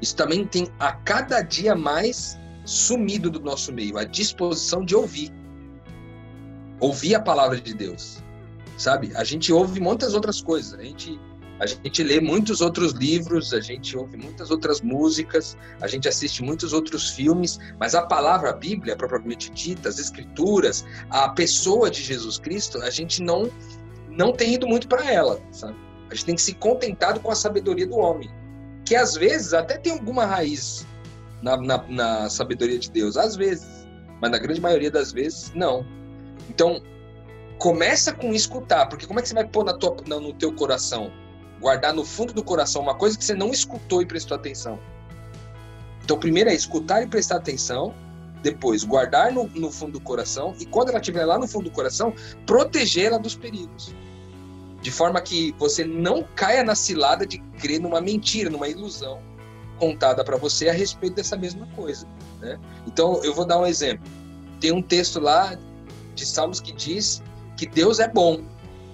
Isso 0.00 0.14
também 0.14 0.46
tem 0.46 0.68
a 0.78 0.92
cada 0.92 1.40
dia 1.40 1.74
mais 1.74 2.38
sumido 2.66 3.30
do 3.30 3.40
nosso 3.40 3.72
meio, 3.72 3.96
a 3.96 4.04
disposição 4.04 4.84
de 4.84 4.94
ouvir. 4.94 5.32
Ouvir 6.80 7.14
a 7.14 7.20
palavra 7.20 7.58
de 7.58 7.72
Deus 7.72 8.22
sabe? 8.76 9.12
A 9.16 9.24
gente 9.24 9.52
ouve 9.52 9.80
muitas 9.80 10.14
outras 10.14 10.40
coisas. 10.40 10.78
A 10.78 10.82
gente 10.82 11.18
A 11.58 11.64
gente 11.64 12.02
lê 12.02 12.20
muitos 12.20 12.60
outros 12.60 12.92
livros, 12.92 13.54
a 13.54 13.60
gente 13.60 13.96
ouve 13.96 14.18
muitas 14.18 14.50
outras 14.50 14.82
músicas, 14.82 15.56
a 15.80 15.88
gente 15.88 16.06
assiste 16.06 16.42
muitos 16.42 16.74
outros 16.74 17.12
filmes, 17.12 17.58
mas 17.80 17.94
a 17.94 18.02
palavra 18.02 18.50
a 18.50 18.52
Bíblia, 18.52 18.94
propriamente 18.94 19.50
dita, 19.52 19.88
as 19.88 19.98
escrituras, 19.98 20.84
a 21.08 21.30
pessoa 21.30 21.90
de 21.90 22.02
Jesus 22.02 22.36
Cristo, 22.36 22.82
a 22.82 22.90
gente 22.90 23.22
não 23.22 23.50
não 24.10 24.32
tem 24.32 24.52
ido 24.52 24.66
muito 24.66 24.86
para 24.86 25.10
ela, 25.10 25.40
sabe? 25.50 25.76
A 26.10 26.14
gente 26.14 26.26
tem 26.26 26.34
que 26.34 26.42
se 26.42 26.54
contentado 26.54 27.20
com 27.20 27.30
a 27.30 27.34
sabedoria 27.34 27.86
do 27.86 27.96
homem, 27.96 28.30
que 28.84 28.94
às 28.94 29.14
vezes 29.14 29.54
até 29.54 29.78
tem 29.78 29.92
alguma 29.92 30.26
raiz 30.26 30.86
na, 31.42 31.56
na, 31.56 31.84
na 31.88 32.30
sabedoria 32.30 32.78
de 32.78 32.90
Deus, 32.90 33.16
às 33.16 33.36
vezes, 33.36 33.86
mas 34.20 34.30
na 34.30 34.38
grande 34.38 34.60
maioria 34.60 34.90
das 34.90 35.12
vezes 35.12 35.52
não. 35.54 35.86
Então 36.48 36.82
começa 37.58 38.12
com 38.12 38.32
escutar, 38.32 38.86
porque 38.86 39.06
como 39.06 39.18
é 39.18 39.22
que 39.22 39.28
você 39.28 39.34
vai 39.34 39.46
pôr 39.46 39.64
na 39.64 39.74
tua, 39.74 39.96
no 40.06 40.32
teu 40.34 40.52
coração, 40.52 41.10
guardar 41.60 41.94
no 41.94 42.04
fundo 42.04 42.32
do 42.32 42.44
coração 42.44 42.82
uma 42.82 42.94
coisa 42.94 43.16
que 43.16 43.24
você 43.24 43.34
não 43.34 43.50
escutou 43.50 44.02
e 44.02 44.06
prestou 44.06 44.36
atenção? 44.36 44.78
Então, 46.04 46.18
primeiro 46.18 46.50
é 46.50 46.54
escutar 46.54 47.02
e 47.02 47.06
prestar 47.06 47.36
atenção, 47.36 47.92
depois 48.42 48.84
guardar 48.84 49.32
no, 49.32 49.48
no 49.48 49.72
fundo 49.72 49.92
do 49.92 50.00
coração 50.00 50.54
e 50.60 50.66
quando 50.66 50.90
ela 50.90 51.00
estiver 51.00 51.24
lá 51.24 51.38
no 51.38 51.48
fundo 51.48 51.64
do 51.64 51.70
coração, 51.70 52.14
protegê-la 52.46 53.18
dos 53.18 53.34
perigos 53.34 53.94
de 54.80 54.90
forma 54.92 55.20
que 55.20 55.52
você 55.58 55.84
não 55.84 56.22
caia 56.36 56.62
na 56.62 56.76
cilada 56.76 57.26
de 57.26 57.38
crer 57.58 57.80
numa 57.80 58.00
mentira, 58.00 58.48
numa 58.48 58.68
ilusão 58.68 59.20
contada 59.78 60.24
para 60.24 60.36
você 60.36 60.68
a 60.68 60.72
respeito 60.72 61.14
dessa 61.14 61.36
mesma 61.36 61.66
coisa. 61.74 62.06
Né? 62.40 62.58
Então, 62.86 63.22
eu 63.24 63.34
vou 63.34 63.44
dar 63.44 63.58
um 63.58 63.66
exemplo. 63.66 64.06
Tem 64.60 64.72
um 64.72 64.82
texto 64.82 65.20
lá 65.20 65.56
de 66.14 66.24
Salmos 66.24 66.60
que 66.60 66.72
diz 66.72 67.22
que 67.56 67.66
Deus 67.66 68.00
é 68.00 68.08
bom 68.08 68.42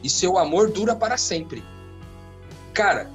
e 0.02 0.10
seu 0.10 0.38
amor 0.38 0.70
dura 0.70 0.94
para 0.94 1.16
sempre. 1.16 1.62
Cara, 2.74 3.10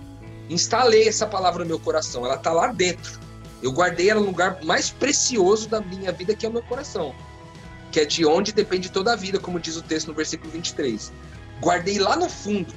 instalei 0.49 1.07
essa 1.07 1.25
palavra 1.25 1.63
no 1.63 1.69
meu 1.69 1.79
coração, 1.79 2.25
ela 2.25 2.35
está 2.35 2.51
lá 2.51 2.67
dentro. 2.67 3.19
Eu 3.61 3.71
guardei 3.71 4.09
ela 4.09 4.21
no 4.21 4.27
lugar 4.27 4.63
mais 4.63 4.89
precioso 4.89 5.67
da 5.67 5.81
minha 5.81 6.11
vida, 6.11 6.35
que 6.35 6.45
é 6.45 6.49
o 6.49 6.53
meu 6.53 6.63
coração. 6.63 7.13
Que 7.91 8.01
é 8.01 8.05
de 8.05 8.25
onde 8.25 8.51
depende 8.51 8.91
toda 8.91 9.13
a 9.13 9.15
vida, 9.15 9.39
como 9.39 9.59
diz 9.59 9.75
o 9.75 9.81
texto 9.81 10.07
no 10.07 10.13
versículo 10.13 10.51
23 10.51 11.11
guardei 11.61 11.99
lá 11.99 12.15
no 12.15 12.29
fundo. 12.29 12.73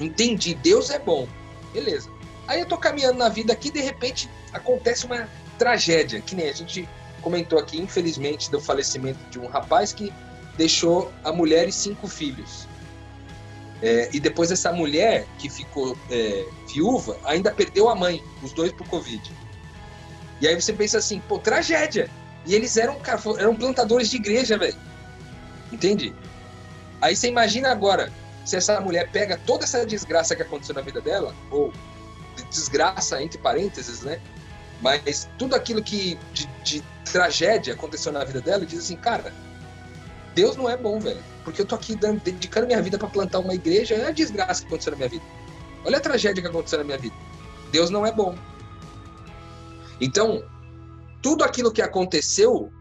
Entendi, 0.00 0.54
Deus 0.54 0.90
é 0.90 0.98
bom. 0.98 1.28
Beleza. 1.72 2.10
Aí 2.52 2.60
eu 2.60 2.66
tô 2.66 2.76
caminhando 2.76 3.16
na 3.16 3.30
vida 3.30 3.50
aqui, 3.50 3.70
de 3.70 3.80
repente 3.80 4.28
acontece 4.52 5.06
uma 5.06 5.26
tragédia, 5.58 6.20
que 6.20 6.34
nem 6.34 6.50
a 6.50 6.52
gente 6.52 6.86
comentou 7.22 7.58
aqui, 7.58 7.80
infelizmente, 7.80 8.50
do 8.50 8.60
falecimento 8.60 9.18
de 9.30 9.38
um 9.38 9.46
rapaz 9.46 9.94
que 9.94 10.12
deixou 10.58 11.10
a 11.24 11.32
mulher 11.32 11.66
e 11.66 11.72
cinco 11.72 12.06
filhos. 12.06 12.68
É, 13.80 14.10
e 14.12 14.20
depois 14.20 14.52
essa 14.52 14.70
mulher 14.70 15.26
que 15.38 15.48
ficou 15.48 15.96
é, 16.10 16.44
viúva 16.70 17.16
ainda 17.24 17.50
perdeu 17.50 17.88
a 17.88 17.94
mãe, 17.94 18.22
os 18.42 18.52
dois 18.52 18.70
por 18.70 18.86
Covid. 18.86 19.32
E 20.38 20.46
aí 20.46 20.54
você 20.54 20.74
pensa 20.74 20.98
assim, 20.98 21.20
pô, 21.20 21.38
tragédia. 21.38 22.10
E 22.44 22.54
eles 22.54 22.76
eram, 22.76 22.98
eram 23.38 23.56
plantadores 23.56 24.10
de 24.10 24.16
igreja, 24.16 24.58
velho. 24.58 24.76
Entende? 25.72 26.14
Aí 27.00 27.16
você 27.16 27.28
imagina 27.28 27.70
agora, 27.70 28.12
se 28.44 28.56
essa 28.56 28.78
mulher 28.78 29.10
pega 29.10 29.40
toda 29.46 29.64
essa 29.64 29.86
desgraça 29.86 30.36
que 30.36 30.42
aconteceu 30.42 30.74
na 30.74 30.82
vida 30.82 31.00
dela, 31.00 31.34
ou 31.50 31.72
desgraça 32.52 33.22
entre 33.22 33.38
parênteses, 33.38 34.02
né? 34.02 34.20
Mas 34.80 35.28
tudo 35.38 35.54
aquilo 35.54 35.82
que 35.82 36.18
de, 36.32 36.46
de 36.64 36.82
tragédia 37.10 37.74
aconteceu 37.74 38.12
na 38.12 38.24
vida 38.24 38.40
dela, 38.40 38.66
diz 38.66 38.80
assim, 38.80 38.96
cara, 38.96 39.32
Deus 40.34 40.56
não 40.56 40.68
é 40.68 40.76
bom, 40.76 40.98
velho. 40.98 41.22
Porque 41.44 41.62
eu 41.62 41.66
tô 41.66 41.74
aqui 41.74 41.96
dedicando 41.96 42.66
minha 42.66 42.82
vida 42.82 42.98
para 42.98 43.08
plantar 43.08 43.40
uma 43.40 43.54
igreja, 43.54 43.94
é 43.94 44.06
a 44.06 44.12
desgraça 44.12 44.62
que 44.62 44.66
aconteceu 44.68 44.92
na 44.92 44.98
minha 44.98 45.08
vida. 45.08 45.24
Olha 45.84 45.98
a 45.98 46.00
tragédia 46.00 46.42
que 46.42 46.48
aconteceu 46.48 46.78
na 46.78 46.84
minha 46.84 46.98
vida. 46.98 47.16
Deus 47.70 47.90
não 47.90 48.06
é 48.06 48.12
bom. 48.12 48.36
Então, 50.00 50.42
tudo 51.22 51.44
aquilo 51.44 51.72
que 51.72 51.82
aconteceu 51.82 52.72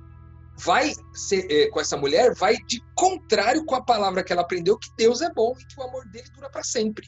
vai 0.58 0.94
ser, 1.14 1.48
é, 1.52 1.70
com 1.70 1.80
essa 1.80 1.98
mulher 1.98 2.34
vai 2.36 2.58
de 2.58 2.84
contrário 2.96 3.66
com 3.66 3.76
a 3.76 3.84
palavra 3.84 4.24
que 4.24 4.32
ela 4.32 4.42
aprendeu 4.42 4.78
que 4.78 4.90
Deus 4.98 5.22
é 5.22 5.32
bom 5.32 5.56
e 5.60 5.66
que 5.66 5.80
o 5.80 5.84
amor 5.84 6.08
dele 6.08 6.30
dura 6.36 6.50
para 6.50 6.64
sempre. 6.64 7.08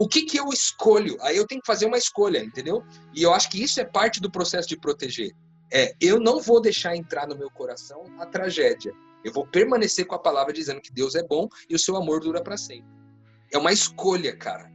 O 0.00 0.08
que 0.08 0.22
que 0.22 0.40
eu 0.40 0.48
escolho? 0.48 1.18
Aí 1.20 1.36
eu 1.36 1.46
tenho 1.46 1.60
que 1.60 1.66
fazer 1.66 1.84
uma 1.84 1.98
escolha, 1.98 2.42
entendeu? 2.42 2.82
E 3.14 3.22
eu 3.22 3.34
acho 3.34 3.50
que 3.50 3.62
isso 3.62 3.78
é 3.78 3.84
parte 3.84 4.18
do 4.18 4.30
processo 4.30 4.66
de 4.66 4.74
proteger. 4.74 5.30
É, 5.70 5.94
eu 6.00 6.18
não 6.18 6.40
vou 6.40 6.58
deixar 6.58 6.96
entrar 6.96 7.28
no 7.28 7.36
meu 7.36 7.50
coração 7.50 8.02
a 8.18 8.24
tragédia. 8.24 8.94
Eu 9.22 9.30
vou 9.30 9.46
permanecer 9.46 10.06
com 10.06 10.14
a 10.14 10.18
palavra 10.18 10.54
dizendo 10.54 10.80
que 10.80 10.90
Deus 10.90 11.14
é 11.14 11.22
bom 11.22 11.46
e 11.68 11.74
o 11.74 11.78
seu 11.78 11.96
amor 11.96 12.20
dura 12.20 12.42
para 12.42 12.56
sempre. 12.56 12.90
É 13.52 13.58
uma 13.58 13.74
escolha, 13.74 14.34
cara. 14.34 14.72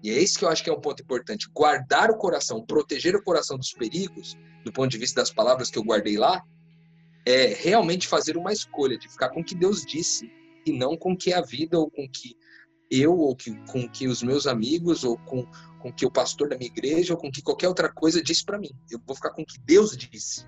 E 0.00 0.10
é 0.10 0.22
isso 0.22 0.38
que 0.38 0.44
eu 0.44 0.48
acho 0.48 0.62
que 0.62 0.70
é 0.70 0.72
um 0.72 0.80
ponto 0.80 1.02
importante. 1.02 1.50
Guardar 1.52 2.12
o 2.12 2.16
coração, 2.16 2.64
proteger 2.64 3.16
o 3.16 3.24
coração 3.24 3.58
dos 3.58 3.72
perigos, 3.72 4.38
do 4.64 4.72
ponto 4.72 4.88
de 4.88 4.98
vista 4.98 5.20
das 5.20 5.32
palavras 5.32 5.70
que 5.70 5.78
eu 5.78 5.82
guardei 5.82 6.16
lá, 6.16 6.40
é 7.26 7.46
realmente 7.46 8.06
fazer 8.06 8.36
uma 8.36 8.52
escolha 8.52 8.96
de 8.96 9.08
ficar 9.08 9.30
com 9.30 9.40
o 9.40 9.44
que 9.44 9.56
Deus 9.56 9.84
disse 9.84 10.30
e 10.64 10.70
não 10.70 10.96
com 10.96 11.14
o 11.14 11.16
que 11.16 11.32
a 11.32 11.40
vida 11.40 11.76
ou 11.76 11.90
com 11.90 12.04
o 12.04 12.08
que 12.08 12.36
eu 12.92 13.16
ou 13.16 13.34
que, 13.34 13.50
com 13.66 13.88
que 13.88 14.06
os 14.06 14.22
meus 14.22 14.46
amigos 14.46 15.02
ou 15.02 15.16
com 15.16 15.46
com 15.82 15.92
que 15.92 16.06
o 16.06 16.10
pastor 16.10 16.48
da 16.48 16.56
minha 16.56 16.70
igreja 16.70 17.12
ou 17.12 17.18
com 17.18 17.28
que 17.28 17.42
qualquer 17.42 17.66
outra 17.66 17.88
coisa 17.88 18.22
disse 18.22 18.44
para 18.44 18.56
mim. 18.56 18.70
Eu 18.88 19.00
vou 19.04 19.16
ficar 19.16 19.30
com 19.30 19.42
o 19.42 19.44
que 19.44 19.58
Deus 19.58 19.96
disse. 19.96 20.46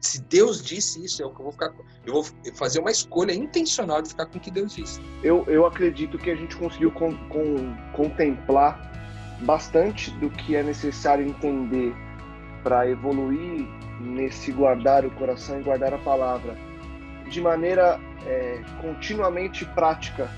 Se 0.00 0.22
Deus 0.22 0.62
disse 0.62 1.04
isso, 1.04 1.22
é 1.22 1.26
eu 1.26 1.34
vou 1.34 1.52
ficar. 1.52 1.74
Eu 2.06 2.14
vou 2.14 2.24
fazer 2.54 2.78
uma 2.78 2.90
escolha 2.90 3.34
intencional 3.34 4.00
de 4.00 4.10
ficar 4.10 4.26
com 4.26 4.38
o 4.38 4.40
que 4.40 4.50
Deus 4.50 4.74
disse. 4.74 5.00
Eu, 5.22 5.44
eu 5.46 5.66
acredito 5.66 6.16
que 6.16 6.30
a 6.30 6.36
gente 6.36 6.56
conseguiu 6.56 6.92
contemplar 7.92 8.90
bastante 9.42 10.10
do 10.12 10.30
que 10.30 10.54
é 10.54 10.62
necessário 10.62 11.26
entender 11.26 11.92
para 12.62 12.88
evoluir 12.88 13.66
nesse 14.00 14.52
guardar 14.52 15.04
o 15.04 15.10
coração 15.10 15.60
e 15.60 15.62
guardar 15.62 15.92
a 15.92 15.98
palavra 15.98 16.56
de 17.28 17.40
maneira 17.40 18.00
é, 18.26 18.62
continuamente 18.80 19.64
prática. 19.66 20.30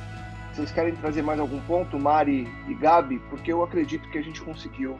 Vocês 0.52 0.70
querem 0.70 0.94
trazer 0.94 1.22
mais 1.22 1.40
algum 1.40 1.60
ponto, 1.62 1.98
Mari 1.98 2.46
e 2.68 2.74
Gabi? 2.74 3.18
Porque 3.30 3.52
eu 3.52 3.62
acredito 3.62 4.08
que 4.10 4.18
a 4.18 4.22
gente 4.22 4.40
conseguiu 4.42 4.98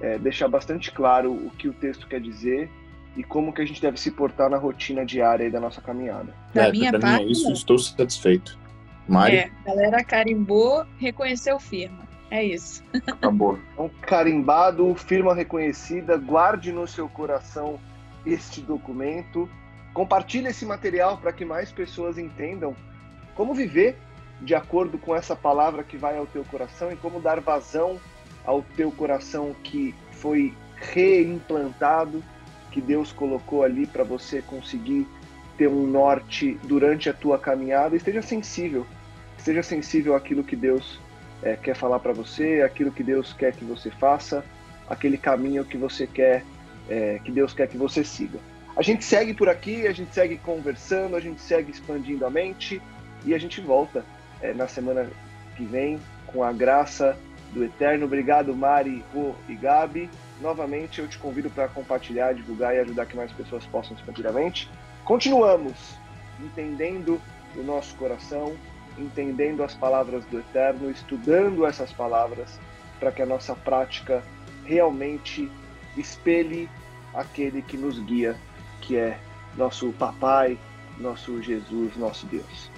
é, 0.00 0.18
deixar 0.18 0.48
bastante 0.48 0.90
claro 0.90 1.32
o 1.32 1.50
que 1.50 1.68
o 1.68 1.72
texto 1.72 2.08
quer 2.08 2.20
dizer 2.20 2.68
e 3.16 3.22
como 3.22 3.52
que 3.52 3.62
a 3.62 3.64
gente 3.64 3.80
deve 3.80 3.98
se 3.98 4.10
portar 4.10 4.50
na 4.50 4.56
rotina 4.56 5.06
diária 5.06 5.48
da 5.50 5.60
nossa 5.60 5.80
caminhada. 5.80 6.34
Da 6.52 6.68
é, 6.68 6.72
minha 6.72 6.92
parte, 6.98 7.24
mim 7.24 7.28
é 7.28 7.32
isso, 7.32 7.52
estou 7.52 7.78
satisfeito. 7.78 8.58
Mari? 9.06 9.36
É, 9.36 9.50
galera 9.64 10.02
carimbou, 10.02 10.84
reconheceu 10.98 11.60
firma. 11.60 12.06
É 12.30 12.44
isso. 12.44 12.82
Acabou. 13.06 13.58
Então, 13.72 13.90
carimbado, 14.02 14.92
firma 14.96 15.32
reconhecida, 15.32 16.16
guarde 16.16 16.72
no 16.72 16.86
seu 16.88 17.08
coração 17.08 17.78
este 18.26 18.60
documento. 18.60 19.48
Compartilhe 19.94 20.48
esse 20.48 20.66
material 20.66 21.18
para 21.18 21.32
que 21.32 21.44
mais 21.44 21.70
pessoas 21.70 22.18
entendam 22.18 22.74
como 23.36 23.54
viver 23.54 23.96
de 24.40 24.54
acordo 24.54 24.98
com 24.98 25.14
essa 25.14 25.34
palavra 25.34 25.82
que 25.82 25.96
vai 25.96 26.16
ao 26.16 26.26
teu 26.26 26.44
coração 26.44 26.92
e 26.92 26.96
como 26.96 27.20
dar 27.20 27.40
vazão 27.40 27.98
ao 28.44 28.62
teu 28.76 28.90
coração 28.90 29.54
que 29.62 29.94
foi 30.12 30.54
reimplantado, 30.76 32.22
que 32.70 32.80
Deus 32.80 33.12
colocou 33.12 33.62
ali 33.62 33.86
para 33.86 34.04
você 34.04 34.40
conseguir 34.40 35.06
ter 35.56 35.68
um 35.68 35.86
norte 35.86 36.58
durante 36.64 37.10
a 37.10 37.12
tua 37.12 37.38
caminhada. 37.38 37.96
Esteja 37.96 38.22
sensível, 38.22 38.86
esteja 39.36 39.62
sensível 39.62 40.14
àquilo 40.14 40.44
que 40.44 40.54
Deus 40.54 41.00
é, 41.42 41.56
quer 41.56 41.74
falar 41.74 41.98
para 41.98 42.12
você, 42.12 42.62
aquilo 42.62 42.92
que 42.92 43.02
Deus 43.02 43.32
quer 43.32 43.52
que 43.52 43.64
você 43.64 43.90
faça, 43.90 44.44
aquele 44.88 45.18
caminho 45.18 45.64
que 45.64 45.76
você 45.76 46.06
quer, 46.06 46.44
é, 46.88 47.20
que 47.24 47.32
Deus 47.32 47.52
quer 47.52 47.66
que 47.68 47.76
você 47.76 48.04
siga. 48.04 48.38
A 48.76 48.82
gente 48.82 49.04
segue 49.04 49.34
por 49.34 49.48
aqui, 49.48 49.86
a 49.88 49.92
gente 49.92 50.14
segue 50.14 50.38
conversando, 50.38 51.16
a 51.16 51.20
gente 51.20 51.40
segue 51.40 51.72
expandindo 51.72 52.24
a 52.24 52.30
mente 52.30 52.80
e 53.24 53.34
a 53.34 53.38
gente 53.38 53.60
volta 53.60 54.04
é, 54.42 54.52
na 54.54 54.68
semana 54.68 55.08
que 55.56 55.64
vem 55.64 56.00
com 56.26 56.42
a 56.42 56.52
graça 56.52 57.16
do 57.52 57.64
Eterno. 57.64 58.06
Obrigado, 58.06 58.54
Mari, 58.54 59.04
Rô 59.14 59.34
e 59.48 59.54
Gabi. 59.54 60.08
Novamente, 60.40 61.00
eu 61.00 61.08
te 61.08 61.18
convido 61.18 61.50
para 61.50 61.68
compartilhar, 61.68 62.34
divulgar 62.34 62.74
e 62.74 62.78
ajudar 62.78 63.06
que 63.06 63.16
mais 63.16 63.32
pessoas 63.32 63.64
possam 63.66 63.96
expandir 63.96 64.26
a 64.26 64.32
mente. 64.32 64.70
Continuamos 65.04 65.96
entendendo 66.38 67.20
o 67.56 67.62
nosso 67.62 67.94
coração, 67.96 68.54
entendendo 68.96 69.62
as 69.64 69.74
palavras 69.74 70.24
do 70.26 70.38
Eterno, 70.38 70.90
estudando 70.90 71.66
essas 71.66 71.92
palavras, 71.92 72.60
para 73.00 73.10
que 73.10 73.22
a 73.22 73.26
nossa 73.26 73.54
prática 73.54 74.22
realmente 74.64 75.50
espelhe 75.96 76.68
aquele 77.14 77.62
que 77.62 77.76
nos 77.76 77.98
guia, 77.98 78.36
que 78.80 78.96
é 78.96 79.18
nosso 79.56 79.92
Papai, 79.92 80.58
nosso 80.98 81.42
Jesus, 81.42 81.96
nosso 81.96 82.26
Deus. 82.26 82.70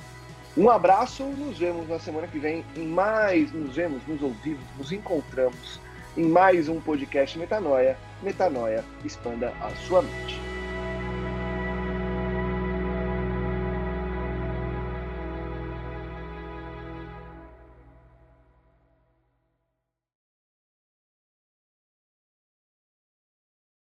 Um 0.57 0.68
abraço, 0.68 1.22
nos 1.24 1.59
vemos 1.59 1.88
na 1.88 1.98
semana 1.98 2.26
que 2.26 2.38
vem 2.38 2.64
em 2.76 2.86
mais, 2.86 3.53
nos 3.53 3.76
vemos, 3.76 4.03
nos 4.07 4.20
ouvimos, 4.20 4.64
nos 4.76 4.90
encontramos 4.90 5.80
em 6.16 6.24
mais 6.24 6.68
um 6.68 6.80
podcast 6.80 7.38
Metanoia. 7.38 7.96
Metanoia, 8.20 8.84
expanda 9.05 9.53
a 9.61 9.70
sua 9.86 10.03
mente. 10.03 10.49